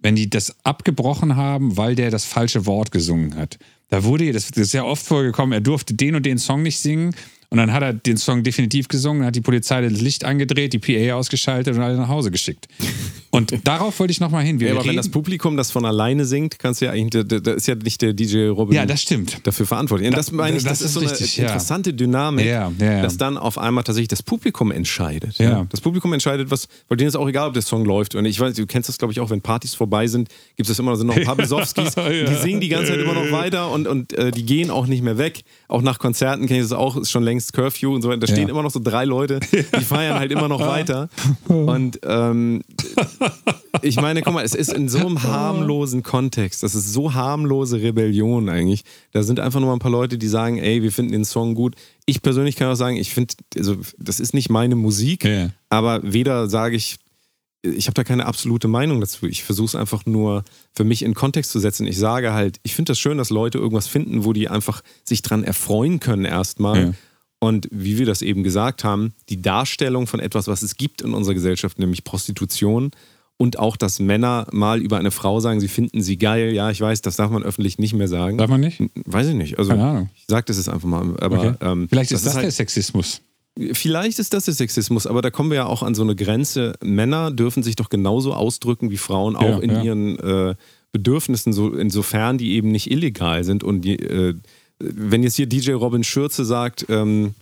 wenn 0.00 0.16
die 0.16 0.30
das 0.30 0.54
abgebrochen 0.64 1.36
haben, 1.36 1.76
weil 1.76 1.94
der 1.94 2.10
das 2.10 2.24
falsche 2.24 2.66
Wort 2.66 2.90
gesungen 2.92 3.36
hat. 3.36 3.58
Da 3.90 4.04
wurde, 4.04 4.32
das, 4.32 4.50
ist 4.50 4.72
ja 4.72 4.84
oft 4.84 5.04
vorgekommen, 5.04 5.52
er 5.52 5.60
durfte 5.60 5.94
den 5.94 6.14
und 6.14 6.24
den 6.24 6.38
Song 6.38 6.62
nicht 6.62 6.78
singen 6.78 7.14
und 7.50 7.58
dann 7.58 7.72
hat 7.72 7.82
er 7.82 7.92
den 7.92 8.16
Song 8.16 8.44
definitiv 8.44 8.86
gesungen, 8.86 9.24
hat 9.24 9.34
die 9.34 9.40
Polizei 9.40 9.80
das 9.82 10.00
Licht 10.00 10.24
angedreht, 10.24 10.72
die 10.72 10.78
PA 10.78 11.16
ausgeschaltet 11.16 11.76
und 11.76 11.82
alle 11.82 11.96
nach 11.96 12.08
Hause 12.08 12.30
geschickt. 12.30 12.68
Und 13.32 13.54
darauf 13.64 13.98
wollte 14.00 14.10
ich 14.10 14.18
nochmal 14.20 14.42
hin. 14.44 14.58
Wir 14.58 14.68
Ja, 14.68 14.72
aber 14.74 14.80
wenn 14.82 14.90
reden- 14.90 14.96
das 14.96 15.08
Publikum 15.08 15.56
das 15.56 15.70
von 15.70 15.84
alleine 15.84 16.24
singt, 16.24 16.58
kannst 16.58 16.80
du 16.80 16.86
ja 16.86 16.90
eigentlich, 16.90 17.24
da, 17.28 17.52
ist 17.52 17.68
ja 17.68 17.76
nicht 17.76 18.02
der 18.02 18.12
DJ 18.12 18.48
Robin 18.48 18.74
ja, 18.74 18.86
das 18.86 19.02
stimmt. 19.02 19.46
dafür 19.46 19.66
verantwortlich. 19.66 20.08
Und 20.08 20.16
das 20.16 20.32
meine 20.32 20.56
ich, 20.56 20.64
das, 20.64 20.80
das 20.80 20.88
ist 20.88 20.94
so 20.94 21.00
ist 21.00 21.06
eine 21.06 21.12
richtig, 21.20 21.36
ja. 21.36 21.44
interessante 21.44 21.94
Dynamik, 21.94 22.46
Ja, 22.46 22.70
dass 23.02 23.16
dann 23.16 23.38
auf 23.38 23.56
einmal 23.56 23.84
tatsächlich 23.84 24.08
das 24.08 24.22
Publikum 24.22 24.72
entscheidet. 24.72 25.38
Das 25.70 25.80
Publikum 25.80 26.12
entscheidet, 26.12 26.50
was, 26.50 26.66
weil 26.88 26.96
denen 26.96 27.08
ist 27.08 27.16
auch 27.16 27.28
egal, 27.28 27.48
ob 27.48 27.54
der 27.54 27.62
Song 27.62 27.84
läuft. 27.84 28.14
Und 28.16 28.24
ich 28.24 28.38
weiß, 28.40 28.54
du 28.56 28.66
kennst 28.66 28.88
das, 28.88 28.98
glaube 28.98 29.12
ich, 29.12 29.20
auch, 29.20 29.30
wenn 29.30 29.40
Partys 29.40 29.74
vorbei 29.74 30.06
sind, 30.08 30.28
gibt 30.56 30.68
es 30.68 30.68
das 30.68 30.78
immer, 30.80 30.96
sind 30.96 31.06
noch 31.06 31.16
ein 31.20 31.24
paar 31.24 31.36
Besowskis, 31.36 31.94
die 31.94 32.34
singen 32.34 32.60
die 32.60 32.68
ganze 32.68 32.92
Zeit 32.92 33.00
immer 33.00 33.14
noch 33.14 33.30
weiter 33.30 33.70
und, 33.70 33.86
und 33.86 34.12
äh, 34.12 34.32
die 34.32 34.44
gehen 34.44 34.70
auch 34.70 34.86
nicht 34.86 35.02
mehr 35.02 35.18
weg. 35.18 35.42
Auch 35.68 35.82
nach 35.82 35.98
Konzerten 36.00 36.46
kenne 36.46 36.60
ich 36.60 36.64
das 36.68 36.72
auch, 36.76 36.96
ist 36.96 37.10
schon 37.12 37.22
längst 37.22 37.52
Curfew 37.52 37.94
und 37.94 38.02
so 38.02 38.08
weiter. 38.08 38.18
Da 38.18 38.26
stehen 38.26 38.48
immer 38.48 38.62
noch 38.64 38.72
so 38.72 38.80
drei 38.82 39.04
Leute, 39.04 39.38
die 39.52 39.62
feiern 39.84 40.18
halt 40.18 40.32
immer 40.32 40.48
noch 40.48 40.60
weiter. 40.60 41.08
Und 41.46 42.00
ähm, 42.04 42.62
ich 43.82 43.96
meine, 43.96 44.22
guck 44.22 44.34
mal, 44.34 44.44
es 44.44 44.54
ist 44.54 44.72
in 44.72 44.88
so 44.88 44.98
einem 44.98 45.22
harmlosen 45.22 46.02
Kontext, 46.02 46.62
das 46.62 46.74
ist 46.74 46.92
so 46.92 47.14
harmlose 47.14 47.80
Rebellion 47.80 48.48
eigentlich. 48.48 48.84
Da 49.12 49.22
sind 49.22 49.40
einfach 49.40 49.60
nur 49.60 49.68
mal 49.68 49.74
ein 49.76 49.80
paar 49.80 49.90
Leute, 49.90 50.18
die 50.18 50.28
sagen, 50.28 50.58
ey, 50.58 50.82
wir 50.82 50.92
finden 50.92 51.12
den 51.12 51.24
Song 51.24 51.54
gut. 51.54 51.74
Ich 52.06 52.22
persönlich 52.22 52.56
kann 52.56 52.68
auch 52.68 52.74
sagen, 52.76 52.96
ich 52.96 53.10
finde, 53.10 53.34
also 53.56 53.76
das 53.98 54.20
ist 54.20 54.34
nicht 54.34 54.50
meine 54.50 54.76
Musik, 54.76 55.24
Ja. 55.24 55.50
aber 55.68 56.00
weder 56.02 56.48
sage 56.48 56.76
ich, 56.76 56.96
ich 57.62 57.86
habe 57.88 57.94
da 57.94 58.04
keine 58.04 58.24
absolute 58.24 58.68
Meinung 58.68 59.00
dazu. 59.02 59.26
Ich 59.26 59.44
versuche 59.44 59.66
es 59.66 59.74
einfach 59.74 60.06
nur 60.06 60.44
für 60.72 60.84
mich 60.84 61.02
in 61.02 61.12
Kontext 61.12 61.50
zu 61.50 61.58
setzen. 61.58 61.86
Ich 61.86 61.98
sage 61.98 62.32
halt, 62.32 62.58
ich 62.62 62.74
finde 62.74 62.92
das 62.92 62.98
schön, 62.98 63.18
dass 63.18 63.28
Leute 63.28 63.58
irgendwas 63.58 63.86
finden, 63.86 64.24
wo 64.24 64.32
die 64.32 64.48
einfach 64.48 64.80
sich 65.04 65.20
dran 65.20 65.44
erfreuen 65.44 66.00
können 66.00 66.24
erstmal. 66.24 66.80
Ja. 66.82 66.92
Und 67.38 67.68
wie 67.70 67.98
wir 67.98 68.06
das 68.06 68.22
eben 68.22 68.42
gesagt 68.44 68.82
haben, 68.82 69.12
die 69.28 69.42
Darstellung 69.42 70.06
von 70.06 70.20
etwas, 70.20 70.46
was 70.46 70.62
es 70.62 70.76
gibt 70.76 71.02
in 71.02 71.12
unserer 71.12 71.34
Gesellschaft, 71.34 71.78
nämlich 71.78 72.02
Prostitution 72.04 72.92
und 73.40 73.58
auch, 73.58 73.78
dass 73.78 74.00
Männer 74.00 74.46
mal 74.52 74.82
über 74.82 74.98
eine 74.98 75.10
Frau 75.10 75.40
sagen, 75.40 75.60
sie 75.60 75.68
finden 75.68 76.02
sie 76.02 76.18
geil. 76.18 76.52
Ja, 76.52 76.70
ich 76.70 76.78
weiß, 76.78 77.00
das 77.00 77.16
darf 77.16 77.30
man 77.30 77.42
öffentlich 77.42 77.78
nicht 77.78 77.94
mehr 77.94 78.06
sagen. 78.06 78.36
Darf 78.36 78.50
man 78.50 78.60
nicht? 78.60 78.82
Weiß 79.06 79.28
ich 79.28 79.34
nicht. 79.34 79.58
Also 79.58 79.70
Keine 79.70 79.82
Ahnung. 79.84 80.10
ich 80.14 80.24
sage 80.28 80.44
das 80.44 80.58
jetzt 80.58 80.68
einfach 80.68 80.86
mal. 80.86 81.16
Aber 81.22 81.38
Okay. 81.38 81.54
ähm, 81.62 81.88
Vielleicht 81.88 82.12
ist 82.12 82.26
das, 82.26 82.34
halt, 82.34 82.44
der 82.44 82.50
Sexismus. 82.50 83.22
Vielleicht 83.72 84.18
ist 84.18 84.34
das 84.34 84.44
der 84.44 84.52
Sexismus, 84.52 85.06
aber 85.06 85.22
da 85.22 85.30
kommen 85.30 85.48
wir 85.48 85.56
ja 85.56 85.66
auch 85.66 85.82
an 85.82 85.94
so 85.94 86.02
eine 86.02 86.14
Grenze. 86.16 86.74
Männer 86.84 87.30
dürfen 87.30 87.62
sich 87.62 87.76
doch 87.76 87.88
genauso 87.88 88.34
ausdrücken 88.34 88.90
wie 88.90 88.98
Frauen, 88.98 89.36
auch 89.36 89.42
Ja, 89.42 89.58
in 89.60 89.70
ja. 89.70 89.82
ihren 89.84 90.18
äh, 90.18 90.54
Bedürfnissen, 90.92 91.54
so, 91.54 91.72
insofern 91.72 92.36
die 92.36 92.52
eben 92.52 92.70
nicht 92.70 92.90
illegal 92.90 93.42
sind. 93.44 93.64
Und 93.64 93.80
die, 93.86 93.96
äh, 93.98 94.34
wenn 94.80 95.22
jetzt 95.22 95.36
hier 95.36 95.46
DJ 95.46 95.72
Robin 95.72 96.04
Schürze 96.04 96.44
sagt, 96.44 96.84
ähm, 96.90 97.32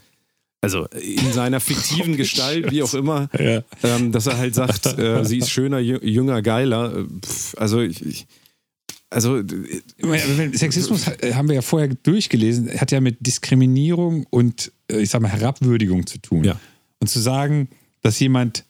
also 0.60 0.86
in 0.86 1.32
seiner 1.32 1.60
fiktiven 1.60 2.16
Gestalt, 2.22 2.70
wie 2.70 2.82
auch 2.82 2.94
immer, 2.94 3.28
Ja. 3.38 3.62
ähm, 3.84 4.12
dass 4.12 4.26
er 4.26 4.38
halt 4.38 4.54
sagt, 4.54 4.86
äh, 4.98 5.24
sie 5.24 5.38
ist 5.38 5.50
schöner, 5.50 5.78
jü- 5.78 6.04
jünger, 6.04 6.42
geiler. 6.42 6.96
äh, 6.98 7.04
Pff, 7.24 7.54
also 7.58 7.80
ich, 7.80 8.04
ich 8.04 8.26
also 9.10 9.38
äh, 9.38 10.52
Sexismus 10.52 11.06
äh, 11.08 11.32
haben 11.34 11.48
wir 11.48 11.54
ja 11.54 11.62
vorher 11.62 11.88
durchgelesen, 11.88 12.70
hat 12.78 12.90
ja 12.92 13.00
mit 13.00 13.24
Diskriminierung 13.26 14.26
und, 14.30 14.70
ich 14.88 15.08
sag 15.10 15.22
mal, 15.22 15.28
Herabwürdigung 15.30 16.06
zu 16.06 16.18
tun. 16.18 16.44
Ja. 16.44 16.60
Und 17.00 17.08
zu 17.08 17.18
sagen, 17.20 17.68
dass 18.02 18.18
jemand 18.20 18.64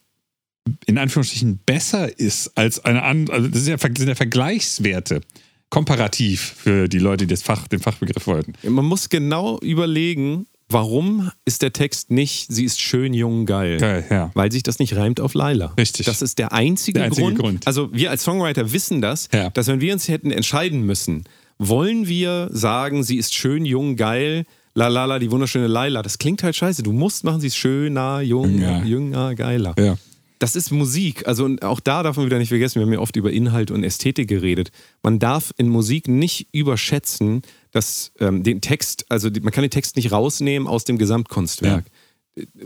in 0.87 0.98
Anführungsstrichen 0.98 1.59
besser 1.64 2.18
ist 2.20 2.57
als 2.57 2.85
eine 2.85 3.03
andere, 3.03 3.37
also 3.37 3.48
das 3.48 3.62
ist 3.62 3.68
ja, 3.68 3.77
das 3.77 3.98
sind 3.98 4.09
ja 4.09 4.14
Vergleichswerte, 4.14 5.22
komparativ 5.70 6.55
für 6.59 6.88
die 6.88 6.98
Leute, 6.98 7.27
die 7.27 7.33
das 7.35 7.42
Fach, 7.42 7.66
den 7.68 7.81
Fachbegriff 7.81 8.27
wollten. 8.27 8.53
man 8.62 8.85
muss 8.85 9.09
genau 9.09 9.59
überlegen, 9.61 10.46
warum 10.68 11.31
ist 11.44 11.62
der 11.62 11.72
Text 11.72 12.11
nicht, 12.11 12.46
sie 12.52 12.64
ist 12.64 12.81
schön, 12.81 13.14
jung, 13.14 13.46
geil. 13.46 13.78
Geil, 13.78 14.04
ja. 14.11 14.31
Weil 14.35 14.52
sich 14.52 14.62
das 14.62 14.78
nicht 14.78 14.96
reimt 14.96 15.20
auf 15.20 15.35
Laila. 15.35 15.72
Richtig. 15.78 16.07
Das 16.07 16.22
ist 16.22 16.38
der 16.38 16.52
einzige, 16.52 16.98
Der 16.98 17.07
einzige 17.07 17.26
Grund. 17.28 17.38
Grund. 17.38 17.66
Also 17.66 17.92
wir 17.92 18.11
als 18.11 18.22
Songwriter 18.24 18.72
wissen 18.72 19.00
das, 19.00 19.28
Ja. 19.33 19.50
dass 19.50 19.66
wenn 19.68 19.81
wir 19.81 19.92
uns 19.92 20.09
hätten 20.09 20.31
entscheiden 20.31 20.83
müssen, 20.83 21.24
wollen 21.59 22.07
wir 22.07 22.48
sagen, 22.52 23.02
sie 23.02 23.16
ist 23.16 23.35
schön, 23.35 23.64
jung, 23.64 23.96
geil, 23.96 24.44
la 24.74 24.88
la 24.88 25.07
la, 25.07 25.18
die 25.18 25.31
wunderschöne 25.31 25.66
Laila. 25.66 26.02
Das 26.02 26.18
klingt 26.18 26.42
halt 26.42 26.54
scheiße. 26.54 26.83
Du 26.85 26.92
musst 26.92 27.24
machen, 27.24 27.40
sie 27.40 27.48
ist 27.48 27.57
schöner, 27.57 28.20
jung, 28.20 28.61
Ja. 28.61 28.83
jünger, 28.85 29.35
geiler. 29.35 29.74
Ja. 29.78 29.96
Das 30.38 30.55
ist 30.57 30.70
Musik. 30.70 31.27
Also 31.27 31.44
und 31.44 31.62
auch 31.62 31.81
da 31.81 32.03
darf 32.03 32.16
man 32.16 32.27
wieder 32.27 32.38
nicht 32.38 32.48
vergessen, 32.51 32.77
wir 32.77 32.87
haben 32.87 32.92
ja 32.92 33.01
oft 33.01 33.16
über 33.16 33.33
Inhalt 33.33 33.70
und 33.70 33.83
Ästhetik 33.85 34.29
geredet. 34.29 34.70
Man 35.03 35.18
darf 35.18 35.53
in 35.57 35.68
Musik 35.68 36.07
nicht 36.09 36.48
überschätzen, 36.53 37.42
dass 37.72 38.12
ähm, 38.20 38.42
den 38.44 38.61
Text, 38.61 39.07
also 39.09 39.31
die, 39.31 39.40
man 39.40 39.53
kann 39.53 39.62
den 39.62 39.70
Text 39.70 39.96
nicht 39.96 40.12
rausnehmen 40.12 40.68
aus 40.68 40.85
dem 40.85 40.96
Gesamtkunstwerk. 40.98 41.87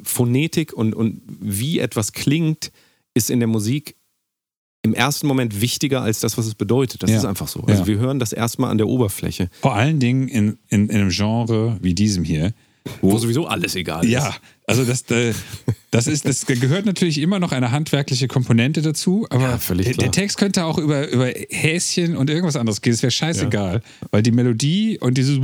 Phonetik 0.02 0.72
und, 0.72 0.94
und 0.94 1.22
wie 1.40 1.78
etwas 1.78 2.12
klingt, 2.12 2.72
ist 3.14 3.30
in 3.30 3.38
der 3.40 3.48
Musik 3.48 3.96
im 4.82 4.94
ersten 4.94 5.26
Moment 5.28 5.60
wichtiger 5.60 6.02
als 6.02 6.20
das, 6.20 6.36
was 6.36 6.46
es 6.46 6.54
bedeutet. 6.54 7.02
Das 7.02 7.10
Ja. 7.10 7.18
ist 7.18 7.24
einfach 7.24 7.48
so. 7.48 7.60
Also 7.60 7.82
Ja. 7.82 7.86
wir 7.86 7.98
hören 7.98 8.18
das 8.18 8.32
erstmal 8.32 8.70
an 8.70 8.78
der 8.78 8.88
Oberfläche, 8.88 9.48
Vor 9.60 9.74
allen 9.74 10.00
Dingen 10.00 10.28
in, 10.28 10.58
in, 10.68 10.88
in 10.88 10.90
einem 10.90 11.10
Genre 11.10 11.78
wie 11.80 11.94
diesem 11.94 12.24
hier, 12.24 12.52
wo 13.00 13.18
sowieso 13.18 13.46
alles 13.46 13.74
egal 13.74 14.04
ist. 14.04 14.10
Ja, 14.10 14.34
also 14.66 14.84
das, 14.84 15.02
äh, 15.10 15.34
das 15.90 16.06
ist, 16.06 16.24
das 16.24 16.46
gehört 16.46 16.86
natürlich 16.86 17.18
immer 17.18 17.38
noch 17.38 17.52
eine 17.52 17.70
handwerkliche 17.70 18.28
Komponente 18.28 18.82
dazu, 18.82 19.26
aber 19.30 19.58
Ja, 19.60 19.74
der, 19.74 19.94
der 19.94 20.10
Text 20.10 20.38
könnte 20.38 20.64
auch 20.64 20.78
über, 20.78 21.08
über 21.08 21.26
Häschen 21.50 22.16
und 22.16 22.30
irgendwas 22.30 22.56
anderes 22.56 22.80
gehen. 22.80 22.92
Es 22.92 23.02
wäre 23.02 23.10
scheißegal, 23.10 23.82
weil 24.10 24.22
die 24.22 24.32
Melodie 24.32 24.98
und 24.98 25.18
dieses 25.18 25.36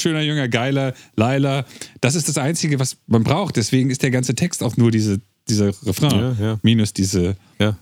schöner, 0.00 0.20
jünger, 0.20 0.48
geiler, 0.48 0.94
Laila, 1.16 1.64
das 2.00 2.14
ist 2.14 2.28
das 2.28 2.38
Einzige, 2.38 2.78
was 2.78 2.96
man 3.06 3.24
braucht. 3.24 3.56
Deswegen 3.56 3.90
ist 3.90 4.02
der 4.02 4.10
ganze 4.10 4.34
Text 4.34 4.62
auch 4.62 4.76
nur 4.76 4.90
diese, 4.90 5.20
dieser 5.48 5.68
Refrain 5.84 6.10
Ja, 6.10 6.36
ja. 6.40 6.58
minus 6.62 6.92
diese. 6.92 7.36
Ja. 7.58 7.76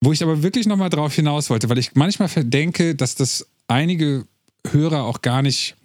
Wo 0.00 0.12
ich 0.12 0.22
aber 0.22 0.42
wirklich 0.42 0.66
nochmal 0.66 0.90
drauf 0.90 1.14
hinaus 1.14 1.50
wollte, 1.50 1.68
weil 1.68 1.78
ich 1.78 1.94
manchmal 1.94 2.28
denke, 2.44 2.94
dass 2.94 3.14
das 3.14 3.46
einige 3.66 4.26
Hörer 4.70 5.04
auch 5.04 5.22
gar 5.22 5.42
nicht 5.42 5.76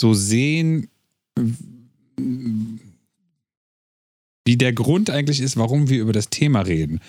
so 0.00 0.14
sehen, 0.14 0.88
wie 4.44 4.56
der 4.56 4.72
Grund 4.72 5.10
eigentlich 5.10 5.40
ist, 5.40 5.56
warum 5.56 5.88
wir 5.88 6.00
über 6.00 6.12
das 6.12 6.30
Thema 6.30 6.60
reden. 6.60 7.00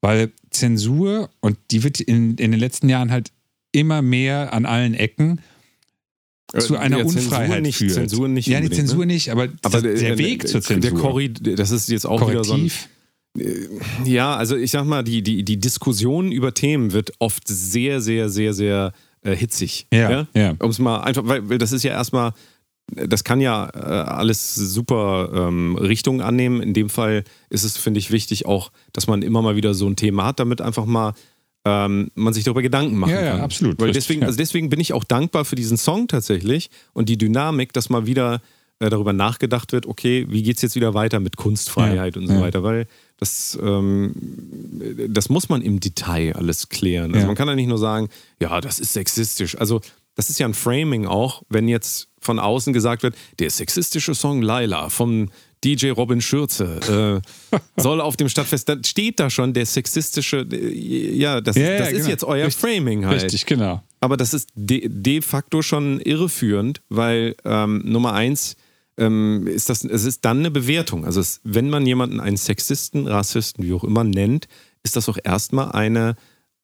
Weil 0.00 0.32
Zensur, 0.50 1.30
und 1.40 1.58
die 1.70 1.82
wird 1.82 2.00
in, 2.00 2.36
in 2.36 2.50
den 2.50 2.60
letzten 2.60 2.88
Jahren 2.88 3.10
halt 3.10 3.32
immer 3.72 4.02
mehr 4.02 4.52
an 4.52 4.66
allen 4.66 4.94
Ecken, 4.94 5.40
zu 6.56 6.76
einer 6.76 6.98
ja, 6.98 7.06
Zensur 7.06 7.22
Unfreiheit 7.22 7.62
nicht, 7.62 7.78
führt. 7.78 7.92
Zensur 7.92 8.28
nicht 8.28 8.46
ja, 8.46 8.60
die 8.60 8.70
Zensur 8.70 9.06
ne? 9.06 9.14
nicht, 9.14 9.30
aber, 9.30 9.48
Aber 9.62 9.82
der 9.82 9.94
äh, 9.94 10.18
Weg 10.18 10.44
äh, 10.44 10.46
zur 10.46 10.62
Zensur. 10.62 10.90
Der 10.90 11.00
Korri 11.00 11.32
das 11.32 11.70
ist 11.70 11.88
jetzt 11.88 12.06
auch 12.06 12.28
wieder 12.28 12.44
so 12.44 12.54
ein, 12.54 12.60
Korrektiv. 12.60 12.88
Ja, 14.04 14.36
also 14.36 14.56
ich 14.56 14.70
sag 14.70 14.84
mal, 14.84 15.02
die, 15.02 15.22
die, 15.22 15.42
die 15.44 15.58
Diskussion 15.58 16.30
über 16.30 16.54
Themen 16.54 16.92
wird 16.92 17.12
oft 17.18 17.48
sehr, 17.48 18.00
sehr, 18.00 18.28
sehr, 18.28 18.54
sehr 18.54 18.92
äh, 19.22 19.34
hitzig. 19.34 19.86
Ja, 19.92 20.28
ja. 20.34 20.54
Um 20.60 20.70
es 20.70 20.78
mal 20.78 21.00
einfach, 21.00 21.26
weil, 21.26 21.48
weil 21.48 21.58
das 21.58 21.72
ist 21.72 21.82
ja 21.82 21.90
erstmal, 21.92 22.32
das 22.88 23.24
kann 23.24 23.40
ja 23.40 23.68
äh, 23.74 23.78
alles 23.78 24.54
super 24.54 25.30
ähm, 25.34 25.76
Richtungen 25.76 26.20
annehmen. 26.20 26.60
In 26.62 26.74
dem 26.74 26.88
Fall 26.90 27.24
ist 27.50 27.64
es, 27.64 27.76
finde 27.76 27.98
ich, 27.98 28.10
wichtig 28.10 28.46
auch, 28.46 28.70
dass 28.92 29.06
man 29.06 29.22
immer 29.22 29.42
mal 29.42 29.56
wieder 29.56 29.74
so 29.74 29.86
ein 29.88 29.96
Thema 29.96 30.24
hat, 30.26 30.38
damit 30.40 30.60
einfach 30.60 30.84
mal 30.84 31.14
ähm, 31.64 32.10
man 32.14 32.34
sich 32.34 32.44
darüber 32.44 32.60
Gedanken 32.60 32.96
machen 32.98 33.12
Ja, 33.14 33.22
ja, 33.24 33.30
kann. 33.32 33.40
absolut. 33.40 33.80
Weil 33.80 33.92
deswegen, 33.92 34.20
ja. 34.20 34.26
also 34.26 34.36
deswegen 34.36 34.68
bin 34.68 34.80
ich 34.80 34.92
auch 34.92 35.04
dankbar 35.04 35.46
für 35.46 35.56
diesen 35.56 35.78
Song 35.78 36.08
tatsächlich 36.08 36.68
und 36.92 37.08
die 37.08 37.16
Dynamik, 37.16 37.72
dass 37.72 37.88
mal 37.88 38.04
wieder 38.06 38.42
äh, 38.80 38.90
darüber 38.90 39.14
nachgedacht 39.14 39.72
wird, 39.72 39.86
okay, 39.86 40.26
wie 40.28 40.42
geht 40.42 40.56
es 40.56 40.62
jetzt 40.62 40.74
wieder 40.76 40.92
weiter 40.92 41.20
mit 41.20 41.36
Kunstfreiheit 41.36 42.16
Ja, 42.16 42.20
und 42.20 42.28
so 42.28 42.34
ja. 42.34 42.40
weiter, 42.42 42.62
weil 42.62 42.86
das, 43.16 43.58
ähm, 43.62 44.14
das 45.08 45.30
muss 45.30 45.48
man 45.48 45.62
im 45.62 45.80
Detail 45.80 46.34
alles 46.36 46.68
klären. 46.68 47.12
Also 47.12 47.20
Ja. 47.20 47.26
man 47.28 47.36
kann 47.36 47.48
ja 47.48 47.54
nicht 47.54 47.68
nur 47.68 47.78
sagen, 47.78 48.08
ja, 48.40 48.60
das 48.60 48.78
ist 48.78 48.92
sexistisch. 48.92 49.56
Also 49.58 49.80
das 50.16 50.28
ist 50.30 50.38
ja 50.38 50.46
ein 50.46 50.54
Framing 50.54 51.06
auch, 51.06 51.42
wenn 51.48 51.66
jetzt 51.66 52.08
von 52.24 52.38
außen 52.38 52.72
gesagt 52.72 53.02
wird, 53.02 53.14
der 53.38 53.50
sexistische 53.50 54.14
Song 54.14 54.42
Laila 54.42 54.88
vom 54.88 55.30
DJ 55.64 55.90
Robin 55.90 56.20
Schürze 56.20 57.22
äh, 57.52 57.58
soll 57.80 58.00
auf 58.00 58.16
dem 58.16 58.28
Stadtfest, 58.28 58.68
dann 58.68 58.84
steht 58.84 59.18
da 59.18 59.30
schon 59.30 59.54
der 59.54 59.64
sexistische, 59.66 60.46
äh, 60.50 61.16
ja, 61.16 61.40
das, 61.40 61.56
Ja, 61.56 61.62
ist, 61.62 61.68
ja, 61.70 61.78
das 61.78 61.88
ist 61.88 61.96
genau. 61.98 62.08
jetzt 62.10 62.24
euer 62.24 62.46
Richtig. 62.46 62.60
Framing 62.60 63.06
halt. 63.06 63.22
Richtig, 63.22 63.46
genau. 63.46 63.82
Aber 64.00 64.16
das 64.18 64.34
ist 64.34 64.50
de, 64.54 64.86
de 64.90 65.22
facto 65.22 65.62
schon 65.62 66.00
irreführend, 66.00 66.82
weil 66.90 67.34
ähm, 67.44 67.82
Nummer 67.84 68.12
eins 68.12 68.56
ähm, 68.98 69.46
ist 69.46 69.70
das, 69.70 69.84
es 69.84 70.04
ist 70.04 70.24
dann 70.24 70.40
eine 70.40 70.50
Bewertung. 70.50 71.06
Also 71.06 71.20
es, 71.20 71.40
wenn 71.42 71.70
man 71.70 71.86
jemanden 71.86 72.20
einen 72.20 72.36
Sexisten, 72.36 73.06
Rassisten, 73.06 73.64
wie 73.64 73.72
auch 73.72 73.84
immer 73.84 74.04
nennt, 74.04 74.46
ist 74.82 74.96
das 74.96 75.08
auch 75.08 75.18
erstmal 75.22 75.72
eine, 75.72 76.16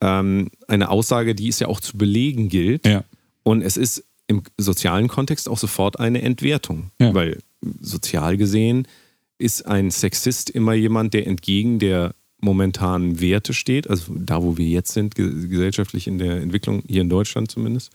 ähm, 0.02 0.50
eine 0.68 0.90
Aussage, 0.90 1.34
die 1.34 1.48
es 1.48 1.58
ja 1.58 1.68
auch 1.68 1.80
zu 1.80 1.96
belegen 1.96 2.50
gilt. 2.50 2.86
Ja. 2.86 3.04
Und 3.42 3.62
es 3.62 3.76
ist 3.78 4.04
im 4.30 4.42
sozialen 4.56 5.08
Kontext 5.08 5.48
auch 5.48 5.58
sofort 5.58 5.98
eine 6.00 6.22
Entwertung. 6.22 6.90
Ja. 6.98 7.12
Weil 7.12 7.38
sozial 7.80 8.36
gesehen 8.36 8.86
ist 9.38 9.66
ein 9.66 9.90
Sexist 9.90 10.48
immer 10.50 10.74
jemand, 10.74 11.12
der 11.12 11.26
entgegen 11.26 11.78
der 11.78 12.14
momentanen 12.40 13.20
Werte 13.20 13.52
steht, 13.52 13.90
also 13.90 14.14
da, 14.16 14.42
wo 14.42 14.56
wir 14.56 14.66
jetzt 14.66 14.92
sind, 14.92 15.14
ge- 15.14 15.48
gesellschaftlich 15.48 16.06
in 16.06 16.16
der 16.18 16.40
Entwicklung, 16.40 16.82
hier 16.86 17.02
in 17.02 17.10
Deutschland 17.10 17.50
zumindest. 17.50 17.90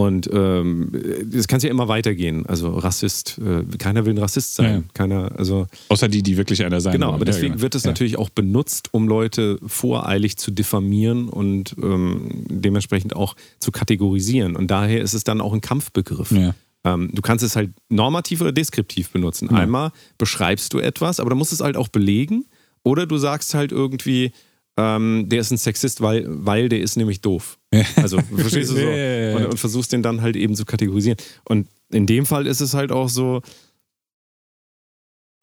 Und 0.00 0.30
ähm, 0.32 0.92
das 1.26 1.46
kann 1.48 1.60
ja 1.60 1.68
immer 1.70 1.88
weitergehen. 1.88 2.46
Also 2.46 2.70
Rassist, 2.70 3.38
äh, 3.38 3.64
keiner 3.76 4.06
will 4.06 4.14
ein 4.14 4.18
Rassist 4.18 4.54
sein. 4.54 4.72
Ja. 4.72 4.82
Keiner, 4.94 5.32
also 5.36 5.66
Außer 5.88 6.08
die, 6.08 6.22
die 6.22 6.36
wirklich 6.36 6.64
einer 6.64 6.80
sein 6.80 6.92
Genau, 6.94 7.08
wollen. 7.08 7.16
aber 7.16 7.26
Ja, 7.26 7.32
deswegen 7.32 7.52
genau. 7.52 7.62
wird 7.62 7.74
es 7.74 7.84
ja. 7.84 7.90
natürlich 7.90 8.16
auch 8.18 8.30
benutzt, 8.30 8.88
um 8.92 9.08
Leute 9.08 9.58
voreilig 9.66 10.36
zu 10.38 10.50
diffamieren 10.50 11.28
und 11.28 11.74
ähm, 11.82 12.44
dementsprechend 12.48 13.14
auch 13.14 13.36
zu 13.58 13.70
kategorisieren. 13.72 14.56
Und 14.56 14.70
daher 14.70 15.00
ist 15.02 15.14
es 15.14 15.24
dann 15.24 15.40
auch 15.40 15.52
ein 15.52 15.60
Kampfbegriff. 15.60 16.30
Ja. 16.30 16.54
Ähm, 16.84 17.10
du 17.12 17.20
kannst 17.20 17.44
es 17.44 17.56
halt 17.56 17.70
normativ 17.88 18.40
oder 18.40 18.52
deskriptiv 18.52 19.10
benutzen. 19.10 19.48
Ja. 19.50 19.58
Einmal 19.58 19.92
beschreibst 20.18 20.72
du 20.72 20.78
etwas, 20.78 21.20
aber 21.20 21.30
du 21.30 21.36
musst 21.36 21.52
es 21.52 21.60
halt 21.60 21.76
auch 21.76 21.88
belegen. 21.88 22.46
Oder 22.82 23.04
du 23.06 23.18
sagst 23.18 23.52
halt 23.54 23.72
irgendwie, 23.72 24.32
ähm, 24.80 25.26
der 25.28 25.40
ist 25.40 25.50
ein 25.50 25.58
Sexist, 25.58 26.00
weil, 26.00 26.24
weil 26.26 26.70
der 26.70 26.80
ist 26.80 26.96
nämlich 26.96 27.20
doof. 27.20 27.58
Also, 27.96 28.18
verstehst 28.34 28.70
du 28.70 28.76
so? 28.76 29.36
Und, 29.36 29.52
und 29.52 29.58
versuchst 29.58 29.92
den 29.92 30.02
dann 30.02 30.22
halt 30.22 30.36
eben 30.36 30.54
zu 30.54 30.64
kategorisieren. 30.64 31.18
Und 31.44 31.68
in 31.92 32.06
dem 32.06 32.24
Fall 32.24 32.46
ist 32.46 32.60
es 32.60 32.72
halt 32.72 32.90
auch 32.90 33.08
so, 33.08 33.42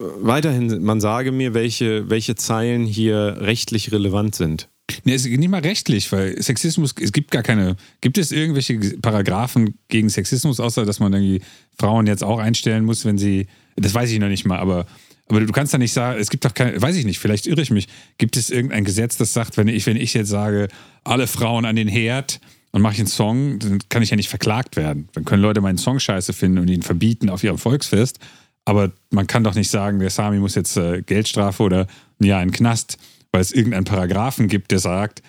äh, 0.01 0.05
weiterhin, 0.19 0.83
man 0.83 0.99
sage 0.99 1.31
mir, 1.31 1.53
welche, 1.53 2.09
welche 2.09 2.35
Zeilen 2.35 2.85
hier 2.85 3.37
rechtlich 3.39 3.91
relevant 3.91 4.35
sind. 4.35 4.69
Nee, 5.03 5.13
es 5.13 5.25
ist 5.25 5.37
nicht 5.37 5.49
mal 5.49 5.61
rechtlich, 5.61 6.11
weil 6.11 6.41
Sexismus, 6.41 6.95
es 6.99 7.11
gibt 7.11 7.29
gar 7.31 7.43
keine, 7.43 7.75
gibt 8.01 8.17
es 8.17 8.31
irgendwelche 8.31 8.79
Paragraphen 9.01 9.75
gegen 9.89 10.09
Sexismus, 10.09 10.59
außer 10.59 10.85
dass 10.85 10.99
man 10.99 11.13
irgendwie 11.13 11.41
Frauen 11.77 12.07
jetzt 12.07 12.23
auch 12.23 12.39
einstellen 12.39 12.85
muss, 12.85 13.03
wenn 13.05 13.17
sie, 13.17 13.47
das 13.75 13.93
weiß 13.93 14.09
ich 14.09 14.19
noch 14.19 14.29
nicht 14.29 14.45
mal, 14.45 14.59
aber, 14.59 14.87
aber 15.29 15.41
du 15.41 15.51
kannst 15.51 15.73
da 15.73 15.77
nicht 15.77 15.93
sagen, 15.93 16.19
es 16.19 16.29
gibt 16.29 16.45
doch 16.45 16.53
keine, 16.53 16.81
weiß 16.81 16.95
ich 16.95 17.05
nicht, 17.05 17.19
vielleicht 17.19 17.47
irre 17.47 17.61
ich 17.61 17.71
mich, 17.71 17.87
gibt 18.17 18.37
es 18.37 18.49
irgendein 18.49 18.83
Gesetz, 18.85 19.17
das 19.17 19.33
sagt, 19.33 19.57
wenn 19.57 19.67
ich, 19.67 19.85
wenn 19.85 19.97
ich 19.97 20.13
jetzt 20.13 20.29
sage, 20.29 20.67
alle 21.03 21.27
Frauen 21.27 21.65
an 21.65 21.75
den 21.75 21.87
Herd 21.87 22.39
und 22.71 22.81
mache 22.81 22.93
ich 22.93 22.99
einen 22.99 23.07
Song, 23.07 23.59
dann 23.59 23.79
kann 23.89 24.01
ich 24.03 24.09
ja 24.09 24.15
nicht 24.15 24.29
verklagt 24.29 24.75
werden. 24.75 25.09
Dann 25.13 25.25
können 25.25 25.41
Leute 25.41 25.61
meinen 25.61 25.77
Song 25.77 25.99
scheiße 25.99 26.33
finden 26.33 26.59
und 26.59 26.69
ihn 26.69 26.81
verbieten 26.81 27.29
auf 27.29 27.43
ihrem 27.43 27.57
Volksfest, 27.57 28.19
aber 28.65 28.91
man 29.11 29.27
kann 29.27 29.43
doch 29.43 29.55
nicht 29.55 29.69
sagen, 29.69 29.99
der 29.99 30.09
Sami 30.09 30.39
muss 30.39 30.55
jetzt 30.55 30.75
äh, 30.77 31.01
Geldstrafe 31.01 31.63
oder 31.63 31.87
ein 32.19 32.25
Jahr 32.25 32.41
in 32.41 32.49
den 32.49 32.53
Knast, 32.55 32.97
weil 33.31 33.41
es 33.41 33.51
irgendeinen 33.51 33.85
Paragraphen 33.85 34.47
gibt, 34.47 34.71
der 34.71 34.79
sagt, 34.79 35.21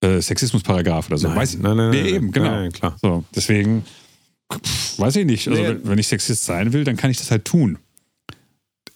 äh, 0.00 0.20
Sexismusparagraph 0.20 1.08
oder 1.08 1.18
so. 1.18 1.28
Nein, 1.28 1.36
weiß 1.36 1.54
ich, 1.54 1.60
nein, 1.60 1.76
nein, 1.76 1.90
Nee, 1.90 2.02
nein, 2.02 2.14
eben, 2.14 2.32
genau. 2.32 2.50
nein, 2.50 2.72
klar. 2.72 2.96
So, 3.02 3.24
deswegen 3.34 3.84
pff, 4.52 4.98
weiß 4.98 5.16
ich 5.16 5.26
nicht. 5.26 5.48
Also, 5.48 5.60
Nee. 5.62 5.76
wenn 5.82 5.98
ich 5.98 6.06
Sexist 6.08 6.44
sein 6.44 6.72
will, 6.72 6.84
dann 6.84 6.96
kann 6.96 7.10
ich 7.10 7.16
das 7.18 7.30
halt 7.30 7.44
tun. 7.44 7.78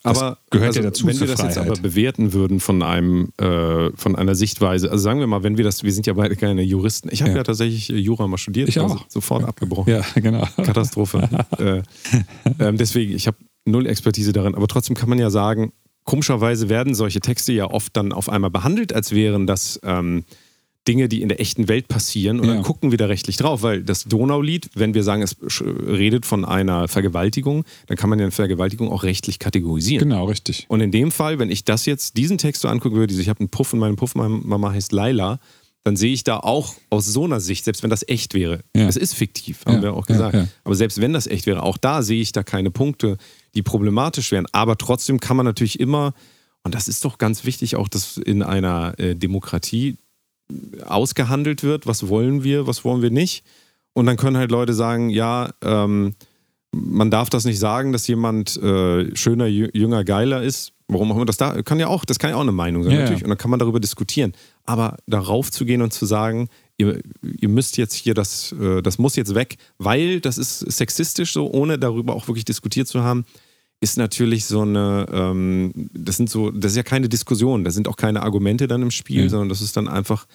Das 0.03 0.19
Aber 0.19 0.39
gehört 0.51 0.75
ja 0.75 0.83
dazu 0.83 1.07
wenn 1.07 1.19
wir 1.21 1.29
das 1.29 1.41
jetzt 1.41 1.55
Freiheit. 1.55 1.71
aber 1.71 1.81
bewerten 1.81 2.33
würden 2.33 2.59
von 2.59 2.83
einem 2.83 3.29
äh, 3.39 3.91
von 3.95 4.17
einer 4.17 4.35
Sichtweise, 4.35 4.91
also 4.91 5.01
sagen 5.03 5.21
wir 5.21 5.29
mal, 5.29 5.45
wenn 5.45 5.57
wir 5.57 5.65
das, 5.65 5.85
wir 5.85 5.93
sind 5.93 6.07
ja 6.07 6.15
beide 6.15 6.35
keine 6.35 6.63
Juristen. 6.63 7.09
Ich 7.13 7.23
habe 7.23 7.31
ja. 7.31 7.37
Ja. 7.39 7.43
tatsächlich 7.45 7.91
äh, 7.91 7.97
Jura 7.97 8.27
mal 8.27 8.37
studiert, 8.37 8.69
Ich 8.69 8.81
also 8.81 8.97
auch. 8.97 9.05
sofort 9.09 9.45
abgebrochen. 9.45 9.93
Ja, 9.93 10.05
genau. 10.17 10.47
Katastrophe. 10.57 11.29
äh, 11.59 11.83
ähm, 12.59 12.77
deswegen, 12.79 13.15
ich 13.15 13.29
habe 13.29 13.37
null 13.65 13.87
Expertise 13.87 14.33
darin, 14.33 14.57
aber 14.57 14.67
trotzdem 14.67 14.97
kann 14.97 15.09
man 15.09 15.19
ja 15.21 15.31
sagen, 15.31 15.73
komischerweise 16.05 16.69
werden 16.69 16.95
solche 16.95 17.21
Texte 17.21 17.53
ja 17.53 17.71
oft 17.71 17.97
dann 17.97 18.13
auf 18.13 18.29
einmal 18.29 18.51
behandelt, 18.51 18.93
als 18.93 19.13
wären 19.13 19.47
das 19.47 19.79
ähm, 19.85 20.25
Dinge, 20.89 21.09
die 21.09 21.23
in 21.23 21.29
der 21.29 21.41
echten 21.41 21.69
Welt 21.69 21.87
passieren 21.89 22.41
und 22.41 22.47
Ja. 22.49 22.55
dann 22.55 22.63
gucken 22.65 22.91
wir 22.91 22.99
da 22.99 23.07
rechtlich 23.07 23.37
drauf, 23.37 23.63
weil 23.63 23.83
das 23.85 24.05
Donaulied, 24.05 24.69
wenn 24.75 24.95
wir 24.95 25.05
sagen, 25.05 25.23
es 25.23 25.37
redet 25.63 26.27
von 26.27 26.45
einer 26.45 26.89
Vergewaltigung, 26.89 27.65
dann 27.87 27.97
kann 27.97 28.11
man 28.11 28.19
ja 28.19 28.25
eine 28.25 28.33
Vergewaltigung 28.33 28.91
auch 28.91 29.05
rechtlich 29.05 29.39
kategorisieren. 29.39 30.09
Genau, 30.09 30.25
richtig. 30.25 30.65
Und 30.69 30.81
in 30.81 30.91
dem 30.91 31.13
Fall, 31.13 31.39
wenn 31.39 31.51
ich 31.51 31.65
das 31.65 31.87
jetzt, 31.87 32.17
diesen 32.17 32.39
Text 32.39 32.63
so 32.63 32.69
angucken 32.69 32.97
würde, 32.97 33.15
ich 33.15 33.29
habe 33.29 33.41
einen 33.41 33.49
Puff 33.49 33.73
und 33.73 33.79
meine 33.79 33.95
Puffmama 33.95 34.73
heißt 34.73 34.91
Laila, 34.93 35.39
dann 35.85 35.97
sehe 35.97 36.13
ich 36.13 36.23
da 36.25 36.37
auch 36.39 36.75
aus 36.91 37.07
so 37.07 37.25
einer 37.25 37.41
Sicht, 37.41 37.65
selbst 37.65 37.83
wenn 37.83 37.91
das 37.91 38.07
echt 38.09 38.35
wäre, 38.35 38.61
Ja. 38.75 38.87
es 38.89 38.97
ist 38.97 39.15
fiktiv, 39.15 39.65
haben 39.67 39.77
Ja, 39.77 39.83
wir 39.83 39.95
auch 39.95 40.07
gesagt, 40.07 40.35
ja. 40.35 40.47
aber 40.65 40.75
selbst 40.77 41.01
wenn 41.01 41.13
das 41.13 41.27
echt 41.27 41.47
wäre, 41.47 41.63
auch 41.63 41.77
da 41.77 42.03
sehe 42.03 42.21
ich 42.23 42.33
da 42.33 42.43
keine 42.45 42.71
Punkte, 42.71 43.17
die 43.55 43.63
problematisch 43.63 44.31
wären. 44.33 44.47
Aber 44.53 44.79
trotzdem 44.79 45.19
kann 45.21 45.37
man 45.37 45.45
natürlich 45.47 45.81
immer, 45.81 46.15
und 46.65 46.75
das 46.77 46.87
ist 46.87 47.05
doch 47.05 47.19
ganz 47.19 47.45
wichtig, 47.45 47.75
auch 47.77 47.89
dass 47.89 48.17
in 48.17 48.43
einer 48.45 48.95
äh, 48.99 49.17
Demokratie 49.17 49.97
ausgehandelt 50.87 51.63
wird, 51.63 51.87
was 51.87 52.09
wollen 52.09 52.45
wir, 52.45 52.67
was 52.67 52.85
wollen 52.85 53.03
wir 53.03 53.11
nicht. 53.11 53.45
Und 53.95 54.07
dann 54.07 54.17
können 54.17 54.37
halt 54.37 54.51
Leute 54.51 54.73
sagen, 54.75 55.11
ja, 55.11 55.51
ähm, 55.63 56.15
man 56.75 57.11
darf 57.11 57.29
das 57.29 57.45
nicht 57.45 57.59
sagen, 57.59 57.93
dass 57.93 58.07
jemand 58.07 58.57
äh, 58.57 59.15
schöner, 59.15 59.45
jü- 59.47 59.77
jünger, 59.77 60.05
geiler 60.05 60.43
ist. 60.43 60.73
Warum 60.89 61.11
auch 61.13 61.17
immer 61.17 61.25
das 61.27 61.37
da 61.37 61.63
kann 61.63 61.79
ja 61.79 61.87
auch, 61.89 62.05
das 62.05 62.19
kann 62.19 62.31
ja 62.31 62.37
auch 62.37 62.41
eine 62.43 62.53
Meinung 62.53 62.83
sein, 62.83 62.93
Ja, 62.93 62.99
natürlich. 63.01 63.21
ja. 63.21 63.25
Und 63.27 63.31
dann 63.31 63.39
kann 63.39 63.51
man 63.51 63.59
darüber 63.59 63.81
diskutieren. 63.81 64.33
Aber 64.65 64.97
darauf 65.07 65.51
zu 65.51 65.65
gehen 65.65 65.81
und 65.83 65.93
zu 65.93 66.07
sagen, 66.07 66.49
ihr, 66.77 67.01
ihr 67.23 67.49
müsst 67.49 67.77
jetzt 67.77 67.95
hier 67.95 68.15
das, 68.15 68.53
äh, 68.53 68.83
das 68.83 68.99
muss 68.99 69.17
jetzt 69.17 69.35
weg, 69.35 69.57
weil 69.79 70.21
das 70.21 70.39
ist 70.39 70.59
sexistisch 70.61 71.33
so, 71.33 71.51
ohne 71.51 71.79
darüber 71.79 72.15
auch 72.15 72.29
wirklich 72.29 72.45
diskutiert 72.45 72.89
zu 72.89 73.03
haben, 73.03 73.25
ist 73.83 73.99
natürlich 73.99 74.45
so 74.47 74.63
eine, 74.63 75.07
ähm, 75.13 75.73
das 75.93 76.17
sind 76.17 76.31
so, 76.31 76.51
das 76.53 76.71
ist 76.73 76.77
ja 76.77 76.83
keine 76.85 77.09
Diskussion, 77.09 77.65
da 77.65 77.71
sind 77.73 77.89
auch 77.89 77.97
keine 77.97 78.23
Argumente 78.23 78.69
dann 78.69 78.81
im 78.81 78.91
Spiel, 78.93 79.25
Ja. 79.25 79.29
sondern 79.29 79.49
das 79.49 79.61
ist 79.61 79.77
dann 79.77 79.89
einfach 79.89 80.27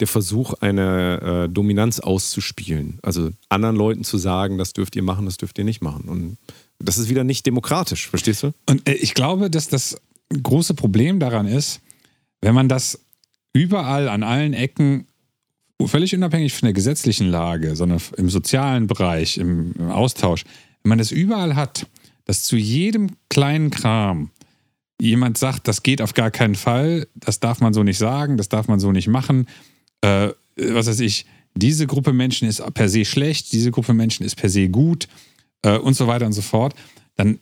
der 0.00 0.08
Versuch, 0.08 0.54
eine 0.60 1.44
äh, 1.46 1.48
Dominanz 1.48 2.00
auszuspielen. 2.00 2.98
Also 3.02 3.30
anderen 3.48 3.76
Leuten 3.76 4.04
zu 4.04 4.18
sagen, 4.18 4.58
das 4.58 4.72
dürft 4.72 4.96
ihr 4.96 5.02
machen, 5.02 5.26
das 5.26 5.36
dürft 5.36 5.58
ihr 5.58 5.64
nicht 5.64 5.80
machen. 5.80 6.08
Und 6.08 6.38
das 6.80 6.98
ist 6.98 7.08
wieder 7.08 7.24
nicht 7.24 7.46
demokratisch, 7.46 8.08
verstehst 8.08 8.42
du? 8.42 8.52
Und 8.68 8.88
äh, 8.88 8.94
ich 8.94 9.14
glaube, 9.14 9.48
dass 9.48 9.68
das 9.68 9.96
große 10.42 10.74
Problem 10.74 11.20
daran 11.20 11.46
ist, 11.46 11.80
wenn 12.40 12.54
man 12.54 12.68
das 12.68 13.00
überall 13.52 14.08
an 14.08 14.22
allen 14.24 14.54
Ecken, 14.54 15.06
völlig 15.86 16.14
unabhängig 16.14 16.52
von 16.52 16.66
der 16.66 16.72
gesetzlichen 16.74 17.28
Lage, 17.28 17.76
sondern 17.76 18.00
im 18.16 18.28
sozialen 18.28 18.88
Bereich, 18.88 19.38
im, 19.38 19.72
im 19.78 19.90
Austausch, 19.90 20.44
wenn 20.82 20.90
man 20.90 20.98
das 20.98 21.10
überall 21.12 21.54
hat, 21.56 21.86
dass 22.28 22.42
zu 22.42 22.56
jedem 22.56 23.16
kleinen 23.30 23.70
Kram 23.70 24.30
jemand 25.00 25.38
sagt, 25.38 25.66
das 25.66 25.82
geht 25.82 26.02
auf 26.02 26.12
gar 26.12 26.30
keinen 26.30 26.56
Fall, 26.56 27.08
das 27.14 27.40
darf 27.40 27.60
man 27.60 27.72
so 27.72 27.82
nicht 27.82 27.96
sagen, 27.96 28.36
das 28.36 28.50
darf 28.50 28.68
man 28.68 28.78
so 28.78 28.92
nicht 28.92 29.08
machen, 29.08 29.48
äh, 30.02 30.28
was 30.56 30.88
weiß 30.88 31.00
ich, 31.00 31.24
diese 31.54 31.86
Gruppe 31.86 32.12
Menschen 32.12 32.46
ist 32.46 32.62
per 32.74 32.90
se 32.90 33.06
schlecht, 33.06 33.52
diese 33.52 33.70
Gruppe 33.70 33.94
Menschen 33.94 34.26
ist 34.26 34.36
per 34.36 34.50
se 34.50 34.68
gut 34.68 35.08
äh, 35.62 35.78
und 35.78 35.94
so 35.94 36.06
weiter 36.06 36.26
und 36.26 36.34
so 36.34 36.42
fort, 36.42 36.74
dann 37.16 37.38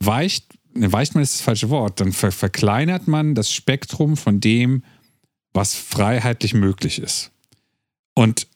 weicht, 0.00 0.44
weicht 0.74 1.14
man 1.14 1.22
ist 1.22 1.36
das 1.36 1.40
falsche 1.40 1.70
Wort, 1.70 1.98
dann 2.00 2.12
ver 2.12 2.30
verkleinert 2.30 3.08
man 3.08 3.34
das 3.34 3.50
Spektrum 3.50 4.18
von 4.18 4.38
dem, 4.38 4.84
was 5.54 5.74
freiheitlich 5.74 6.52
möglich 6.52 6.98
ist. 6.98 7.30
Und 8.14 8.48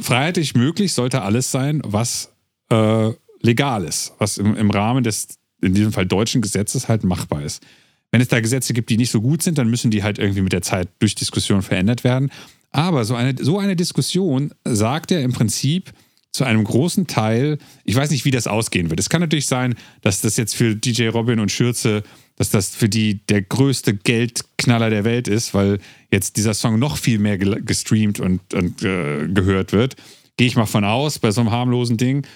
freiheitlich 0.00 0.54
möglich 0.54 0.94
sollte 0.94 1.20
alles 1.20 1.50
sein, 1.50 1.82
was 1.84 2.32
äh, 2.70 3.12
legal 3.42 3.84
ist, 3.84 4.12
was 4.18 4.38
im, 4.38 4.56
im 4.56 4.70
Rahmen 4.70 5.04
des, 5.04 5.38
in 5.60 5.74
diesem 5.74 5.92
Fall 5.92 6.06
deutschen 6.06 6.42
Gesetzes 6.42 6.88
halt 6.88 7.04
machbar 7.04 7.42
ist. 7.42 7.62
Wenn 8.10 8.20
es 8.20 8.28
da 8.28 8.40
Gesetze 8.40 8.72
gibt, 8.72 8.88
die 8.90 8.96
nicht 8.96 9.10
so 9.10 9.20
gut 9.20 9.42
sind, 9.42 9.58
dann 9.58 9.68
müssen 9.68 9.90
die 9.90 10.02
halt 10.02 10.18
irgendwie 10.18 10.42
mit 10.42 10.52
der 10.52 10.62
Zeit 10.62 10.88
durch 11.00 11.14
Diskussion 11.14 11.62
verändert 11.62 12.04
werden. 12.04 12.30
Aber 12.70 13.04
so 13.04 13.14
eine, 13.14 13.34
so 13.42 13.58
eine 13.58 13.76
Diskussion 13.76 14.52
sagt 14.64 15.10
ja 15.10 15.20
im 15.20 15.32
Prinzip 15.32 15.92
zu 16.36 16.44
einem 16.44 16.64
großen 16.64 17.06
Teil, 17.06 17.58
ich 17.84 17.96
weiß 17.96 18.10
nicht, 18.10 18.24
wie 18.26 18.30
das 18.30 18.46
ausgehen 18.46 18.90
wird. 18.90 19.00
Es 19.00 19.08
kann 19.08 19.22
natürlich 19.22 19.46
sein, 19.46 19.74
dass 20.02 20.20
das 20.20 20.36
jetzt 20.36 20.54
für 20.54 20.76
DJ 20.76 21.08
Robin 21.08 21.40
und 21.40 21.50
Schürze, 21.50 22.02
dass 22.36 22.50
das 22.50 22.76
für 22.76 22.90
die 22.90 23.26
der 23.26 23.40
größte 23.40 23.94
Geldknaller 23.94 24.90
der 24.90 25.04
Welt 25.04 25.28
ist, 25.28 25.54
weil 25.54 25.78
jetzt 26.10 26.36
dieser 26.36 26.52
Song 26.52 26.78
noch 26.78 26.98
viel 26.98 27.18
mehr 27.18 27.38
gestreamt 27.38 28.20
und, 28.20 28.52
und 28.52 28.82
äh, 28.82 29.26
gehört 29.28 29.72
wird. 29.72 29.96
Gehe 30.36 30.46
ich 30.46 30.56
mal 30.56 30.66
von 30.66 30.84
aus, 30.84 31.18
bei 31.18 31.30
so 31.30 31.40
einem 31.40 31.50
harmlosen 31.50 31.96
Ding. 31.96 32.26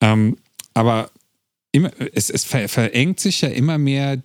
Ähm, 0.00 0.38
aber 0.74 1.10
immer, 1.72 1.90
es, 2.12 2.30
es 2.30 2.44
ver 2.44 2.68
verengt 2.68 3.20
sich 3.20 3.40
ja 3.40 3.48
immer 3.48 3.78
mehr. 3.78 4.22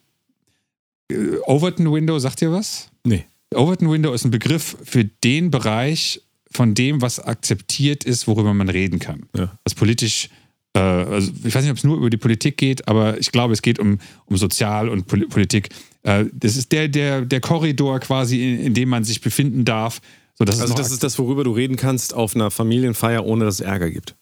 Äh, 1.12 1.38
Overton 1.46 1.92
Window, 1.92 2.20
sagt 2.20 2.42
ihr 2.42 2.52
was? 2.52 2.90
Nee. 3.04 3.26
Overton 3.54 3.92
Window 3.92 4.14
ist 4.14 4.26
ein 4.26 4.32
Begriff 4.32 4.78
für 4.84 5.06
den 5.06 5.52
Bereich 5.52 6.22
von 6.52 6.74
dem, 6.74 7.02
was 7.02 7.20
akzeptiert 7.20 8.04
ist, 8.04 8.28
worüber 8.28 8.54
man 8.54 8.70
reden 8.70 9.00
kann. 9.00 9.24
Ja. 9.36 9.58
Was 9.64 9.76
politisch, 9.76 10.30
äh, 10.74 10.80
also 10.80 11.32
ich 11.44 11.54
weiß 11.54 11.64
nicht, 11.64 11.72
ob 11.72 11.78
es 11.78 11.84
nur 11.84 11.98
über 11.98 12.10
die 12.10 12.18
Politik 12.18 12.58
geht, 12.58 12.88
aber 12.88 13.20
ich 13.20 13.32
glaube, 13.32 13.54
es 13.54 13.62
geht 13.62 13.78
um, 13.80 14.00
um 14.26 14.38
Sozial- 14.38 14.90
und 14.90 15.08
Pol 15.08 15.28
Politik. 15.28 15.70
Äh, 16.04 16.26
das 16.34 16.56
ist 16.56 16.72
der, 16.72 16.88
der, 16.88 17.22
der 17.22 17.42
Korridor 17.42 18.00
quasi, 18.00 18.42
in, 18.42 18.60
in 18.60 18.74
dem 18.74 18.90
man 18.90 19.04
sich 19.04 19.22
befinden 19.22 19.66
darf. 19.66 20.02
So, 20.38 20.44
also 20.44 20.74
das 20.74 20.92
ist 20.92 21.04
das, 21.04 21.18
worüber 21.18 21.44
du 21.44 21.52
reden 21.52 21.78
kannst 21.78 22.14
auf 22.14 22.36
einer 22.36 22.52
Familienfeier, 22.52 23.26
ohne 23.26 23.46
dass 23.46 23.56
es 23.56 23.62
Ärger 23.62 23.90
gibt. 23.90 24.16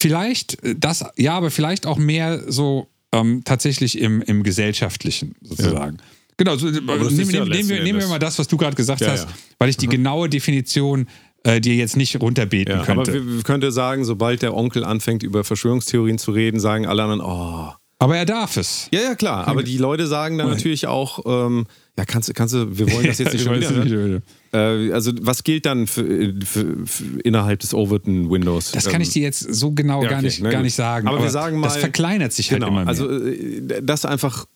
Vielleicht 0.00 0.62
äh, 0.62 0.74
das, 0.76 1.04
ja, 1.16 1.34
aber 1.34 1.50
vielleicht 1.50 1.86
auch 1.86 1.98
mehr 1.98 2.42
so 2.50 2.88
ähm, 3.12 3.42
tatsächlich 3.44 3.98
im, 3.98 4.22
im 4.22 4.42
Gesellschaftlichen 4.42 5.34
sozusagen. 5.40 5.98
Ja. 5.98 6.04
Genau, 6.38 6.56
so, 6.56 6.66
nehmen, 6.66 7.30
ja 7.30 7.44
nehmen, 7.44 7.68
wir, 7.68 7.82
nehmen 7.82 8.00
wir 8.00 8.08
mal 8.08 8.18
das, 8.18 8.38
was 8.38 8.46
du 8.46 8.58
gerade 8.58 8.76
gesagt 8.76 9.00
ja, 9.00 9.08
hast, 9.08 9.26
weil 9.58 9.70
ich 9.70 9.78
die 9.78 9.86
mhm. 9.86 9.92
genaue 9.92 10.28
Definition 10.28 11.06
äh, 11.44 11.60
dir 11.60 11.74
jetzt 11.74 11.96
nicht 11.96 12.20
runterbeten 12.20 12.82
könnte. 12.82 12.92
Aber 12.92 13.06
wir, 13.06 13.36
wir 13.36 13.42
könnte 13.42 13.72
sagen, 13.72 14.04
sobald 14.04 14.42
der 14.42 14.54
Onkel 14.54 14.84
anfängt, 14.84 15.22
über 15.22 15.44
Verschwörungstheorien 15.44 16.18
zu 16.18 16.32
reden, 16.32 16.60
sagen 16.60 16.86
alle 16.86 17.04
anderen, 17.04 17.22
oh. 17.22 17.72
Aber 17.98 18.16
er 18.18 18.26
darf 18.26 18.58
es. 18.58 18.88
Ja, 18.92 19.00
ja, 19.00 19.14
klar. 19.14 19.48
Aber 19.48 19.62
die 19.62 19.78
Leute 19.78 20.06
sagen 20.06 20.36
dann 20.36 20.50
natürlich 20.50 20.86
auch, 20.86 21.20
ähm, 21.24 21.66
ja, 21.96 22.04
kannst, 22.04 22.34
kannst 22.34 22.52
du, 22.52 22.76
wir 22.76 22.92
wollen 22.92 23.06
das 23.06 23.18
jetzt 23.18 23.32
nicht 23.32 23.44
schon 23.44 23.56
wieder. 23.56 24.20
Äh, 24.56 24.92
also, 24.92 25.12
was 25.20 25.44
gilt 25.44 25.66
dann 25.66 25.86
für, 25.86 26.34
für, 26.44 26.86
für 26.86 27.20
innerhalb 27.20 27.60
des 27.60 27.74
Overton 27.74 28.30
Windows? 28.30 28.72
Das 28.72 28.88
kann 28.88 29.00
ich 29.02 29.10
dir 29.10 29.22
jetzt 29.22 29.40
so 29.40 29.72
genau 29.72 30.00
ja, 30.02 30.06
okay, 30.06 30.14
gar, 30.14 30.22
nicht, 30.22 30.42
gar 30.42 30.62
nicht 30.62 30.74
sagen. 30.74 31.06
Aber, 31.08 31.18
aber, 31.18 31.26
wir 31.26 31.30
sagen 31.30 31.60
mal. 31.60 31.68
Das 31.68 31.76
verkleinert 31.76 32.32
sich 32.32 32.50
halt 32.50 32.62
genau, 32.62 32.74
halt 32.76 32.88
immer 32.98 33.08
mehr. 33.08 33.10
Also, 33.10 33.74
äh, 33.74 33.82
das 33.82 34.04
einfach 34.04 34.46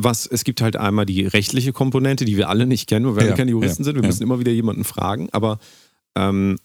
was, 0.00 0.26
es 0.26 0.44
gibt 0.44 0.60
halt 0.60 0.76
einmal 0.76 1.06
die 1.06 1.26
rechtliche 1.26 1.72
Komponente, 1.72 2.24
die 2.24 2.36
wir 2.36 2.48
alle 2.48 2.66
nicht 2.66 2.88
kennen, 2.88 3.16
weil 3.16 3.26
wir 3.26 3.34
keine 3.34 3.50
Juristen 3.50 3.82
ja, 3.82 3.86
sind. 3.86 3.96
Wir 3.96 4.02
ja. 4.02 4.06
müssen 4.06 4.22
immer 4.22 4.38
wieder 4.38 4.52
jemanden 4.52 4.84
fragen. 4.84 5.28
Aber 5.32 5.58
ähm, 6.14 6.56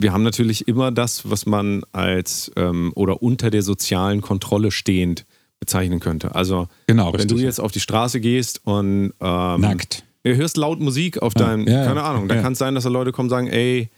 wir 0.00 0.12
haben 0.12 0.24
natürlich 0.24 0.66
immer 0.66 0.90
das, 0.90 1.30
was 1.30 1.46
man 1.46 1.84
als 1.92 2.50
ähm, 2.56 2.92
oder 2.96 3.22
unter 3.22 3.50
der 3.50 3.62
sozialen 3.62 4.20
Kontrolle 4.20 4.72
stehend 4.72 5.26
bezeichnen 5.60 6.00
könnte. 6.00 6.34
Also, 6.34 6.66
genau, 6.88 7.12
wenn 7.16 7.28
du 7.28 7.38
jetzt 7.38 7.60
auf 7.60 7.70
die 7.70 7.80
Straße 7.80 8.20
gehst 8.20 8.62
und 8.64 9.12
ähm, 9.20 9.60
nackt. 9.60 10.05
Du 10.26 10.36
hörst 10.36 10.56
laut 10.56 10.80
Musik 10.80 11.22
auf 11.22 11.34
deinem, 11.34 11.68
ja, 11.68 11.84
keine 11.84 12.02
Ahnung, 12.02 12.26
da 12.28 12.40
kann 12.42 12.54
es 12.54 12.58
sein, 12.58 12.74
dass 12.74 12.84
da 12.84 12.90
Leute 12.90 13.12
kommen 13.12 13.26
und 13.26 13.30
sagen, 13.30 13.46
ey, 13.46 13.90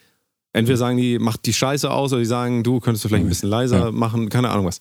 entweder 0.53 0.77
sagen 0.77 0.99
die, 0.99 1.19
macht 1.19 1.47
die 1.47 1.55
Scheiße 1.55 1.91
aus, 1.91 2.13
oder 2.13 2.21
die 2.21 2.27
sagen, 2.27 2.63
du 2.63 2.81
könntest 2.81 3.05
du 3.05 3.09
vielleicht 3.09 3.25
ein 3.25 3.31
bisschen 3.31 3.49
leiser 3.49 3.93
machen, 3.93 4.29
keine 4.29 4.51
Ahnung 4.51 4.67
was. 4.67 4.81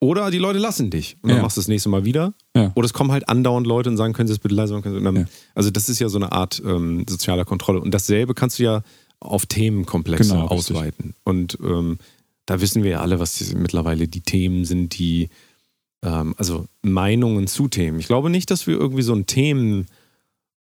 Oder 0.00 0.30
die 0.30 0.38
Leute 0.38 0.58
lassen 0.58 0.90
dich 0.90 1.16
und 1.22 1.30
dann 1.30 1.42
machst 1.42 1.56
du 1.56 1.60
das 1.60 1.68
nächste 1.68 1.88
Mal 1.88 2.04
wieder. 2.04 2.32
Oder 2.54 2.86
es 2.86 2.92
kommen 2.92 3.10
halt 3.10 3.28
andauernd 3.28 3.66
Leute 3.66 3.90
und 3.90 3.96
sagen, 3.96 4.12
können 4.12 4.28
Sie 4.28 4.32
es 4.32 4.38
bitte 4.38 4.54
leiser 4.54 4.76
machen? 4.76 5.04
Dann, 5.04 5.28
also 5.54 5.70
das 5.70 5.88
ist 5.88 5.98
ja 5.98 6.08
so 6.08 6.18
eine 6.18 6.32
Art 6.32 6.62
ähm, 6.64 7.04
sozialer 7.08 7.44
Kontrolle. 7.44 7.80
Und 7.80 7.92
dasselbe 7.92 8.32
kannst 8.32 8.58
du 8.58 8.62
ja 8.62 8.82
auf 9.20 9.46
Themenkomplexe 9.46 10.34
genau, 10.34 10.46
ausweiten. 10.46 11.06
Richtig. 11.06 11.16
Und 11.24 11.58
ähm, 11.62 11.98
da 12.46 12.60
wissen 12.60 12.84
wir 12.84 12.92
ja 12.92 13.00
alle, 13.00 13.18
was 13.18 13.36
die, 13.36 13.54
mittlerweile 13.56 14.06
die 14.06 14.20
Themen 14.20 14.64
sind, 14.64 14.98
die, 14.98 15.30
ähm, 16.04 16.34
also 16.38 16.66
Meinungen 16.82 17.48
zu 17.48 17.66
Themen. 17.66 17.98
Ich 17.98 18.06
glaube 18.06 18.30
nicht, 18.30 18.50
dass 18.52 18.68
wir 18.68 18.78
irgendwie 18.78 19.02
so 19.02 19.14
ein 19.14 19.26
Themen, 19.26 19.86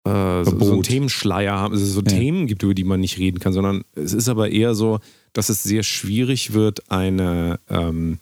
äh, 0.04 0.44
so, 0.44 0.58
so 0.58 0.72
einen 0.72 0.82
Themenschleier 0.82 1.54
haben, 1.54 1.72
also 1.72 1.84
so 1.84 2.00
ja. 2.00 2.06
Themen 2.06 2.46
gibt, 2.46 2.62
über 2.62 2.74
die 2.74 2.84
man 2.84 3.00
nicht 3.00 3.18
reden 3.18 3.38
kann, 3.38 3.52
sondern 3.52 3.84
es 3.94 4.12
ist 4.12 4.28
aber 4.28 4.50
eher 4.50 4.74
so, 4.74 5.00
dass 5.32 5.48
es 5.48 5.62
sehr 5.62 5.82
schwierig 5.82 6.52
wird, 6.52 6.90
eine 6.90 7.58
ähm, 7.68 8.18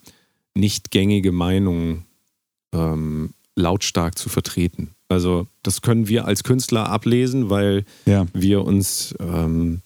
nicht 0.55 0.91
gängige 0.91 1.31
Meinung 1.31 2.05
ähm, 2.73 3.33
lautstark 3.55 4.17
zu 4.17 4.29
vertreten. 4.29 4.91
Also 5.09 5.47
das 5.61 5.81
können 5.81 6.07
wir 6.07 6.25
als 6.25 6.43
Künstler 6.43 6.89
ablesen, 6.89 7.49
weil 7.49 7.85
ja. 8.05 8.25
wir 8.33 8.63
uns 8.63 9.13
ähm, 9.19 9.81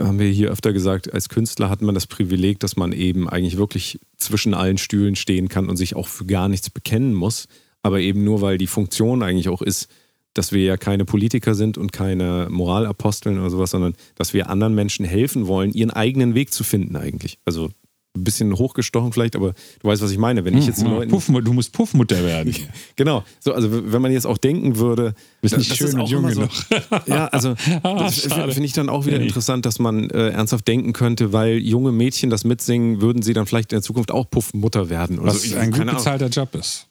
haben 0.00 0.18
wir 0.18 0.28
hier 0.28 0.50
öfter 0.50 0.72
gesagt, 0.72 1.12
als 1.12 1.28
Künstler 1.28 1.68
hat 1.68 1.82
man 1.82 1.94
das 1.94 2.06
Privileg, 2.06 2.60
dass 2.60 2.76
man 2.76 2.92
eben 2.92 3.28
eigentlich 3.28 3.56
wirklich 3.56 4.00
zwischen 4.16 4.54
allen 4.54 4.78
Stühlen 4.78 5.16
stehen 5.16 5.48
kann 5.48 5.68
und 5.68 5.76
sich 5.76 5.96
auch 5.96 6.08
für 6.08 6.24
gar 6.24 6.48
nichts 6.48 6.70
bekennen 6.70 7.14
muss. 7.14 7.46
Aber 7.82 8.00
eben 8.00 8.24
nur, 8.24 8.40
weil 8.40 8.58
die 8.58 8.68
Funktion 8.68 9.22
eigentlich 9.22 9.48
auch 9.48 9.60
ist, 9.60 9.88
dass 10.34 10.52
wir 10.52 10.62
ja 10.64 10.76
keine 10.76 11.04
Politiker 11.04 11.54
sind 11.54 11.78
und 11.78 11.92
keine 11.92 12.48
Moralaposteln 12.50 13.38
oder 13.38 13.50
sowas, 13.50 13.70
sondern 13.70 13.94
dass 14.16 14.32
wir 14.32 14.48
anderen 14.48 14.74
Menschen 14.74 15.04
helfen 15.04 15.46
wollen, 15.46 15.72
ihren 15.72 15.90
eigenen 15.90 16.34
Weg 16.34 16.52
zu 16.52 16.64
finden 16.64 16.96
eigentlich. 16.96 17.38
Also 17.44 17.70
ein 18.14 18.24
bisschen 18.24 18.56
hochgestochen 18.56 19.12
vielleicht, 19.12 19.36
aber 19.36 19.54
du 19.80 19.88
weißt, 19.88 20.02
was 20.02 20.10
ich 20.10 20.18
meine. 20.18 20.44
Wenn 20.44 20.56
ich 20.56 20.66
jetzt 20.66 20.82
hm, 20.82 20.90
Leuten, 20.90 21.10
Puffmutter, 21.10 21.44
du 21.44 21.52
musst 21.54 21.72
Puffmutter 21.72 22.22
werden. 22.22 22.54
genau. 22.96 23.24
So, 23.40 23.54
also 23.54 23.70
wenn 23.90 24.02
man 24.02 24.12
jetzt 24.12 24.26
auch 24.26 24.36
denken 24.36 24.76
würde, 24.76 25.14
bist 25.40 25.56
nicht 25.56 25.74
schön 25.74 25.98
und 25.98 26.08
jung 26.08 26.26
genug. 26.26 26.50
ja, 27.06 27.26
also 27.28 27.54
ah, 27.82 28.10
finde 28.10 28.64
ich 28.64 28.74
dann 28.74 28.90
auch 28.90 29.06
wieder 29.06 29.18
interessant, 29.18 29.64
dass 29.64 29.78
man 29.78 30.10
äh, 30.10 30.28
ernsthaft 30.28 30.68
denken 30.68 30.92
könnte, 30.92 31.32
weil 31.32 31.56
junge 31.56 31.90
Mädchen 31.92 32.28
das 32.28 32.44
mitsingen, 32.44 33.00
würden 33.00 33.22
sie 33.22 33.32
dann 33.32 33.46
vielleicht 33.46 33.72
in 33.72 33.76
der 33.76 33.82
Zukunft 33.82 34.10
auch 34.10 34.28
Puffmutter 34.28 34.90
werden. 34.90 35.18
Oder 35.18 35.32
was 35.32 35.42
so. 35.42 35.56
ein 35.56 35.70
gut 35.70 35.86
bezahlter 35.86 36.28
Job 36.28 36.54
ist. 36.54 36.88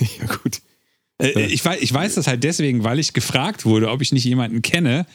ja 0.00 0.26
gut. 0.26 0.61
Äh, 1.22 1.46
ich, 1.46 1.64
weiß, 1.64 1.80
ich 1.80 1.92
weiß 1.92 2.16
das 2.16 2.26
halt 2.26 2.44
deswegen, 2.44 2.84
weil 2.84 2.98
ich 2.98 3.12
gefragt 3.12 3.64
wurde, 3.64 3.90
ob 3.90 4.02
ich 4.02 4.12
nicht 4.12 4.24
jemanden 4.24 4.62
kenne, 4.62 5.06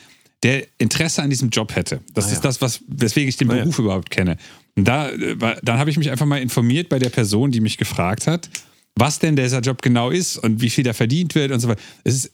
der 0.44 0.66
Interesse 0.78 1.22
an 1.22 1.30
diesem 1.30 1.50
Job 1.50 1.76
hätte. 1.76 2.02
Das 2.14 2.26
ah, 2.26 2.30
ist 2.30 2.36
ja. 2.36 2.42
das, 2.44 2.62
was, 2.62 2.82
weswegen 2.88 3.28
ich 3.28 3.38
den 3.38 3.48
Beruf 3.48 3.76
ah, 3.76 3.82
ja. 3.82 3.86
überhaupt 3.86 4.10
kenne. 4.10 4.38
Und 4.76 4.88
da, 4.88 5.10
äh, 5.10 5.36
dann 5.64 5.80
habe 5.80 5.90
ich 5.90 5.98
mich 5.98 6.12
einfach 6.12 6.26
mal 6.26 6.42
informiert 6.42 6.90
bei 6.90 7.00
der 7.00 7.10
Person, 7.10 7.52
die 7.52 7.60
mich 7.60 7.78
gefragt 7.78 8.28
hat, 8.28 8.50
was 8.96 9.20
denn 9.20 9.36
dieser 9.36 9.60
Job 9.60 9.82
genau 9.82 10.10
ist 10.10 10.38
und 10.38 10.62
wie 10.62 10.70
viel 10.70 10.84
da 10.84 10.94
verdient 10.94 11.36
wird 11.36 11.52
und 11.52 11.60
so 11.60 11.68
weiter. 11.68 11.82
Es 12.04 12.16
ist 12.16 12.32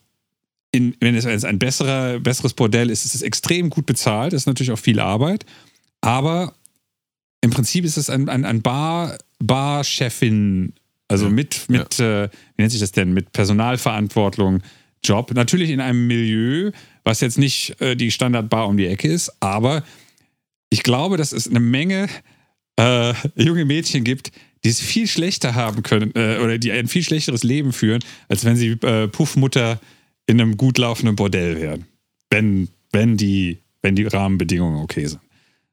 in, 0.72 0.96
wenn 1.00 1.16
es 1.16 1.46
ein 1.46 1.60
besserer, 1.60 2.20
besseres 2.20 2.54
Bordell 2.54 2.90
ist, 2.90 3.06
ist 3.06 3.14
es 3.14 3.22
extrem 3.22 3.70
gut 3.70 3.86
bezahlt, 3.86 4.34
ist 4.34 4.48
natürlich 4.48 4.72
auch 4.72 4.80
viel 4.80 5.00
Arbeit, 5.00 5.46
aber 6.02 6.56
im 7.42 7.52
Prinzip 7.52 7.86
ist 7.86 7.98
es 7.98 8.10
ein, 8.10 8.28
ein, 8.28 8.44
ein 8.44 8.62
Bar, 8.64 9.20
Barchefin, 9.38 10.74
also 11.14 11.30
mit, 11.30 11.70
mit 11.70 12.00
äh, 12.00 12.30
wie 12.56 12.62
nennt 12.62 12.72
sich 12.72 12.82
das 12.82 12.92
denn, 12.92 13.14
mit 13.14 13.32
Personalverantwortung, 13.32 14.62
Job. 15.04 15.34
Natürlich 15.34 15.70
in 15.70 15.80
einem 15.80 16.08
Milieu, 16.08 16.72
was 17.04 17.22
jetzt 17.22 17.38
nicht 17.38 17.80
äh, 17.82 17.96
die 17.96 18.12
Standardbar 18.12 18.68
um 18.68 18.78
die 18.78 18.88
Ecke 18.88 19.08
ist, 19.08 19.32
aber 19.42 19.84
ich 20.70 20.84
glaube, 20.84 21.18
dass 21.18 21.34
es 21.34 21.48
eine 21.48 21.60
Menge 21.60 22.08
äh, 22.80 23.14
junge 23.36 23.66
Mädchen 23.66 24.04
gibt, 24.04 24.32
die 24.64 24.70
es 24.70 24.80
viel 24.80 25.08
schlechter 25.08 25.56
haben 25.56 25.84
können 25.84 26.12
äh, 26.16 26.40
oder 26.40 26.58
die 26.58 26.72
ein 26.72 26.88
viel 26.88 27.04
schlechteres 27.04 27.44
Leben 27.44 27.74
führen, 27.74 28.04
als 28.30 28.46
wenn 28.46 28.56
sie 28.56 28.72
äh, 28.72 29.08
Puffmutter 29.08 29.80
in 30.26 30.40
einem 30.40 30.58
gut 30.58 30.78
laufenden 30.78 31.16
Bordell 31.16 31.62
wären. 31.62 31.86
Wenn, 32.30 32.70
wenn, 32.92 33.18
die, 33.18 33.60
wenn 33.82 33.96
die 33.96 34.06
Rahmenbedingungen 34.06 34.82
okay 34.82 35.06
sind. 35.06 35.22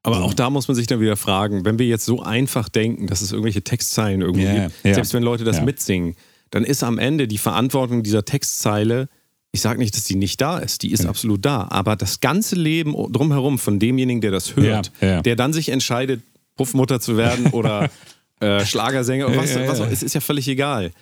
Aber 0.02 0.22
auch 0.22 0.32
da 0.32 0.48
muss 0.48 0.66
man 0.66 0.74
sich 0.74 0.86
dann 0.86 1.00
wieder 1.00 1.16
fragen, 1.16 1.64
wenn 1.64 1.78
wir 1.78 1.86
jetzt 1.86 2.06
so 2.06 2.22
einfach 2.22 2.68
denken, 2.68 3.06
dass 3.06 3.20
es 3.20 3.32
irgendwelche 3.32 3.62
Textzeilen 3.62 4.22
irgendwie 4.22 4.44
yeah, 4.44 4.64
gibt, 4.64 4.84
yeah. 4.84 4.94
selbst 4.94 5.12
wenn 5.12 5.22
Leute 5.22 5.44
das 5.44 5.56
yeah. 5.56 5.64
mitsingen, 5.64 6.16
dann 6.50 6.64
ist 6.64 6.82
am 6.82 6.98
Ende 6.98 7.28
die 7.28 7.38
Verantwortung 7.38 8.02
dieser 8.02 8.24
Textzeile, 8.24 9.08
ich 9.52 9.60
sage 9.60 9.78
nicht, 9.78 9.94
dass 9.94 10.04
die 10.04 10.16
nicht 10.16 10.40
da 10.40 10.58
ist, 10.58 10.82
die 10.82 10.92
ist 10.92 11.04
absolut 11.04 11.44
da, 11.44 11.66
aber 11.70 11.96
das 11.96 12.20
ganze 12.20 12.56
Leben 12.56 12.94
drumherum 13.12 13.58
von 13.58 13.78
demjenigen, 13.78 14.20
der 14.20 14.30
das 14.30 14.56
hört, 14.56 14.92
der 15.00 15.36
dann 15.36 15.52
sich 15.52 15.68
entscheidet, 15.68 16.22
Puffmutter 16.56 17.00
zu 17.00 17.16
werden 17.16 17.46
oder 17.52 17.90
äh, 18.40 18.64
Schlagersänger, 18.64 19.36
was, 19.36 19.54
was, 19.54 19.80
es 19.80 20.02
ist 20.02 20.14
ja 20.14 20.20
völlig 20.20 20.48
egal. 20.48 20.92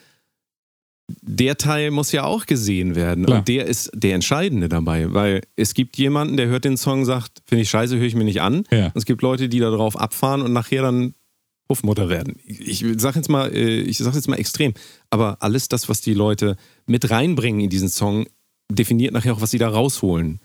Der 1.22 1.56
Teil 1.56 1.90
muss 1.90 2.12
ja 2.12 2.24
auch 2.24 2.44
gesehen 2.44 2.94
werden 2.94 3.24
Klar. 3.24 3.38
und 3.38 3.48
der 3.48 3.66
ist 3.66 3.90
der 3.94 4.14
Entscheidende 4.14 4.68
dabei, 4.68 5.12
weil 5.14 5.40
es 5.56 5.72
gibt 5.72 5.96
jemanden, 5.96 6.36
der 6.36 6.48
hört 6.48 6.64
den 6.64 6.76
Song, 6.76 7.06
sagt, 7.06 7.42
finde 7.46 7.62
ich 7.62 7.70
scheiße, 7.70 7.96
höre 7.96 8.06
ich 8.06 8.14
mir 8.14 8.24
nicht 8.24 8.42
an. 8.42 8.64
Ja. 8.70 8.86
Und 8.86 8.96
es 8.96 9.06
gibt 9.06 9.22
Leute, 9.22 9.48
die 9.48 9.58
darauf 9.58 9.98
abfahren 9.98 10.42
und 10.42 10.52
nachher 10.52 10.82
dann 10.82 11.14
Puffmutter 11.66 12.08
werden. 12.08 12.36
Ich 12.44 12.84
sag 12.96 13.16
jetzt 13.16 13.28
mal, 13.28 13.52
äh, 13.54 13.80
ich 13.80 13.98
sag 13.98 14.14
jetzt 14.14 14.28
mal 14.28 14.38
extrem, 14.38 14.74
aber 15.10 15.38
alles 15.40 15.68
das, 15.68 15.88
was 15.88 16.00
die 16.00 16.14
Leute 16.14 16.56
mit 16.86 17.10
reinbringen 17.10 17.60
in 17.60 17.70
diesen 17.70 17.88
Song, 17.90 18.26
definiert 18.70 19.12
nachher 19.12 19.34
auch, 19.34 19.40
was 19.40 19.50
sie 19.50 19.58
da 19.58 19.68
rausholen. 19.68 20.40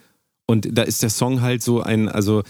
Und 0.45 0.77
da 0.77 0.83
ist 0.83 1.01
der 1.01 1.09
Song 1.09 1.41
halt 1.41 1.61
so 1.61 1.81
ein, 1.81 2.09
also 2.09 2.43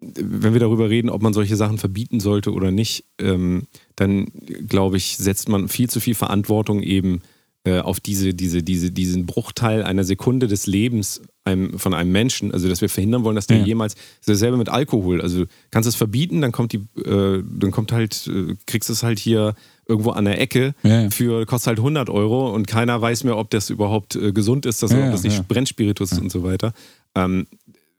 wenn 0.00 0.52
wir 0.52 0.60
darüber 0.60 0.90
reden, 0.90 1.08
ob 1.08 1.22
man 1.22 1.32
solche 1.32 1.56
Sachen 1.56 1.78
verbieten 1.78 2.20
sollte 2.20 2.52
oder 2.52 2.70
nicht, 2.70 3.04
ähm, 3.18 3.66
dann 3.94 4.26
glaube 4.68 4.98
ich, 4.98 5.16
setzt 5.16 5.48
man 5.48 5.68
viel 5.68 5.88
zu 5.88 6.00
viel 6.00 6.14
Verantwortung 6.14 6.82
eben 6.82 7.22
äh, 7.66 7.80
auf 7.80 7.98
diese, 8.00 8.32
diese, 8.32 8.62
diese, 8.62 8.92
diesen 8.92 9.26
Bruchteil 9.26 9.82
einer 9.82 10.04
Sekunde 10.04 10.46
des 10.46 10.66
Lebens 10.68 11.20
einem, 11.44 11.78
von 11.78 11.94
einem 11.94 12.12
Menschen, 12.12 12.52
also 12.52 12.68
dass 12.68 12.80
wir 12.80 12.88
verhindern 12.88 13.24
wollen, 13.24 13.34
dass 13.34 13.48
der 13.48 13.58
Ja. 13.58 13.64
jemals, 13.64 13.96
dasselbe 14.24 14.56
mit 14.56 14.68
Alkohol, 14.68 15.20
also 15.20 15.44
kannst 15.72 15.88
es 15.88 15.96
verbieten, 15.96 16.40
dann 16.40 16.52
kommt 16.52 16.72
die, 16.72 16.78
äh, 17.04 17.42
dann 17.44 17.70
kommt 17.72 17.90
halt, 17.92 18.28
äh, 18.28 18.54
kriegst 18.66 18.88
du 18.88 18.92
es 18.92 19.02
halt 19.02 19.18
hier 19.18 19.54
irgendwo 19.88 20.10
an 20.10 20.24
der 20.26 20.40
Ecke 20.40 20.74
Ja, 20.84 21.10
für, 21.10 21.44
kostet 21.46 21.68
halt 21.68 21.78
100 21.78 22.08
Euro 22.08 22.52
und 22.54 22.66
keiner 22.66 23.00
weiß 23.00 23.24
mehr, 23.24 23.36
ob 23.36 23.50
das 23.50 23.70
überhaupt 23.70 24.14
äh, 24.16 24.32
gesund 24.32 24.64
ist, 24.64 24.82
dass 24.82 24.92
Ja, 24.92 25.04
ob 25.04 25.10
das 25.10 25.24
nicht. 25.24 25.46
Brennspiritus 25.48 26.12
ist 26.12 26.20
und 26.20 26.30
so 26.30 26.42
weiter. 26.44 26.72
Ähm, 27.14 27.46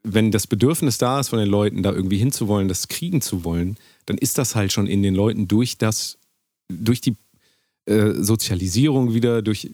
wenn 0.02 0.30
das 0.30 0.46
Bedürfnis 0.46 0.96
da 0.96 1.20
ist 1.20 1.28
von 1.28 1.38
den 1.38 1.48
Leuten, 1.48 1.82
da 1.82 1.92
irgendwie 1.92 2.18
hinzuwollen, 2.18 2.68
das 2.68 2.88
kriegen 2.88 3.20
zu 3.20 3.44
wollen, 3.44 3.76
dann 4.06 4.16
ist 4.16 4.38
das 4.38 4.54
halt 4.54 4.72
schon 4.72 4.86
in 4.86 5.02
den 5.02 5.14
Leuten 5.14 5.46
durch 5.48 5.76
das, 5.76 6.16
durch 6.68 7.00
die 7.02 7.16
äh, 7.88 8.22
Sozialisierung 8.22 9.14
wieder, 9.14 9.42
durch 9.42 9.70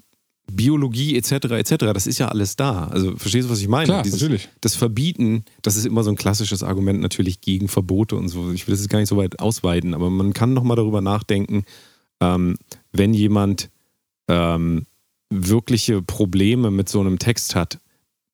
Biologie 0.50 1.16
etc. 1.16 1.32
etc. 1.32 1.76
Das 1.92 2.06
ist 2.06 2.18
ja 2.18 2.28
alles 2.28 2.56
da. 2.56 2.86
Also 2.88 3.16
verstehst 3.16 3.48
du, 3.48 3.52
was 3.52 3.60
ich 3.60 3.68
meine? 3.68 3.86
Klar, 3.86 4.06
natürlich. 4.06 4.48
Das 4.60 4.74
Verbieten, 4.74 5.44
das 5.62 5.76
ist 5.76 5.86
immer 5.86 6.02
so 6.04 6.10
ein 6.10 6.16
klassisches 6.16 6.62
Argument 6.62 7.00
natürlich 7.00 7.40
gegen 7.40 7.68
Verbote 7.68 8.16
und 8.16 8.28
so. 8.28 8.52
Ich 8.52 8.66
will 8.66 8.72
das 8.72 8.82
jetzt 8.82 8.90
gar 8.90 8.98
nicht 8.98 9.08
so 9.08 9.16
weit 9.16 9.40
ausweiten, 9.40 9.94
aber 9.94 10.10
man 10.10 10.32
kann 10.32 10.52
noch 10.52 10.62
mal 10.62 10.76
darüber 10.76 11.00
nachdenken, 11.00 11.64
ähm, 12.20 12.56
wenn 12.92 13.14
jemand 13.14 13.70
ähm, 14.28 14.86
wirkliche 15.30 16.02
Probleme 16.02 16.70
mit 16.70 16.88
so 16.88 17.00
einem 17.00 17.18
Text 17.18 17.54
hat, 17.54 17.78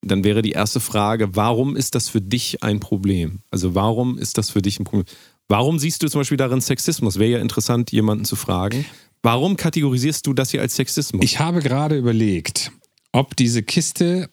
dann 0.02 0.24
wäre 0.24 0.42
die 0.42 0.52
erste 0.52 0.80
Frage, 0.80 1.36
warum 1.36 1.76
ist 1.76 1.94
das 1.94 2.08
für 2.08 2.20
dich 2.20 2.62
ein 2.62 2.80
Problem? 2.80 3.40
Also 3.50 3.74
warum 3.74 4.18
ist 4.18 4.38
das 4.38 4.50
für 4.50 4.62
dich 4.62 4.80
ein 4.80 4.84
Problem? 4.84 5.06
Warum 5.48 5.78
siehst 5.78 6.02
du 6.02 6.08
zum 6.08 6.20
Beispiel 6.20 6.36
darin 6.36 6.60
Sexismus? 6.60 7.18
Wäre 7.18 7.32
ja 7.32 7.38
interessant, 7.38 7.90
jemanden 7.92 8.24
zu 8.24 8.36
fragen. 8.36 8.84
Warum 9.22 9.56
kategorisierst 9.56 10.26
du 10.26 10.32
das 10.32 10.50
hier 10.50 10.62
als 10.62 10.76
Sexismus? 10.76 11.22
Ich 11.22 11.38
habe 11.38 11.60
gerade 11.60 11.96
überlegt, 11.96 12.72
ob 13.12 13.36
diese 13.36 13.62
Kiste 13.62 14.30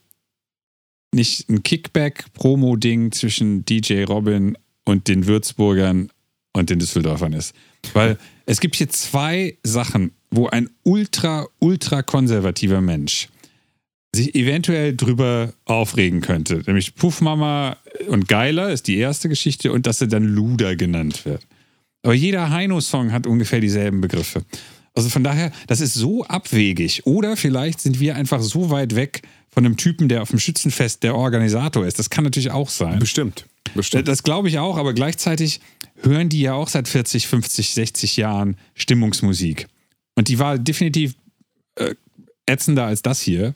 nicht 1.13 1.49
ein 1.49 1.63
Kickback-Promo-Ding 1.63 3.11
zwischen 3.11 3.65
DJ 3.65 4.03
Robin 4.03 4.57
und 4.85 5.07
den 5.07 5.27
Würzburgern 5.27 6.09
und 6.53 6.69
den 6.69 6.79
Düsseldorfern 6.79 7.33
ist. 7.33 7.53
Weil 7.93 8.17
es 8.45 8.59
gibt 8.59 8.75
hier 8.75 8.89
zwei 8.89 9.57
Sachen, 9.63 10.11
wo 10.31 10.47
ein 10.47 10.69
ultra, 10.83 11.47
ultra 11.59 12.01
konservativer 12.01 12.81
Mensch 12.81 13.29
sich 14.15 14.35
eventuell 14.35 14.95
drüber 14.95 15.53
aufregen 15.65 16.21
könnte. 16.21 16.63
Nämlich 16.65 16.95
Puffmama 16.95 17.77
und 18.07 18.27
Geiler 18.27 18.69
ist 18.69 18.87
die 18.87 18.97
erste 18.97 19.29
Geschichte 19.29 19.71
und 19.71 19.85
dass 19.85 20.01
er 20.01 20.07
dann 20.07 20.23
Luder 20.23 20.75
genannt 20.75 21.25
wird. 21.25 21.45
Aber 22.03 22.13
jeder 22.13 22.49
Heino-Song 22.49 23.11
hat 23.11 23.27
ungefähr 23.27 23.59
dieselben 23.59 24.01
Begriffe. 24.01 24.43
Also 24.97 25.09
von 25.09 25.23
daher, 25.23 25.51
das 25.67 25.79
ist 25.79 25.93
so 25.93 26.23
abwegig. 26.25 27.05
Oder 27.05 27.37
vielleicht 27.37 27.79
sind 27.79 27.99
wir 27.99 28.15
einfach 28.15 28.41
so 28.41 28.69
weit 28.69 28.95
weg 28.95 29.21
von 29.49 29.65
einem 29.65 29.77
Typen, 29.77 30.09
der 30.09 30.21
auf 30.21 30.29
dem 30.29 30.39
Schützenfest 30.39 31.03
der 31.03 31.15
Organisator 31.15 31.85
ist. 31.85 31.99
Das 31.99 32.09
kann 32.09 32.23
natürlich 32.23 32.51
auch 32.51 32.69
sein. 32.69 32.99
Bestimmt. 32.99 33.45
Bestimmt. 33.75 34.07
Das 34.07 34.23
glaube 34.23 34.49
ich 34.49 34.59
auch, 34.59 34.77
aber 34.77 34.93
gleichzeitig 34.93 35.61
hören 36.01 36.29
die 36.29 36.41
ja 36.41 36.53
auch 36.53 36.67
seit 36.67 36.87
40, 36.87 37.27
50, 37.27 37.73
60 37.73 38.17
Jahren 38.17 38.57
Stimmungsmusik. 38.75 39.67
Und 40.15 40.27
die 40.29 40.39
war 40.39 40.57
definitiv 40.57 41.15
äh, 41.75 41.95
ätzender 42.45 42.85
als 42.85 43.01
das 43.01 43.21
hier. 43.21 43.55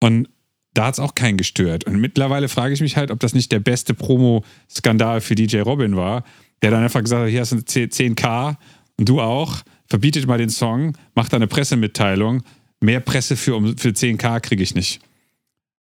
Und 0.00 0.28
da 0.74 0.86
hat 0.86 0.94
es 0.94 1.00
auch 1.00 1.14
keinen 1.14 1.36
gestört. 1.36 1.84
Und 1.84 2.00
mittlerweile 2.00 2.48
frage 2.48 2.74
ich 2.74 2.80
mich 2.80 2.96
halt, 2.96 3.10
ob 3.10 3.20
das 3.20 3.32
nicht 3.32 3.52
der 3.52 3.60
beste 3.60 3.94
Promo-Skandal 3.94 5.20
für 5.20 5.34
DJ 5.34 5.60
Robin 5.60 5.96
war, 5.96 6.24
der 6.62 6.70
dann 6.70 6.82
einfach 6.82 7.02
gesagt 7.02 7.22
hat, 7.22 7.30
hier 7.30 7.40
hast 7.40 7.52
du 7.52 7.56
10k 7.56 8.56
und 8.96 9.08
du 9.08 9.20
auch, 9.20 9.62
verbietet 9.86 10.26
mal 10.26 10.38
den 10.38 10.50
Song, 10.50 10.96
macht 11.14 11.32
da 11.32 11.36
eine 11.36 11.46
Pressemitteilung, 11.46 12.42
mehr 12.80 13.00
Presse 13.00 13.36
für, 13.36 13.54
um, 13.56 13.76
für 13.78 13.90
10k 13.90 14.40
kriege 14.40 14.62
ich 14.62 14.74
nicht. 14.74 15.00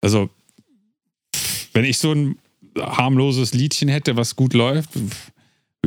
Also, 0.01 0.31
wenn 1.73 1.85
ich 1.85 1.99
so 1.99 2.13
ein 2.13 2.37
harmloses 2.79 3.53
Liedchen 3.55 3.89
hätte, 3.89 4.17
was 4.17 4.37
gut 4.37 4.55
läuft, 4.55 4.95
würde 4.95 5.11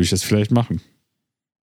ich 0.01 0.09
das 0.09 0.23
vielleicht 0.23 0.51
machen. 0.51 0.81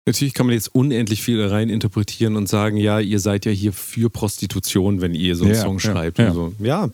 Natürlich 0.05 0.35
kann 0.35 0.47
man 0.47 0.55
jetzt 0.55 0.75
unendlich 0.75 1.23
viel 1.23 1.41
rein 1.45 1.69
interpretieren 1.69 2.35
und 2.37 2.49
sagen, 2.49 2.77
ja, 2.77 2.99
ihr 2.99 3.21
seid 3.21 3.45
ja 3.47 3.53
hier 3.53 3.73
für 3.73 4.11
Prostitution, 4.11 5.01
wenn 5.01 5.15
ihr 5.15 5.37
so 5.37 5.45
einen 5.45 5.55
Ja, 5.55 5.61
Song 5.61 5.75
ja, 5.75 5.81
schreibt. 5.81 6.19
ja. 6.19 6.29
Und 6.33 6.35
so. 6.35 6.55
ja, 6.65 6.89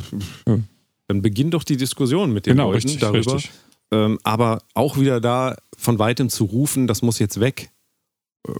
dann 1.07 1.23
beginnt 1.23 1.55
doch 1.55 1.65
die 1.65 1.79
Diskussion 1.79 2.33
mit 2.35 2.45
den 2.45 2.53
Genau, 2.53 2.67
Leuten 2.73 2.75
richtig, 2.87 2.99
darüber. 3.01 3.35
richtig. 3.37 3.51
Ähm, 3.91 4.19
aber 4.25 4.63
auch 4.75 4.99
wieder 4.99 5.23
da 5.23 5.57
von 5.79 5.99
weitem 5.99 6.29
zu 6.29 6.45
rufen, 6.45 6.87
das 6.87 7.01
muss 7.01 7.19
jetzt 7.19 7.41
weg, 7.41 7.71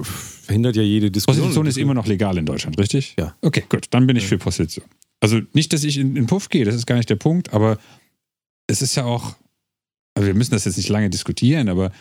verhindert 0.03 0.77
ja 0.77 0.83
jede 0.83 1.11
Diskussion. 1.11 1.43
Prostitution 1.43 1.67
ist 1.67 1.79
immer 1.79 1.95
noch 1.95 2.07
legal 2.07 2.39
in 2.39 2.47
Deutschland, 2.47 2.79
richtig? 2.79 3.15
Ja. 3.19 3.35
Okay, 3.43 3.65
gut, 3.69 3.87
dann 3.91 4.07
bin 4.07 4.17
ich 4.17 4.27
für 4.27 4.39
Prostitution. 4.39 4.85
Also 5.21 5.41
nicht, 5.53 5.73
dass 5.73 5.85
ich 5.85 5.99
in 5.99 6.15
den 6.15 6.27
Puff 6.27 6.49
gehe, 6.49 6.65
das 6.65 6.75
ist 6.75 6.87
gar 6.87 6.97
nicht 6.97 7.11
der 7.11 7.17
Punkt, 7.17 7.53
aber 7.53 7.79
es 8.67 8.83
ist 8.83 8.95
ja 8.95 9.05
auch, 9.05 9.37
also 10.15 10.27
wir 10.27 10.35
müssen 10.35 10.53
das 10.53 10.65
jetzt 10.65 10.77
nicht 10.77 10.89
lange 10.89 11.11
diskutieren, 11.11 11.69
aber 11.69 11.93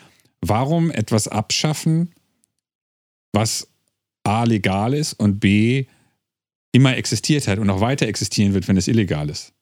warum 0.41 0.91
etwas 0.91 1.27
abschaffen, 1.27 2.13
was 3.33 3.67
A 4.23 4.43
legal 4.43 4.93
ist 4.93 5.13
und 5.13 5.39
B 5.39 5.85
immer 6.73 6.95
existiert 6.97 7.47
hat 7.47 7.59
und 7.59 7.69
auch 7.69 7.81
weiter 7.81 8.07
existieren 8.07 8.53
wird, 8.53 8.67
wenn 8.67 8.77
es 8.77 8.87
illegal 8.87 9.29
ist? 9.29 9.53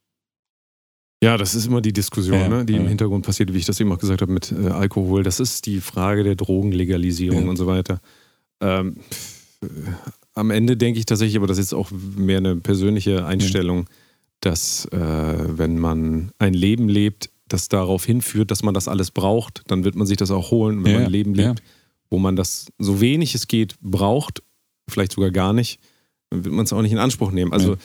Ja, 1.25 1.37
das 1.37 1.55
ist 1.55 1.65
immer 1.65 1.81
die 1.81 1.93
Diskussion, 1.93 2.39
Ja, 2.39 2.47
ne, 2.47 2.65
die 2.65 2.75
im 2.75 2.83
ja. 2.83 2.89
Hintergrund 2.89 3.25
passiert, 3.25 3.53
wie 3.53 3.57
ich 3.57 3.65
das 3.65 3.79
eben 3.79 3.91
auch 3.91 3.97
gesagt 3.97 4.21
habe 4.21 4.31
mit 4.31 4.51
äh, 4.51 4.67
Alkohol. 4.67 5.23
Das 5.23 5.39
ist 5.39 5.65
die 5.65 5.81
Frage 5.81 6.23
der 6.23 6.35
Drogenlegalisierung 6.35 7.43
Ja. 7.43 7.49
und 7.49 7.57
so 7.57 7.67
weiter. 7.67 7.99
Ähm, 8.61 8.97
äh, 9.61 9.67
am 10.35 10.51
Ende 10.51 10.77
denke 10.77 10.99
ich 10.99 11.05
tatsächlich, 11.05 11.37
aber 11.37 11.47
das 11.47 11.57
ist 11.57 11.73
auch 11.73 11.89
mehr 11.91 12.37
eine 12.37 12.55
persönliche 12.57 13.25
Einstellung, 13.25 13.87
dass 14.41 14.85
äh, 14.91 14.97
wenn 14.99 15.79
man 15.79 16.31
ein 16.37 16.53
Leben 16.53 16.89
lebt, 16.89 17.29
das 17.47 17.69
darauf 17.69 18.05
hinführt, 18.05 18.51
dass 18.51 18.63
man 18.63 18.73
das 18.73 18.87
alles 18.87 19.11
braucht, 19.11 19.63
dann 19.67 19.83
wird 19.83 19.95
man 19.95 20.05
sich 20.07 20.17
das 20.17 20.31
auch 20.31 20.51
holen. 20.51 20.83
Wenn 20.83 20.93
man 20.93 21.03
ein 21.05 21.11
Leben 21.11 21.33
lebt, 21.33 21.61
wo 22.09 22.19
man 22.19 22.35
das 22.35 22.67
so 22.77 23.01
wenig 23.01 23.33
es 23.35 23.47
geht 23.47 23.75
braucht, 23.81 24.43
vielleicht 24.87 25.13
sogar 25.13 25.31
gar 25.31 25.53
nicht, 25.53 25.79
dann 26.29 26.43
wird 26.45 26.53
man 26.53 26.65
es 26.65 26.73
auch 26.73 26.81
nicht 26.81 26.91
in 26.91 26.97
Anspruch 26.99 27.31
nehmen. 27.31 27.51
Also. 27.53 27.77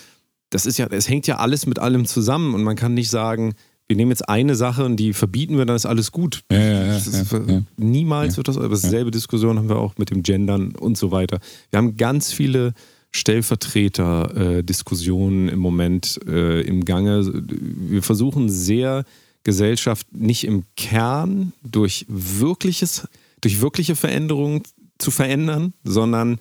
Das 0.51 0.67
ist 0.67 0.79
ja, 0.79 0.87
es 0.91 1.09
hängt 1.09 1.27
ja 1.27 1.37
alles 1.37 1.67
mit 1.67 1.79
allem 1.79 2.07
zusammen 2.07 2.55
und 2.55 2.63
man 2.63 2.77
kann 2.77 2.95
nicht 2.95 3.11
sagen, 3.11 3.55
wir 3.91 3.97
nehmen 3.97 4.13
jetzt 4.13 4.29
eine 4.29 4.55
Sache 4.55 4.85
und 4.85 4.95
die 4.97 5.13
verbieten 5.13 5.59
wir, 5.59 5.67
dann 5.67 5.75
ist 5.75 5.87
alles 5.87 6.13
gut. 6.13 6.45
Ja, 6.53 6.59
ja, 6.59 6.87
ja, 6.87 6.97
ist. 6.97 7.35
Niemals 7.77 8.37
wird 8.37 8.47
das, 8.47 8.57
aber 8.57 8.69
dasselbe 8.69 9.11
Diskussion 9.11 9.59
haben 9.59 9.69
wir 9.69 9.79
auch 9.79 9.99
mit 9.99 10.11
dem 10.11 10.23
Gendern 10.23 10.77
und 10.77 10.97
so 10.97 11.11
weiter. 11.11 11.41
Wir 11.71 11.79
haben 11.79 11.97
ganz 11.97 12.33
viele 12.33 12.73
Stellvertreter-Diskussionen 13.11 15.49
im 15.49 15.59
Moment 15.59 16.21
äh, 16.29 16.61
im 16.61 16.85
Gange. 16.85 17.43
Wir 17.49 18.05
versuchen 18.05 18.49
sehr 18.49 19.03
Gesellschaft 19.43 20.07
nicht 20.13 20.45
im 20.45 20.63
Kern 20.77 21.53
durch 21.65 22.07
wirkliches, 22.09 23.09
durch 23.41 23.61
wirkliche 23.61 23.97
Veränderungen 23.97 24.63
zu 24.99 25.11
verändern, 25.11 25.73
sondern 25.83 26.39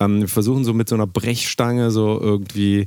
ähm, 0.00 0.22
wir 0.22 0.28
versuchen 0.28 0.64
so 0.64 0.72
mit 0.72 0.88
so 0.88 0.94
einer 0.94 1.06
Brechstange 1.06 1.90
so 1.90 2.18
irgendwie 2.18 2.86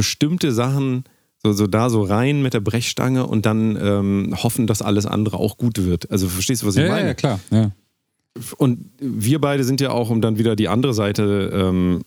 bestimmte 0.00 0.50
Sachen 0.52 1.04
so, 1.42 1.52
so 1.52 1.66
da 1.66 1.90
so 1.90 2.02
rein 2.02 2.40
mit 2.40 2.54
der 2.54 2.60
Brechstange 2.60 3.26
und 3.26 3.44
dann 3.44 3.76
ähm, 3.80 4.34
hoffen, 4.42 4.66
dass 4.66 4.80
alles 4.80 5.04
andere 5.04 5.36
auch 5.38 5.58
gut 5.58 5.84
wird. 5.84 6.10
Also 6.10 6.26
verstehst 6.28 6.62
du, 6.62 6.66
was 6.66 6.76
ich 6.76 6.84
Ja, 6.84 6.88
meine? 6.88 7.08
ja, 7.08 7.14
klar. 7.14 7.38
Ja. 7.50 7.70
Und 8.56 8.78
wir 8.98 9.40
beide 9.40 9.62
sind 9.64 9.80
ja 9.82 9.90
auch, 9.90 10.08
um 10.08 10.22
dann 10.22 10.38
wieder 10.38 10.56
die 10.56 10.68
andere 10.68 10.94
Seite 10.94 11.50
ähm, 11.52 12.00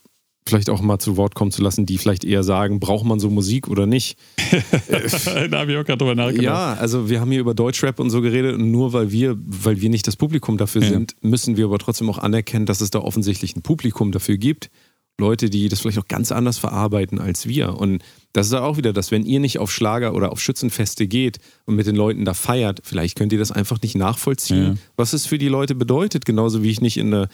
vielleicht 0.46 0.70
auch 0.70 0.80
mal 0.82 0.98
zu 0.98 1.16
Wort 1.16 1.34
kommen 1.34 1.50
zu 1.52 1.62
lassen, 1.62 1.86
die 1.86 1.98
vielleicht 1.98 2.24
eher 2.24 2.42
sagen, 2.42 2.80
braucht 2.80 3.04
man 3.06 3.18
so 3.20 3.30
Musik 3.30 3.68
oder 3.68 3.86
nicht? 3.86 4.18
da 5.50 5.58
habe 5.60 5.72
ich 5.72 5.78
auch 5.78 5.84
gerade 5.84 5.98
drüber 5.98 6.14
nachgedacht. 6.14 6.42
Ja, 6.42 6.74
also 6.74 7.08
wir 7.08 7.20
haben 7.20 7.30
hier 7.30 7.40
über 7.40 7.54
Deutschrap 7.54 7.98
und 8.00 8.10
so 8.10 8.20
geredet 8.20 8.54
und 8.56 8.70
nur 8.70 8.92
weil 8.92 9.10
wir, 9.12 9.36
weil 9.38 9.80
wir 9.80 9.88
nicht 9.90 10.06
das 10.06 10.16
Publikum 10.16 10.58
dafür 10.58 10.82
Ja. 10.82 10.88
sind, 10.88 11.14
müssen 11.22 11.56
wir 11.56 11.64
aber 11.66 11.78
trotzdem 11.78 12.08
auch 12.10 12.18
anerkennen, 12.18 12.66
dass 12.66 12.80
es 12.80 12.90
da 12.90 12.98
offensichtlich 13.00 13.56
ein 13.56 13.62
Publikum 13.62 14.12
dafür 14.12 14.36
gibt. 14.36 14.70
Leute, 15.18 15.48
die 15.50 15.68
das 15.68 15.80
vielleicht 15.80 15.98
auch 15.98 16.08
ganz 16.08 16.32
anders 16.32 16.58
verarbeiten 16.58 17.20
als 17.20 17.46
wir. 17.46 17.76
Und 17.76 18.02
das 18.32 18.48
ist 18.48 18.54
auch 18.54 18.76
wieder 18.76 18.92
das, 18.92 19.10
wenn 19.10 19.24
ihr 19.24 19.38
nicht 19.40 19.58
auf 19.58 19.70
Schlager 19.70 20.14
oder 20.14 20.32
auf 20.32 20.40
Schützenfeste 20.40 21.06
geht 21.06 21.38
und 21.66 21.76
mit 21.76 21.86
den 21.86 21.94
Leuten 21.96 22.24
da 22.24 22.34
feiert, 22.34 22.80
vielleicht 22.82 23.16
könnt 23.16 23.32
ihr 23.32 23.38
das 23.38 23.52
einfach 23.52 23.80
nicht 23.80 23.94
nachvollziehen, 23.96 24.74
Ja. 24.74 24.74
was 24.96 25.12
es 25.12 25.26
für 25.26 25.38
die 25.38 25.48
Leute 25.48 25.74
bedeutet. 25.74 26.24
Genauso 26.24 26.62
wie 26.62 26.70
ich 26.70 26.80
nicht 26.80 26.96
in 26.96 27.14
eine 27.14 27.28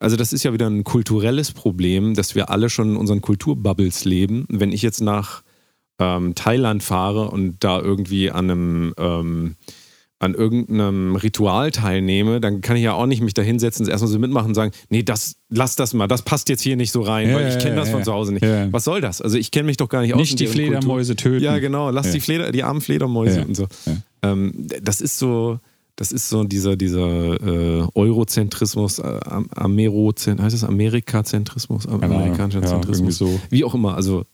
also 0.00 0.16
das 0.16 0.32
ist 0.34 0.42
ja 0.42 0.52
wieder 0.52 0.66
ein 0.68 0.84
kulturelles 0.84 1.52
Problem, 1.52 2.14
dass 2.14 2.34
wir 2.34 2.50
alle 2.50 2.68
schon 2.68 2.90
in 2.90 2.96
unseren 2.96 3.22
Kulturbubbles 3.22 4.04
leben. 4.04 4.44
Wenn 4.50 4.72
ich 4.72 4.82
jetzt 4.82 5.00
nach 5.00 5.42
ähm, 5.98 6.34
Thailand 6.34 6.82
fahre 6.82 7.30
und 7.30 7.62
da 7.64 7.80
irgendwie 7.80 8.30
an 8.30 8.50
einem 8.50 8.94
ähm, 8.98 9.54
an 10.24 10.34
irgendeinem 10.34 11.16
Ritual 11.16 11.70
teilnehme, 11.70 12.40
dann 12.40 12.60
kann 12.60 12.76
ich 12.76 12.82
ja 12.82 12.94
auch 12.94 13.06
nicht 13.06 13.22
mich 13.22 13.34
da 13.34 13.42
hinsetzen, 13.42 13.86
erstmal 13.86 14.10
so 14.10 14.18
mitmachen 14.18 14.48
und 14.48 14.54
sagen, 14.54 14.72
nee, 14.88 15.02
das, 15.02 15.36
lass 15.48 15.76
das 15.76 15.94
mal, 15.94 16.08
das 16.08 16.22
passt 16.22 16.48
jetzt 16.48 16.62
hier 16.62 16.76
nicht 16.76 16.92
so 16.92 17.02
rein, 17.02 17.28
Ja, 17.28 17.36
weil 17.36 17.48
ich 17.48 17.58
kenne 17.58 17.76
das 17.76 17.88
ja, 17.88 17.94
von 17.94 18.04
zu 18.04 18.12
Hause 18.12 18.32
nicht. 18.32 18.44
Ja. 18.44 18.72
Was 18.72 18.84
soll 18.84 19.00
das? 19.00 19.20
Also 19.20 19.38
ich 19.38 19.50
kenne 19.50 19.66
mich 19.66 19.76
doch 19.76 19.88
gar 19.88 20.02
nicht 20.02 20.14
aus. 20.14 20.20
Nicht 20.20 20.40
die 20.40 20.44
deren 20.44 20.56
Kultur. 20.56 20.72
Fledermäuse 20.72 21.16
töten. 21.16 21.44
Ja, 21.44 21.58
genau, 21.58 21.90
lass 21.90 22.10
die, 22.10 22.20
Fleder, 22.20 22.50
die 22.52 22.62
armen 22.62 22.80
Fledermäuse 22.80 23.44
und 23.44 23.54
so. 23.54 23.66
Ähm, 24.22 24.66
das 24.82 25.00
ist 25.00 25.18
so, 25.18 25.60
das 25.96 26.10
ist 26.10 26.28
so 26.28 26.44
dieser, 26.44 26.76
dieser 26.76 27.40
äh, 27.42 27.86
Eurozentrismus, 27.94 28.98
äh, 28.98 29.20
Amerozent, 29.54 30.40
heißt 30.40 30.54
das 30.54 30.64
Amerikazentrismus, 30.64 31.86
amerikanischer 31.86 32.62
Zentrismus, 32.62 33.18
so. 33.18 33.40
wie 33.50 33.64
auch 33.64 33.74
immer. 33.74 33.94
Also 33.94 34.24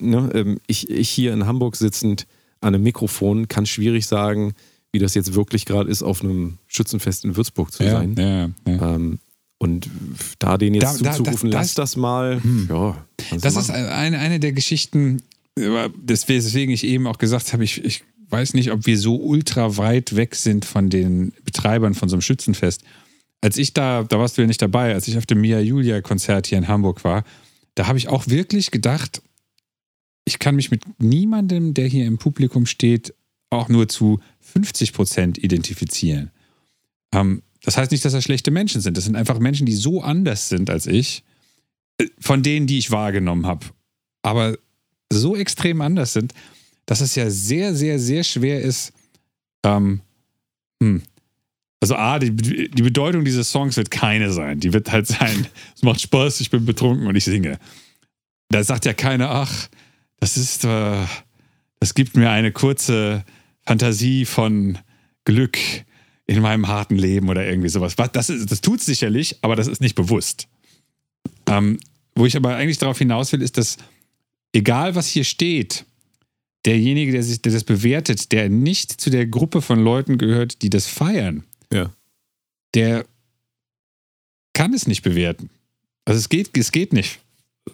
ne, 0.00 0.30
ähm, 0.34 0.58
ich, 0.66 0.90
ich 0.90 1.10
hier 1.10 1.32
in 1.32 1.46
Hamburg 1.46 1.76
sitzend 1.76 2.26
an 2.60 2.74
einem 2.74 2.84
Mikrofon 2.84 3.48
kann 3.48 3.66
schwierig 3.66 4.06
sagen, 4.06 4.54
wie 4.92 4.98
das 4.98 5.14
jetzt 5.14 5.34
wirklich 5.34 5.64
gerade 5.64 5.90
ist, 5.90 6.02
auf 6.02 6.22
einem 6.22 6.58
Schützenfest 6.66 7.24
in 7.24 7.36
Würzburg 7.36 7.72
zu 7.72 7.82
ja, 7.82 7.92
sein. 7.92 8.14
ja, 8.18 8.50
ja. 8.72 8.94
Ähm, 8.94 9.18
und 9.58 9.88
da 10.38 10.58
den 10.58 10.74
jetzt 10.74 10.84
Da- 10.84 10.98
da- 11.10 11.12
zuzurufen, 11.16 11.50
das- 11.50 11.60
lass 11.68 11.74
das 11.74 11.96
mal, 11.96 12.42
Hm. 12.42 12.66
ja. 12.70 13.04
du 13.30 13.36
Das 13.38 13.56
ist 13.56 13.70
eine, 13.70 14.18
eine 14.18 14.40
der 14.40 14.52
Geschichten, 14.52 15.22
des- 15.56 16.28
weswegen 16.28 16.74
ich 16.74 16.84
eben 16.84 17.06
auch 17.06 17.18
gesagt 17.18 17.52
habe, 17.52 17.64
ich, 17.64 17.84
ich 17.84 18.02
weiß 18.30 18.54
nicht, 18.54 18.70
ob 18.72 18.86
wir 18.86 18.98
so 18.98 19.16
ultra 19.16 19.76
weit 19.76 20.16
weg 20.16 20.34
sind 20.34 20.64
von 20.64 20.88
den 20.90 21.32
Betreibern 21.44 21.94
von 21.94 22.08
so 22.08 22.16
einem 22.16 22.22
Schützenfest. 22.22 22.82
Als 23.40 23.56
ich 23.58 23.74
da, 23.74 24.04
da 24.04 24.18
warst 24.18 24.36
du 24.38 24.42
ja 24.42 24.46
nicht 24.48 24.62
dabei, 24.62 24.94
als 24.94 25.08
ich 25.08 25.16
auf 25.18 25.26
dem 25.26 25.40
Mia 25.40 25.60
Julia 25.60 26.00
Konzert 26.00 26.46
hier 26.46 26.58
in 26.58 26.68
Hamburg 26.68 27.04
war, 27.04 27.24
da 27.74 27.86
habe 27.86 27.98
ich 27.98 28.08
auch 28.08 28.26
wirklich 28.28 28.70
gedacht, 28.70 29.22
ich 30.24 30.38
kann 30.38 30.54
mich 30.56 30.70
mit 30.70 30.82
niemandem, 31.00 31.74
der 31.74 31.86
hier 31.88 32.06
im 32.06 32.18
Publikum 32.18 32.66
steht, 32.66 33.14
auch 33.52 33.68
nur 33.68 33.88
zu 33.88 34.20
50 34.40 34.92
Prozent 34.92 35.38
identifizieren. 35.38 36.30
Ähm, 37.12 37.42
das 37.62 37.76
heißt 37.76 37.92
nicht, 37.92 38.04
dass 38.04 38.12
das 38.12 38.24
schlechte 38.24 38.50
Menschen 38.50 38.80
sind. 38.80 38.96
Das 38.96 39.04
sind 39.04 39.16
einfach 39.16 39.38
Menschen, 39.38 39.66
die 39.66 39.74
so 39.74 40.02
anders 40.02 40.48
sind 40.48 40.70
als 40.70 40.86
ich, 40.86 41.22
äh, 41.98 42.06
von 42.18 42.42
denen, 42.42 42.66
die 42.66 42.78
ich 42.78 42.90
wahrgenommen 42.90 43.46
habe. 43.46 43.66
Aber 44.22 44.56
so 45.12 45.36
extrem 45.36 45.80
anders 45.80 46.12
sind, 46.12 46.32
dass 46.86 47.00
es 47.00 47.14
ja 47.14 47.30
sehr, 47.30 47.74
sehr, 47.74 47.98
sehr 47.98 48.24
schwer 48.24 48.60
ist. 48.60 48.92
Ähm, 49.64 50.00
hm. 50.82 51.02
Also, 51.80 51.96
A, 51.96 52.18
die, 52.18 52.30
die 52.30 52.82
Bedeutung 52.82 53.24
dieses 53.24 53.50
Songs 53.50 53.76
wird 53.76 53.90
keine 53.90 54.32
sein. 54.32 54.60
Die 54.60 54.72
wird 54.72 54.90
halt 54.92 55.06
sein, 55.06 55.46
es 55.76 55.82
macht 55.82 56.00
Spaß, 56.00 56.40
ich 56.40 56.50
bin 56.50 56.64
betrunken 56.64 57.06
und 57.06 57.16
ich 57.16 57.24
singe. 57.24 57.58
Da 58.50 58.62
sagt 58.62 58.84
ja 58.84 58.92
keiner, 58.92 59.30
ach, 59.30 59.68
das 60.20 60.36
ist, 60.36 60.64
äh, 60.64 61.04
das 61.80 61.94
gibt 61.94 62.16
mir 62.16 62.30
eine 62.30 62.52
kurze 62.52 63.24
Fantasie 63.66 64.24
von 64.24 64.78
Glück 65.24 65.58
in 66.26 66.40
meinem 66.40 66.68
harten 66.68 66.96
Leben 66.96 67.28
oder 67.28 67.46
irgendwie 67.46 67.68
sowas. 67.68 67.98
Was- 67.98 68.12
Das, 68.12 68.30
ist, 68.30 68.50
das 68.50 68.60
tut 68.60 68.80
sicherlich, 68.80 69.36
aber 69.42 69.56
das 69.56 69.66
ist 69.68 69.80
nicht 69.80 69.94
bewusst. 69.94 70.48
Ähm, 71.46 71.78
wo 72.14 72.26
ich 72.26 72.36
aber 72.36 72.56
eigentlich 72.56 72.78
darauf 72.78 72.98
hinaus 72.98 73.32
will, 73.32 73.42
ist, 73.42 73.56
dass 73.58 73.76
egal 74.52 74.94
was 74.94 75.06
hier 75.08 75.24
steht, 75.24 75.84
derjenige, 76.64 77.12
der, 77.12 77.22
sich, 77.22 77.42
der 77.42 77.52
das 77.52 77.64
bewertet, 77.64 78.30
der 78.32 78.48
nicht 78.48 79.00
zu 79.00 79.10
der 79.10 79.26
Gruppe 79.26 79.62
von 79.62 79.82
Leuten 79.82 80.18
gehört, 80.18 80.62
die 80.62 80.70
das 80.70 80.86
feiern, 80.86 81.42
Ja. 81.72 81.90
der 82.74 83.04
kann 84.52 84.72
es 84.74 84.86
nicht 84.86 85.02
bewerten. 85.02 85.50
Also 86.04 86.18
es 86.18 86.28
geht, 86.28 86.56
es 86.56 86.70
geht 86.72 86.92
nicht. 86.92 87.20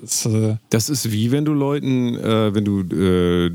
Es, 0.03 0.24
äh, 0.26 0.57
Das 0.70 0.89
ist 0.89 1.11
wie 1.12 1.30
wenn 1.32 1.45
du 1.45 1.53
Leuten, 1.53 2.14
äh, 2.14 2.55
wenn 2.55 2.64
du 2.64 2.80
äh, 2.82 3.51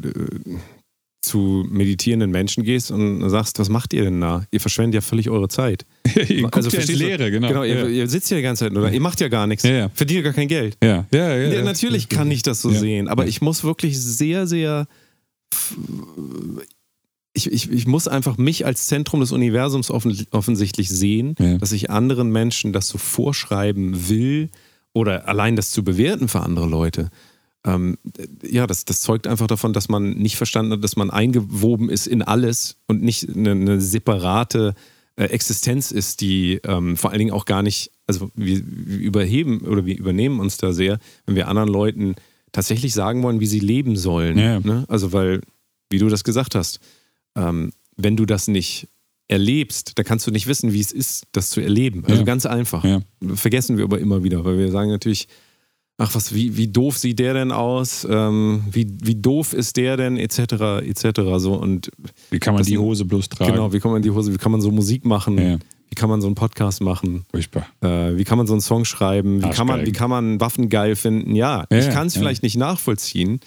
zu 1.23 1.65
meditierenden 1.69 2.31
Menschen 2.31 2.63
gehst 2.63 2.91
und 2.91 3.27
sagst, 3.29 3.57
was 3.57 3.69
macht 3.69 3.93
ihr 3.93 4.03
denn 4.03 4.19
da? 4.19 4.45
Ihr 4.51 4.59
verschwendet 4.59 4.95
ja 4.95 5.01
völlig 5.01 5.29
eure 5.29 5.47
Zeit. 5.47 5.85
ihr 6.27 6.41
guckt 6.43 6.55
Also 6.55 6.69
ja 6.69 6.79
ins? 6.81 6.93
Leere, 6.93 7.31
genau. 7.31 7.47
Genau, 7.47 7.63
ja. 7.63 7.83
ihr, 7.83 7.87
ihr 7.89 8.09
sitzt 8.09 8.29
ja 8.29 8.37
die 8.37 8.43
ganze 8.43 8.65
Zeit 8.65 8.77
oder 8.77 8.91
ihr 8.91 8.99
macht 9.01 9.19
ja 9.21 9.29
gar 9.29 9.47
nichts, 9.47 9.63
Ja, 9.63 9.89
verdient 9.93 10.17
ja 10.17 10.23
gar 10.23 10.33
kein 10.33 10.47
Geld. 10.47 10.77
ja, 10.83 11.05
ja, 11.11 11.35
ja, 11.37 11.63
natürlich 11.63 12.09
kann 12.09 12.29
ich 12.29 12.41
das 12.43 12.61
so 12.61 12.69
sehen, 12.71 13.07
aber 13.07 13.25
ich 13.27 13.41
muss 13.41 13.63
wirklich 13.63 13.99
sehr, 13.99 14.47
sehr. 14.47 14.87
Ich, 17.35 17.51
ich, 17.51 17.71
ich 17.71 17.87
muss 17.87 18.07
einfach 18.07 18.37
mich 18.37 18.65
als 18.65 18.85
Zentrum 18.85 19.19
des 19.21 19.31
Universums 19.31 19.89
offen, 19.89 20.15
offensichtlich 20.31 20.89
sehen, 20.89 21.35
dass 21.59 21.71
ich 21.71 21.89
anderen 21.89 22.31
Menschen 22.31 22.73
das 22.73 22.87
so 22.87 22.97
vorschreiben 22.99 24.07
will 24.09 24.49
oder 24.93 25.27
allein 25.27 25.55
das 25.55 25.71
zu 25.71 25.83
bewerten 25.83 26.27
für 26.27 26.41
andere 26.41 26.67
Leute. 26.67 27.09
Ähm, 27.65 27.97
ja, 28.43 28.67
das, 28.67 28.85
das 28.85 29.01
zeugt 29.01 29.25
einfach 29.27 29.47
davon, 29.47 29.73
dass 29.73 29.87
man 29.89 30.11
nicht 30.13 30.35
verstanden 30.35 30.73
hat, 30.73 30.83
dass 30.83 30.95
man 30.95 31.09
eingewoben 31.09 31.89
ist 31.89 32.07
in 32.07 32.21
alles 32.21 32.77
und 32.87 33.01
nicht 33.01 33.29
eine, 33.29 33.51
eine 33.51 33.79
separate 33.81 34.75
äh, 35.15 35.25
Existenz 35.25 35.91
ist, 35.91 36.21
die 36.21 36.59
ähm, 36.63 36.97
vor 36.97 37.11
allen 37.11 37.19
Dingen 37.19 37.31
auch 37.31 37.45
gar 37.45 37.61
nicht, 37.63 37.91
also 38.07 38.31
wir, 38.35 38.61
wir 38.65 38.97
überheben 38.99 39.61
oder 39.61 39.85
wir 39.85 39.97
übernehmen 39.97 40.39
uns 40.39 40.57
da 40.57 40.73
sehr, 40.73 40.99
wenn 41.25 41.35
wir 41.35 41.47
anderen 41.47 41.69
Leuten 41.69 42.15
tatsächlich 42.51 42.93
sagen 42.93 43.23
wollen, 43.23 43.39
wie 43.39 43.47
sie 43.47 43.59
leben 43.59 43.95
sollen. 43.95 44.37
Ja. 44.37 44.59
Ne? 44.59 44.85
Also 44.87 45.13
weil, 45.13 45.41
wie 45.89 45.99
du 45.99 46.09
das 46.09 46.23
gesagt 46.23 46.55
hast, 46.55 46.79
ähm, 47.35 47.71
wenn 47.95 48.17
du 48.17 48.25
das 48.25 48.47
nicht 48.47 48.87
erlebst, 49.29 49.93
dann 49.97 50.05
kannst 50.05 50.27
du 50.27 50.31
nicht 50.31 50.47
wissen, 50.47 50.73
wie 50.73 50.81
es 50.81 50.91
ist, 50.91 51.27
das 51.31 51.49
zu 51.49 51.61
erleben. 51.61 52.03
Also 52.05 52.17
Ja. 52.19 52.23
ganz 52.23 52.45
einfach. 52.45 52.83
Ja. 52.83 53.01
Vergessen 53.35 53.77
wir 53.77 53.85
aber 53.85 53.99
immer 53.99 54.23
wieder, 54.23 54.43
weil 54.43 54.57
wir 54.57 54.69
sagen 54.69 54.89
natürlich, 54.89 55.27
ach 55.97 56.15
was, 56.15 56.33
wie, 56.33 56.57
wie 56.57 56.67
doof 56.67 56.97
sieht 56.97 57.19
der 57.19 57.33
denn 57.33 57.51
aus? 57.51 58.05
Ähm, 58.09 58.63
wie, 58.71 58.87
wie 59.01 59.15
doof 59.15 59.53
ist 59.53 59.77
der 59.77 59.97
denn? 59.97 60.17
Etc. 60.17 60.37
etc. 60.83 61.21
So 61.37 61.53
und 61.53 61.91
Wie 62.29 62.39
kann 62.39 62.53
man 62.53 62.63
die 62.63 62.77
Hose 62.77 63.05
bloß 63.05 63.29
tragen? 63.29 63.51
genau, 63.53 63.71
wie 63.73 63.79
kann 63.79 63.91
man 63.91 64.01
die 64.01 64.11
Hose, 64.11 64.33
wie 64.33 64.37
kann 64.37 64.51
man 64.51 64.61
so 64.61 64.71
Musik 64.71 65.05
machen? 65.05 65.37
Ja. 65.37 65.57
Wie 65.89 65.95
kann 65.95 66.09
man 66.09 66.21
so 66.21 66.27
einen 66.27 66.35
Podcast 66.35 66.81
machen? 66.81 67.25
Furchtbar. 67.29 67.67
Äh, 67.81 68.17
wie 68.17 68.23
kann 68.23 68.39
man 68.39 68.47
so 68.47 68.53
einen 68.53 68.61
Song 68.61 68.83
schreiben? 68.83 69.43
Wie 69.43 69.49
kann 69.51 69.67
man, 69.67 69.85
wie 69.85 69.91
kann 69.91 70.09
man 70.09 70.39
Waffen 70.41 70.69
geil 70.69 70.95
finden? 70.95 71.35
Ja, 71.35 71.65
Ja, 71.71 71.77
ich 71.77 71.89
kann 71.91 72.07
es 72.07 72.15
ja. 72.15 72.21
vielleicht 72.21 72.41
nicht 72.41 72.57
nachvollziehen, 72.57 73.39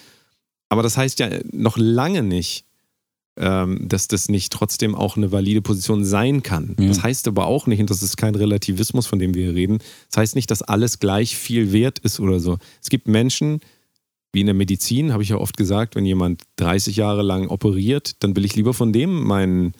aber 0.69 0.85
das 0.85 0.97
heißt 0.97 1.19
ja 1.19 1.29
noch 1.53 1.77
lange 1.77 2.23
nicht, 2.23 2.65
dass 3.39 4.09
das 4.09 4.31
nicht 4.31 4.51
trotzdem 4.51 4.95
auch 4.95 5.19
eine 5.19 5.31
valide 5.31 5.61
Position 5.61 6.07
sein 6.07 6.43
kann. 6.43 6.75
Ja. 6.81 6.89
Das 6.89 7.03
heißt 7.03 7.29
aber 7.29 7.47
auch 7.47 7.67
nicht, 7.67 7.81
und 7.81 7.91
das 7.91 8.03
ist 8.03 8.17
kein 8.17 8.35
Relativismus, 8.35 9.07
von 9.07 9.19
dem 9.19 9.35
wir 9.35 9.45
hier 9.45 9.55
reden, 9.55 9.79
das 10.11 10.17
heißt 10.17 10.37
nicht, 10.37 10.51
dass 10.51 10.63
alles 10.63 11.01
gleich 11.01 11.37
viel 11.37 11.71
wert 11.71 11.99
ist 11.99 12.19
oder 12.19 12.41
so. 12.41 12.57
Es 12.83 12.89
gibt 12.89 13.09
Menschen, 13.09 13.61
wie 14.37 14.41
in 14.41 14.47
der 14.47 14.55
Medizin, 14.55 15.15
habe 15.15 15.23
ich 15.23 15.31
ja 15.31 15.39
oft 15.39 15.57
gesagt, 15.57 15.97
wenn 15.97 16.05
jemand 16.05 16.43
30 16.57 16.97
Jahre 16.97 17.23
lang 17.23 17.49
operiert, 17.49 18.23
dann 18.23 18.37
will 18.37 18.45
ich 18.45 18.55
lieber 18.55 18.75
von 18.75 18.93
dem 18.93 19.25
meinen, 19.25 19.73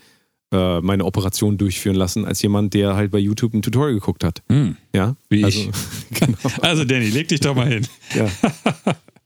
äh, 0.51 0.81
meine 0.81 1.05
Operation 1.05 1.59
durchführen 1.59 1.95
lassen, 1.97 2.25
als 2.25 2.41
jemand, 2.41 2.73
der 2.73 2.97
halt 2.97 3.11
bei 3.11 3.19
YouTube 3.19 3.53
ein 3.53 3.61
Tutorial 3.61 3.93
geguckt 3.93 4.25
hat. 4.25 4.43
Hm. 4.49 4.79
Ja, 4.95 5.15
Wie 5.29 5.45
also, 5.45 5.61
ich. 5.61 5.71
genau. 6.21 6.39
Also, 6.63 6.85
Danny, 6.85 7.11
leg 7.11 7.29
dich 7.29 7.41
doch 7.41 7.55
mal 7.55 7.69
hin. 7.69 7.87
Ja. 8.15 8.31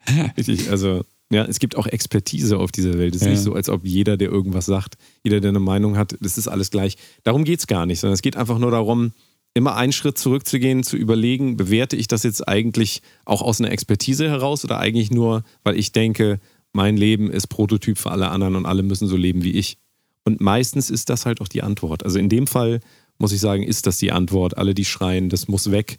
Richtig, 0.37 0.68
also 0.68 1.05
ja, 1.33 1.45
es 1.45 1.59
gibt 1.61 1.76
auch 1.76 1.87
Expertise 1.87 2.59
auf 2.59 2.72
dieser 2.72 2.99
Welt. 2.99 3.14
Es 3.14 3.22
ist 3.22 3.26
Ja. 3.26 3.33
nicht 3.33 3.43
so, 3.43 3.55
als 3.55 3.68
ob 3.68 3.85
jeder, 3.85 4.16
der 4.16 4.31
irgendwas 4.31 4.66
sagt, 4.66 4.97
jeder, 5.24 5.41
der 5.41 5.51
eine 5.51 5.61
Meinung 5.61 5.97
hat, 5.97 6.16
das 6.20 6.37
ist 6.39 6.49
alles 6.49 6.70
gleich. 6.70 6.97
Darum 7.22 7.45
geht 7.45 7.61
es 7.61 7.66
gar 7.66 7.87
nicht, 7.87 8.01
sondern 8.01 8.14
es 8.14 8.22
geht 8.22 8.37
einfach 8.37 8.59
nur 8.59 8.70
darum, 8.70 9.12
immer 9.55 9.76
einen 9.76 9.93
Schritt 9.93 10.18
zurückzugehen, 10.18 10.83
zu 10.83 10.97
überlegen, 10.97 11.57
bewerte 11.57 11.97
ich 11.97 12.07
das 12.09 12.22
jetzt 12.22 12.47
eigentlich 12.47 13.03
auch 13.24 13.43
aus 13.43 13.61
einer 13.61 13.72
Expertise 13.72 14.28
heraus 14.28 14.64
oder 14.64 14.78
eigentlich 14.78 15.11
nur, 15.11 15.43
weil 15.64 15.76
ich 15.78 15.93
denke, 15.93 16.39
mein 16.72 16.97
Leben 16.97 17.31
ist 17.31 17.49
Prototyp 17.49 17.99
für 17.99 18.11
alle 18.12 18.28
anderen 18.28 18.55
und 18.57 18.66
alle 18.66 18.83
müssen 18.85 19.09
so 19.09 19.16
leben 19.16 19.43
wie 19.43 19.53
ich. 19.53 19.76
Und 20.24 20.41
meistens 20.41 20.91
ist 20.91 21.09
das 21.11 21.26
halt 21.26 21.41
auch 21.41 21.49
die 21.49 21.62
Antwort. 21.62 22.05
Also 22.05 22.18
in 22.18 22.28
dem 22.28 22.47
Fall 22.47 22.81
muss 23.18 23.33
ich 23.33 23.41
sagen, 23.41 23.62
ist 23.64 23.87
das 23.87 23.97
die 23.99 24.12
Antwort. 24.12 24.57
Alle, 24.57 24.72
die 24.74 24.85
schreien, 24.85 25.28
das 25.31 25.49
muss 25.49 25.70
weg, 25.72 25.99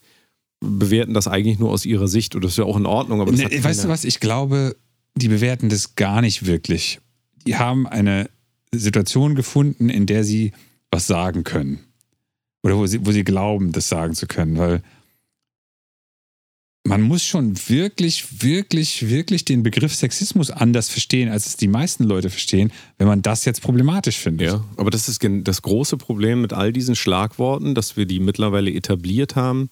bewerten 0.61 1.13
das 1.13 1.27
eigentlich 1.27 1.59
nur 1.59 1.71
aus 1.71 1.85
ihrer 1.85 2.07
Sicht 2.07 2.35
und 2.35 2.43
das 2.43 2.51
ist 2.51 2.57
ja 2.57 2.63
auch 2.65 2.77
in 2.77 2.85
Ordnung. 2.85 3.19
Aber 3.21 3.31
das 3.31 3.41
Ne, 3.41 3.63
weißt 3.63 3.83
du 3.83 3.87
was? 3.89 4.05
Ich 4.05 4.19
glaube, 4.19 4.75
die 5.15 5.27
bewerten 5.27 5.69
das 5.69 5.95
gar 5.95 6.21
nicht 6.21 6.45
wirklich. 6.45 6.99
Die 7.45 7.57
haben 7.57 7.87
eine 7.87 8.29
Situation 8.71 9.35
gefunden, 9.35 9.89
in 9.89 10.05
der 10.05 10.23
sie 10.23 10.53
was 10.89 11.07
sagen 11.07 11.43
können. 11.43 11.79
Oder 12.63 12.77
wo 12.77 12.85
sie, 12.85 13.05
wo 13.05 13.11
sie 13.11 13.23
glauben, 13.23 13.71
das 13.71 13.89
sagen 13.89 14.13
zu 14.13 14.27
können. 14.27 14.57
Weil 14.57 14.81
man 16.83 17.01
muss 17.01 17.23
schon 17.23 17.55
wirklich, 17.69 18.41
wirklich, 18.41 19.09
wirklich 19.09 19.45
den 19.45 19.63
Begriff 19.63 19.93
Sexismus 19.93 20.49
anders 20.49 20.89
verstehen, 20.89 21.29
als 21.29 21.45
es 21.45 21.57
die 21.57 21.67
meisten 21.67 22.03
Leute 22.03 22.29
verstehen, 22.29 22.71
wenn 22.97 23.07
man 23.07 23.21
das 23.21 23.45
jetzt 23.45 23.61
problematisch 23.61 24.17
findet. 24.17 24.47
Ja, 24.47 24.65
aber 24.77 24.89
das 24.89 25.07
ist 25.07 25.23
das 25.23 25.61
große 25.61 25.97
Problem 25.97 26.41
mit 26.41 26.53
all 26.53 26.73
diesen 26.73 26.95
Schlagworten, 26.95 27.75
dass 27.75 27.97
wir 27.97 28.05
die 28.05 28.19
mittlerweile 28.19 28.71
etabliert 28.73 29.35
haben, 29.35 29.69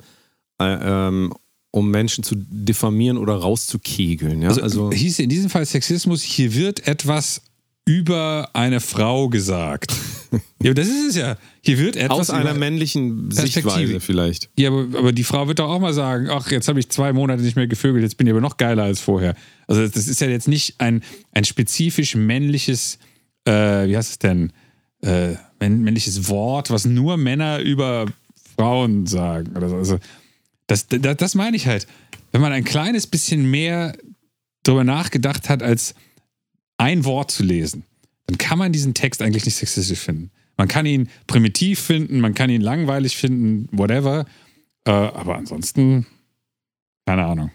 äh, 0.60 0.78
ähm, 0.82 1.34
um 1.72 1.92
Menschen 1.92 2.24
zu 2.24 2.36
diffamieren 2.36 3.18
oder 3.18 3.36
rauszukegeln. 3.36 4.42
Ja? 4.42 4.50
Also, 4.50 4.62
Also, 4.62 4.92
hieß 4.92 5.20
in 5.20 5.30
diesem 5.30 5.50
Fall 5.50 5.66
Sexismus, 5.66 6.22
hier 6.24 6.54
wird 6.56 6.88
etwas 6.88 7.42
über 7.86 8.50
eine 8.54 8.80
Frau 8.82 9.30
gesagt. 9.30 9.94
ja, 10.64 10.74
das 10.74 10.88
ist 10.88 11.10
es 11.10 11.16
ja. 11.16 11.38
Hier 11.62 11.80
wird 11.80 11.96
etwas 11.96 12.20
aus 12.20 12.30
einer 12.30 12.54
männlichen 12.54 13.30
Perspektive. 13.30 13.70
Sichtweise 13.72 14.00
vielleicht. 14.00 14.50
Ja, 14.58 14.70
aber, 14.70 14.98
aber 14.98 15.12
die 15.12 15.24
Frau 15.24 15.48
wird 15.48 15.58
doch 15.60 15.70
auch 15.70 15.80
mal 15.80 15.94
sagen, 15.94 16.30
ach, 16.30 16.52
jetzt 16.52 16.68
habe 16.68 16.80
ich 16.80 16.90
zwei 16.90 17.14
Monate 17.14 17.42
nicht 17.42 17.56
mehr 17.56 17.68
gevögelt, 17.68 18.04
jetzt 18.04 18.18
bin 18.18 18.28
ich 18.28 18.32
aber 18.32 18.42
noch 18.42 18.58
geiler 18.58 18.84
als 18.84 19.00
vorher. 19.00 19.36
Also 19.68 19.88
das 19.88 20.08
ist 20.08 20.22
ja 20.22 20.28
jetzt 20.28 20.48
nicht 20.48 20.76
ein, 20.80 21.02
ein 21.32 21.46
spezifisch 21.46 22.16
männliches, 22.16 23.00
äh, 23.46 23.88
wie 23.88 23.98
heißt 23.98 24.12
es 24.12 24.20
denn, 24.20 24.54
äh, 25.02 25.34
männ- 25.60 25.82
männliches 25.82 26.28
Wort, 26.30 26.70
was 26.70 26.86
nur 26.86 27.18
Männer 27.18 27.60
über 27.60 28.06
Frauen 28.56 29.08
sagen. 29.08 29.56
Oder 29.58 29.70
so. 29.70 29.76
Also 29.78 30.00
das, 30.70 30.88
das, 30.88 31.18
das 31.18 31.36
meine 31.36 31.58
ich 31.58 31.68
halt. 31.68 31.88
Wenn 32.32 32.42
man 32.42 32.52
ein 32.52 32.64
kleines 32.64 33.08
bisschen 33.08 33.50
mehr 33.50 33.98
darüber 34.64 34.84
nachgedacht 34.84 35.50
hat, 35.50 35.64
als 35.64 35.96
ein 36.78 37.06
Wort 37.06 37.32
zu 37.32 37.44
lesen, 37.44 37.84
dann 38.28 38.38
kann 38.38 38.60
man 38.60 38.72
diesen 38.72 38.94
Text 38.94 39.22
eigentlich 39.22 39.46
nicht 39.46 39.56
sexistisch 39.56 40.00
finden. 40.00 40.30
Man 40.58 40.68
kann 40.68 40.86
ihn 40.86 41.10
primitiv 41.26 41.80
finden, 41.80 42.20
man 42.20 42.36
kann 42.36 42.52
ihn 42.52 42.62
langweilig 42.62 43.18
finden, 43.18 43.68
whatever. 43.72 44.26
Äh, 44.86 44.92
aber 44.92 45.38
ansonsten, 45.38 46.06
keine 47.08 47.26
Ahnung. 47.26 47.52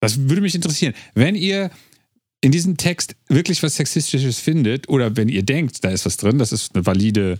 Das 0.00 0.28
würde 0.28 0.42
mich 0.42 0.54
interessieren. 0.54 0.92
Wenn 1.14 1.36
ihr 1.36 1.70
in 2.42 2.52
diesem 2.52 2.76
Text 2.76 3.16
wirklich 3.28 3.62
was 3.62 3.76
Sexistisches 3.76 4.38
findet 4.38 4.90
oder 4.90 5.16
wenn 5.16 5.30
ihr 5.30 5.44
denkt, 5.44 5.82
da 5.82 5.88
ist 5.88 6.04
was 6.04 6.18
drin, 6.18 6.38
das 6.38 6.52
ist 6.52 6.74
eine 6.74 6.84
valide 6.84 7.38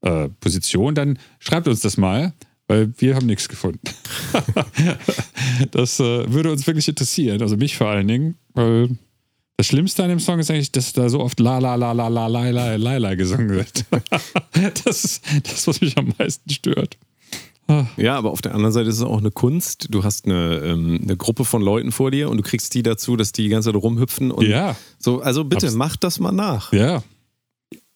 äh, 0.00 0.30
Position, 0.40 0.94
dann 0.94 1.18
schreibt 1.40 1.68
uns 1.68 1.80
das 1.80 1.98
mal, 1.98 2.32
weil 2.68 2.92
wir 2.98 3.14
haben 3.14 3.26
nichts 3.26 3.48
gefunden. 3.48 3.80
das 5.70 6.00
äh, 6.00 6.32
würde 6.32 6.50
uns 6.52 6.66
wirklich 6.66 6.88
interessieren, 6.88 7.40
also 7.42 7.56
mich 7.56 7.76
vor 7.76 7.88
allen 7.88 8.08
Dingen, 8.08 8.36
weil 8.54 8.90
das 9.56 9.66
Schlimmste 9.68 10.02
an 10.02 10.10
dem 10.10 10.20
Song 10.20 10.38
ist 10.38 10.50
eigentlich, 10.50 10.72
dass 10.72 10.92
da 10.92 11.08
so 11.08 11.20
oft 11.20 11.40
la 11.40 11.58
la 11.58 11.74
la 11.76 11.92
la 11.92 12.08
la 12.08 12.26
la 12.26 12.50
la 12.50 12.74
la 12.76 12.96
la 12.98 13.14
gesungen 13.14 13.48
wird. 13.50 13.84
das 14.84 15.04
ist 15.04 15.24
das, 15.44 15.66
was 15.66 15.80
mich 15.80 15.96
am 15.96 16.12
meisten 16.18 16.50
stört. 16.50 16.98
Ja, 17.96 18.16
aber 18.16 18.30
auf 18.30 18.42
der 18.42 18.54
anderen 18.54 18.72
Seite 18.72 18.88
ist 18.90 18.96
es 18.96 19.02
auch 19.02 19.18
eine 19.18 19.32
Kunst. 19.32 19.88
Du 19.90 20.04
hast 20.04 20.26
eine, 20.26 20.58
ähm, 20.58 21.00
eine 21.02 21.16
Gruppe 21.16 21.44
von 21.44 21.60
Leuten 21.62 21.90
vor 21.90 22.12
dir 22.12 22.30
und 22.30 22.36
du 22.36 22.44
kriegst 22.44 22.72
die 22.74 22.84
dazu, 22.84 23.16
dass 23.16 23.32
die 23.32 23.42
die 23.42 23.48
ganze 23.48 23.72
Zeit 23.72 23.82
rumhüpfen 23.82 24.30
und 24.30 24.46
Ja, 24.46 24.76
so. 25.00 25.20
Also 25.20 25.42
bitte, 25.42 25.66
Abs- 25.66 25.74
mach 25.74 25.96
das 25.96 26.20
mal 26.20 26.30
nach. 26.32 26.72
ja. 26.72 27.02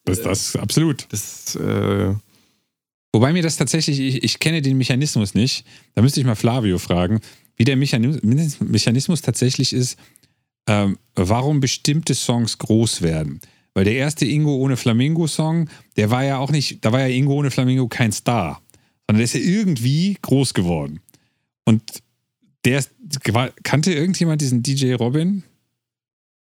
Das, 0.04 0.22
das 0.22 0.56
absolut. 0.56 1.06
Das, 1.10 1.54
äh, 1.56 2.14
Wobei 3.12 3.32
mir 3.32 3.42
das 3.42 3.56
tatsächlich, 3.56 3.98
ich, 3.98 4.22
ich 4.22 4.38
kenne 4.38 4.62
den 4.62 4.76
Mechanismus 4.76 5.34
nicht. 5.34 5.64
Da 5.94 6.02
müsste 6.02 6.20
ich 6.20 6.26
mal 6.26 6.36
Flavio 6.36 6.78
fragen, 6.78 7.20
wie 7.56 7.64
der 7.64 7.76
Mechanismus, 7.76 8.60
Mechanismus 8.60 9.20
tatsächlich 9.22 9.72
ist, 9.72 9.98
ähm, 10.66 10.98
warum 11.14 11.60
bestimmte 11.60 12.14
Songs 12.14 12.58
groß 12.58 13.02
werden. 13.02 13.40
Weil 13.74 13.84
der 13.84 13.94
erste 13.94 14.26
Ingo 14.26 14.56
ohne 14.56 14.76
Flamingo-Song, 14.76 15.68
der 15.96 16.10
war 16.10 16.24
ja 16.24 16.38
auch 16.38 16.50
nicht, 16.50 16.84
da 16.84 16.92
war 16.92 17.00
ja 17.00 17.08
Ingo 17.08 17.34
ohne 17.34 17.50
Flamingo 17.50 17.88
kein 17.88 18.12
Star, 18.12 18.62
sondern 19.06 19.18
der 19.18 19.24
ist 19.24 19.34
ja 19.34 19.40
irgendwie 19.40 20.16
groß 20.22 20.54
geworden. 20.54 21.00
Und 21.64 21.82
der 22.64 22.84
kannte 23.62 23.92
irgendjemand 23.92 24.40
diesen 24.40 24.62
DJ 24.62 24.94
Robin? 24.94 25.42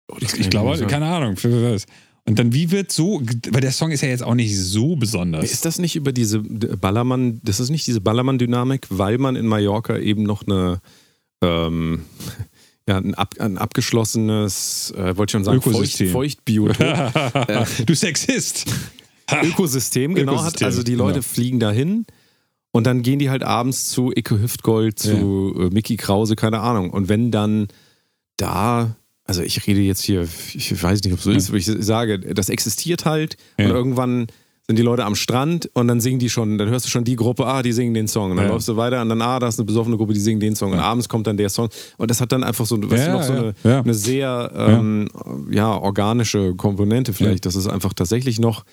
oh, 0.07 0.17
Ich, 0.19 0.49
glaube, 0.49 0.85
keine 0.87 1.05
Ahnung. 1.05 1.35
für 1.35 1.73
was. 1.73 1.85
Und 2.27 2.39
dann, 2.39 2.53
wie 2.53 2.71
wird 2.71 2.91
so, 2.91 3.21
weil 3.51 3.61
der 3.61 3.71
Song 3.71 3.91
ist 3.91 4.01
ja 4.01 4.09
jetzt 4.09 4.23
auch 4.23 4.33
nicht 4.33 4.57
so 4.57 4.95
besonders. 4.95 5.51
Ist 5.51 5.63
das 5.63 5.77
nicht 5.77 5.95
über 5.95 6.11
diese 6.11 6.39
Ballermann, 6.39 7.39
das 7.43 7.59
ist 7.59 7.69
nicht 7.69 7.85
diese 7.85 8.01
Ballermann-Dynamik, 8.01 8.87
weil 8.89 9.19
man 9.19 9.35
in 9.35 9.45
Mallorca 9.45 9.97
eben 9.97 10.23
noch 10.23 10.47
eine, 10.47 10.81
ähm, 11.43 12.05
ja, 12.89 12.97
ein, 12.97 13.13
ab, 13.13 13.35
ein 13.39 13.59
abgeschlossenes, 13.59 14.93
äh, 14.97 15.15
wollte 15.17 15.29
ich 15.29 15.31
schon 15.33 15.43
sagen, 15.43 15.61
Feucht, 15.61 15.75
Ökosystem. 15.75 16.09
Feuchtbiotop, 16.09 17.11
du 17.85 17.93
Sexist. 17.93 18.65
Ökosystem, 19.43 20.15
genau 20.15 20.33
hat. 20.33 20.39
Ökosystem, 20.39 20.65
Also 20.65 20.83
die 20.83 20.95
Leute 20.95 21.19
genau. 21.19 21.27
fliegen 21.27 21.59
dahin 21.59 22.05
und 22.71 22.85
dann 22.85 23.03
gehen 23.03 23.19
die 23.19 23.29
halt 23.29 23.43
abends 23.43 23.89
zu 23.89 24.11
Icke 24.11 24.41
Hüftgold, 24.41 24.99
zu 24.99 25.55
äh, 25.57 25.73
Mickey 25.73 25.95
Krause, 25.95 26.35
keine 26.35 26.59
Ahnung. 26.59 26.89
Und 26.89 27.07
wenn 27.07 27.31
dann 27.31 27.67
da, 28.35 28.97
also 29.25 29.41
ich 29.41 29.65
rede 29.67 29.81
jetzt 29.81 30.03
hier, 30.03 30.27
ich 30.53 30.81
weiß 30.83 31.03
nicht, 31.03 31.13
ob 31.13 31.19
es 31.19 31.25
so 31.25 31.31
ist, 31.31 31.49
aber 31.49 31.57
ich 31.57 31.65
sage, 31.65 32.19
das 32.19 32.49
existiert 32.49 33.05
halt 33.05 33.37
Ja. 33.57 33.65
und 33.65 33.71
irgendwann 33.71 34.27
sind 34.67 34.79
die 34.79 34.83
Leute 34.83 35.05
am 35.05 35.13
Strand 35.15 35.69
und 35.75 35.87
dann 35.87 35.99
singen 36.01 36.17
die 36.17 36.29
schon, 36.29 36.57
dann 36.57 36.69
hörst 36.69 36.85
du 36.87 36.89
schon 36.89 37.03
die 37.03 37.15
Gruppe, 37.15 37.45
ah, 37.45 37.61
die 37.61 37.71
singen 37.71 37.93
den 37.93 38.07
Song. 38.07 38.31
Und 38.31 38.37
dann 38.37 38.47
Ja. 38.47 38.51
läufst 38.53 38.67
du 38.67 38.75
weiter 38.77 38.99
und 39.01 39.09
dann, 39.09 39.21
ah, 39.21 39.37
da 39.37 39.47
ist 39.47 39.59
eine 39.59 39.65
besoffene 39.67 39.95
Gruppe, 39.95 40.13
die 40.15 40.19
singen 40.19 40.39
den 40.39 40.55
Song. 40.55 40.71
Und 40.71 40.79
abends 40.79 41.07
kommt 41.07 41.27
dann 41.27 41.37
der 41.37 41.49
Song. 41.49 41.69
Und 41.97 42.09
das 42.09 42.19
hat 42.19 42.31
dann 42.31 42.43
einfach 42.43 42.65
so, 42.65 42.81
weißt 42.81 43.05
Ja, 43.05 43.11
du, 43.11 43.17
noch 43.19 43.23
so 43.23 43.33
eine, 43.63 43.79
eine 43.83 43.93
sehr 43.93 44.51
ähm, 44.55 45.07
ja. 45.51 45.77
organische 45.77 46.55
Komponente 46.55 47.13
vielleicht, 47.13 47.45
dass 47.45 47.53
es 47.53 47.67
einfach 47.67 47.93
tatsächlich 47.93 48.39
noch 48.39 48.65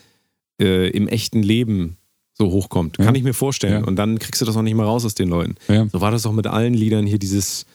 äh, 0.63 0.89
im 0.91 1.09
echten 1.09 1.43
Leben 1.43 1.99
so 2.39 2.51
hochkommt. 2.51 2.97
Kann 2.97 3.15
ich 3.15 3.23
mir 3.23 3.35
vorstellen. 3.35 3.85
Und 3.85 3.97
dann 3.97 4.19
kriegst 4.19 4.41
du 4.41 4.47
das 4.47 4.57
auch 4.57 4.63
nicht 4.63 4.75
mehr 4.75 4.87
raus 4.87 5.05
aus 5.05 5.15
den 5.15 5.29
Leuten. 5.29 5.57
Ja. 5.69 5.87
So 5.93 6.01
war 6.01 6.11
das 6.11 6.25
auch 6.25 6.33
mit 6.33 6.47
allen 6.47 6.73
Liedern 6.73 7.05
hier, 7.07 7.19
dieses, 7.19 7.67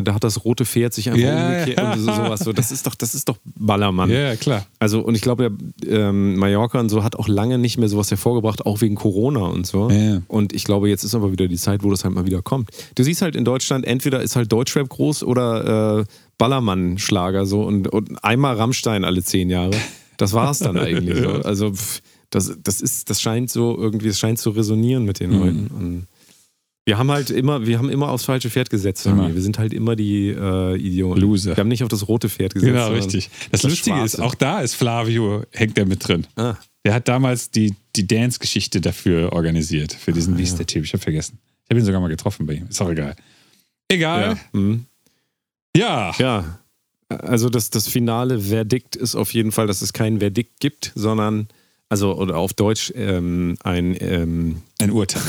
da 0.00 0.14
hat 0.14 0.24
das 0.24 0.44
rote 0.46 0.64
Pferd 0.64 0.94
sich 0.94 1.10
einfach 1.10 1.20
Ja, 1.22 1.48
umgekehrt 1.48 1.78
ja. 1.78 1.92
und 1.92 1.98
so, 2.00 2.12
sowas. 2.14 2.40
So, 2.40 2.52
das 2.54 2.72
ist 2.72 2.86
doch, 2.86 2.94
das 2.94 3.14
ist 3.14 3.28
doch 3.28 3.36
Ballermann. 3.44 4.08
Ja, 4.08 4.36
klar. 4.36 4.64
Also, 4.78 5.00
und 5.00 5.14
ich 5.14 5.20
glaube, 5.20 5.50
der 5.84 6.08
ähm, 6.08 6.36
Mallorca 6.36 6.80
und 6.80 6.88
so 6.88 7.04
hat 7.04 7.16
auch 7.16 7.28
lange 7.28 7.58
nicht 7.58 7.76
mehr 7.76 7.90
sowas 7.90 8.10
hervorgebracht, 8.10 8.64
auch 8.64 8.80
wegen 8.80 8.94
Corona 8.94 9.40
und 9.40 9.66
so. 9.66 9.90
Ja. 9.90 10.22
Und 10.28 10.54
ich 10.54 10.64
glaube, 10.64 10.88
jetzt 10.88 11.04
ist 11.04 11.14
aber 11.14 11.30
wieder 11.30 11.46
die 11.46 11.56
Zeit, 11.58 11.82
wo 11.82 11.90
das 11.90 12.04
halt 12.04 12.14
mal 12.14 12.24
wieder 12.24 12.40
kommt. 12.40 12.70
Du 12.94 13.02
siehst 13.02 13.20
halt 13.20 13.36
in 13.36 13.44
Deutschland, 13.44 13.84
entweder 13.86 14.22
ist 14.22 14.34
halt 14.34 14.50
Deutschrap 14.50 14.88
groß 14.88 15.24
oder 15.24 16.00
äh, 16.00 16.04
Ballermann-Schlager 16.38 17.46
so 17.46 17.62
und, 17.62 17.88
und 17.88 18.22
einmal 18.24 18.56
Rammstein 18.56 19.04
alle 19.04 19.22
zehn 19.22 19.50
Jahre. 19.50 19.72
Das 20.16 20.32
war 20.32 20.50
es 20.50 20.58
dann 20.60 20.78
eigentlich. 20.78 21.18
so. 21.22 21.30
Also, 21.42 21.72
pff, 21.72 22.00
das, 22.30 22.56
das 22.62 22.80
ist, 22.80 23.10
das 23.10 23.20
scheint 23.20 23.50
so 23.50 23.76
irgendwie, 23.76 24.08
es 24.08 24.18
scheint 24.18 24.38
zu 24.38 24.50
resonieren 24.50 25.04
mit 25.04 25.20
den 25.20 25.30
Mhm. 25.32 25.38
Leuten. 25.38 25.66
Und 25.78 26.06
wir 26.84 26.98
haben 26.98 27.10
halt 27.10 27.30
immer, 27.30 27.66
wir 27.66 27.78
haben 27.78 27.88
immer 27.90 28.08
aufs 28.10 28.24
falsche 28.24 28.50
Pferd 28.50 28.68
gesetzt. 28.70 29.04
Wir 29.06 29.40
sind 29.42 29.58
halt 29.58 29.72
immer 29.72 29.94
die 29.94 30.28
äh, 30.28 30.76
Idioten. 30.76 31.20
Loser. 31.20 31.56
Wir 31.56 31.60
haben 31.60 31.68
nicht 31.68 31.82
auf 31.82 31.88
das 31.88 32.08
rote 32.08 32.28
Pferd 32.28 32.54
gesetzt. 32.54 32.72
Genau, 32.72 32.88
richtig. 32.88 33.30
Das, 33.50 33.62
das 33.62 33.70
Lustige 33.70 34.02
ist, 34.02 34.16
Schwarze. 34.16 34.24
auch 34.24 34.34
da 34.34 34.60
ist 34.60 34.74
Flavio, 34.74 35.44
hängt 35.52 35.78
er 35.78 35.86
mit 35.86 36.06
drin. 36.06 36.26
Ah, 36.36 36.56
Der 36.84 36.94
hat 36.94 37.06
damals 37.06 37.50
die, 37.50 37.74
die 37.94 38.06
Dance-Geschichte 38.06 38.80
dafür 38.80 39.32
organisiert, 39.32 39.92
für 39.92 40.12
diesen, 40.12 40.36
wie 40.38 40.42
ist 40.42 40.58
der 40.58 40.66
Typ? 40.66 40.84
Ich 40.84 40.92
habe 40.92 41.02
vergessen. 41.02 41.38
Ich 41.64 41.70
habe 41.70 41.78
ihn 41.80 41.86
sogar 41.86 42.00
mal 42.00 42.08
getroffen 42.08 42.46
bei 42.46 42.54
ihm. 42.54 42.66
Ist 42.68 42.82
auch 42.82 42.90
egal. 42.90 43.14
Egal. 43.88 44.38
ja. 44.52 44.58
Mhm. 44.60 44.86
Ja. 45.76 46.12
Ja, 46.18 46.58
also 47.08 47.48
das, 47.48 47.70
das 47.70 47.86
finale 47.88 48.40
Verdikt 48.40 48.96
ist 48.96 49.14
auf 49.14 49.32
jeden 49.34 49.52
Fall, 49.52 49.66
dass 49.66 49.82
es 49.82 49.92
kein 49.92 50.18
Verdikt 50.18 50.58
gibt, 50.60 50.92
sondern, 50.94 51.46
also 51.92 52.16
oder 52.16 52.38
auf 52.38 52.54
Deutsch 52.54 52.90
ähm, 52.96 53.56
ein, 53.62 53.94
ähm, 54.00 54.62
Ein 54.80 54.90
Urteil. 54.90 55.22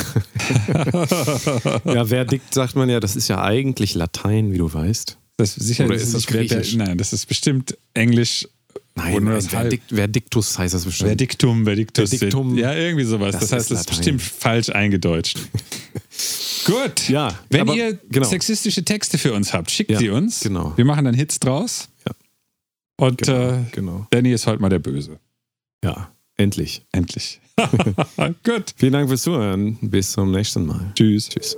ja, 1.85 2.05
Verdikt 2.05 2.53
sagt 2.53 2.75
man 2.77 2.89
ja, 2.89 2.99
das 2.99 3.15
ist 3.17 3.27
ja 3.27 3.41
eigentlich 3.43 3.95
Latein, 3.95 4.51
wie 4.53 4.57
du 4.57 4.73
weißt. 4.73 5.17
Das 5.37 5.57
ist 5.57 5.65
sicher 5.67 5.85
Oder 5.85 5.95
ist 5.95 6.13
das 6.13 6.25
Griechisch? 6.25 6.75
Nein, 6.75 6.97
das 6.97 7.11
ist 7.11 7.25
bestimmt 7.25 7.77
Englisch. 7.93 8.47
Nein, 8.95 9.13
Wo 9.15 9.19
nur 9.19 9.31
ein 9.31 9.35
das 9.37 9.45
halb- 9.47 9.61
Verdikt, 9.63 9.89
Verdiktus 9.89 10.57
heißt 10.57 10.73
das 10.73 10.85
bestimmt. 10.85 11.09
Verdiktum, 11.09 11.65
Verdiktus. 11.65 12.09
Verdiktum. 12.11 12.57
Ja, 12.57 12.73
irgendwie 12.73 13.03
sowas. 13.05 13.31
Das, 13.33 13.41
Das 13.41 13.51
heißt, 13.51 13.71
das 13.71 13.79
ist 13.81 13.89
bestimmt 13.89 14.21
falsch 14.21 14.69
eingedeutscht. 14.69 15.39
Gut. 16.65 17.09
Ja, 17.09 17.37
Wenn 17.49 17.61
aber- 17.61 17.75
ihr 17.75 17.99
genau. 18.09 18.25
sexistische 18.27 18.85
Texte 18.85 19.17
für 19.17 19.33
uns 19.33 19.51
habt, 19.51 19.69
schickt 19.71 19.91
Ja, 19.91 19.97
sie 19.99 20.09
uns. 20.11 20.39
genau. 20.41 20.71
Wir 20.77 20.85
machen 20.85 21.03
dann 21.05 21.15
Hits 21.15 21.39
draus. 21.39 21.89
Ja. 22.07 22.13
Und 22.97 23.17
Genau, 23.23 23.49
äh, 23.49 23.63
genau. 23.71 24.07
Danny 24.11 24.31
ist 24.31 24.45
heute 24.47 24.61
mal 24.61 24.69
der 24.69 24.79
Böse. 24.79 25.19
Ja, 25.83 26.12
Endlich. 26.43 26.81
Endlich. 26.91 27.39
Gut. 28.43 28.73
Vielen 28.75 28.93
Dank 28.93 29.07
fürs 29.07 29.23
Zuhören. 29.23 29.77
Bis 29.79 30.11
zum 30.11 30.31
nächsten 30.31 30.65
Mal. 30.65 30.91
Tschüss. 30.93 31.29
Tschüss. 31.29 31.57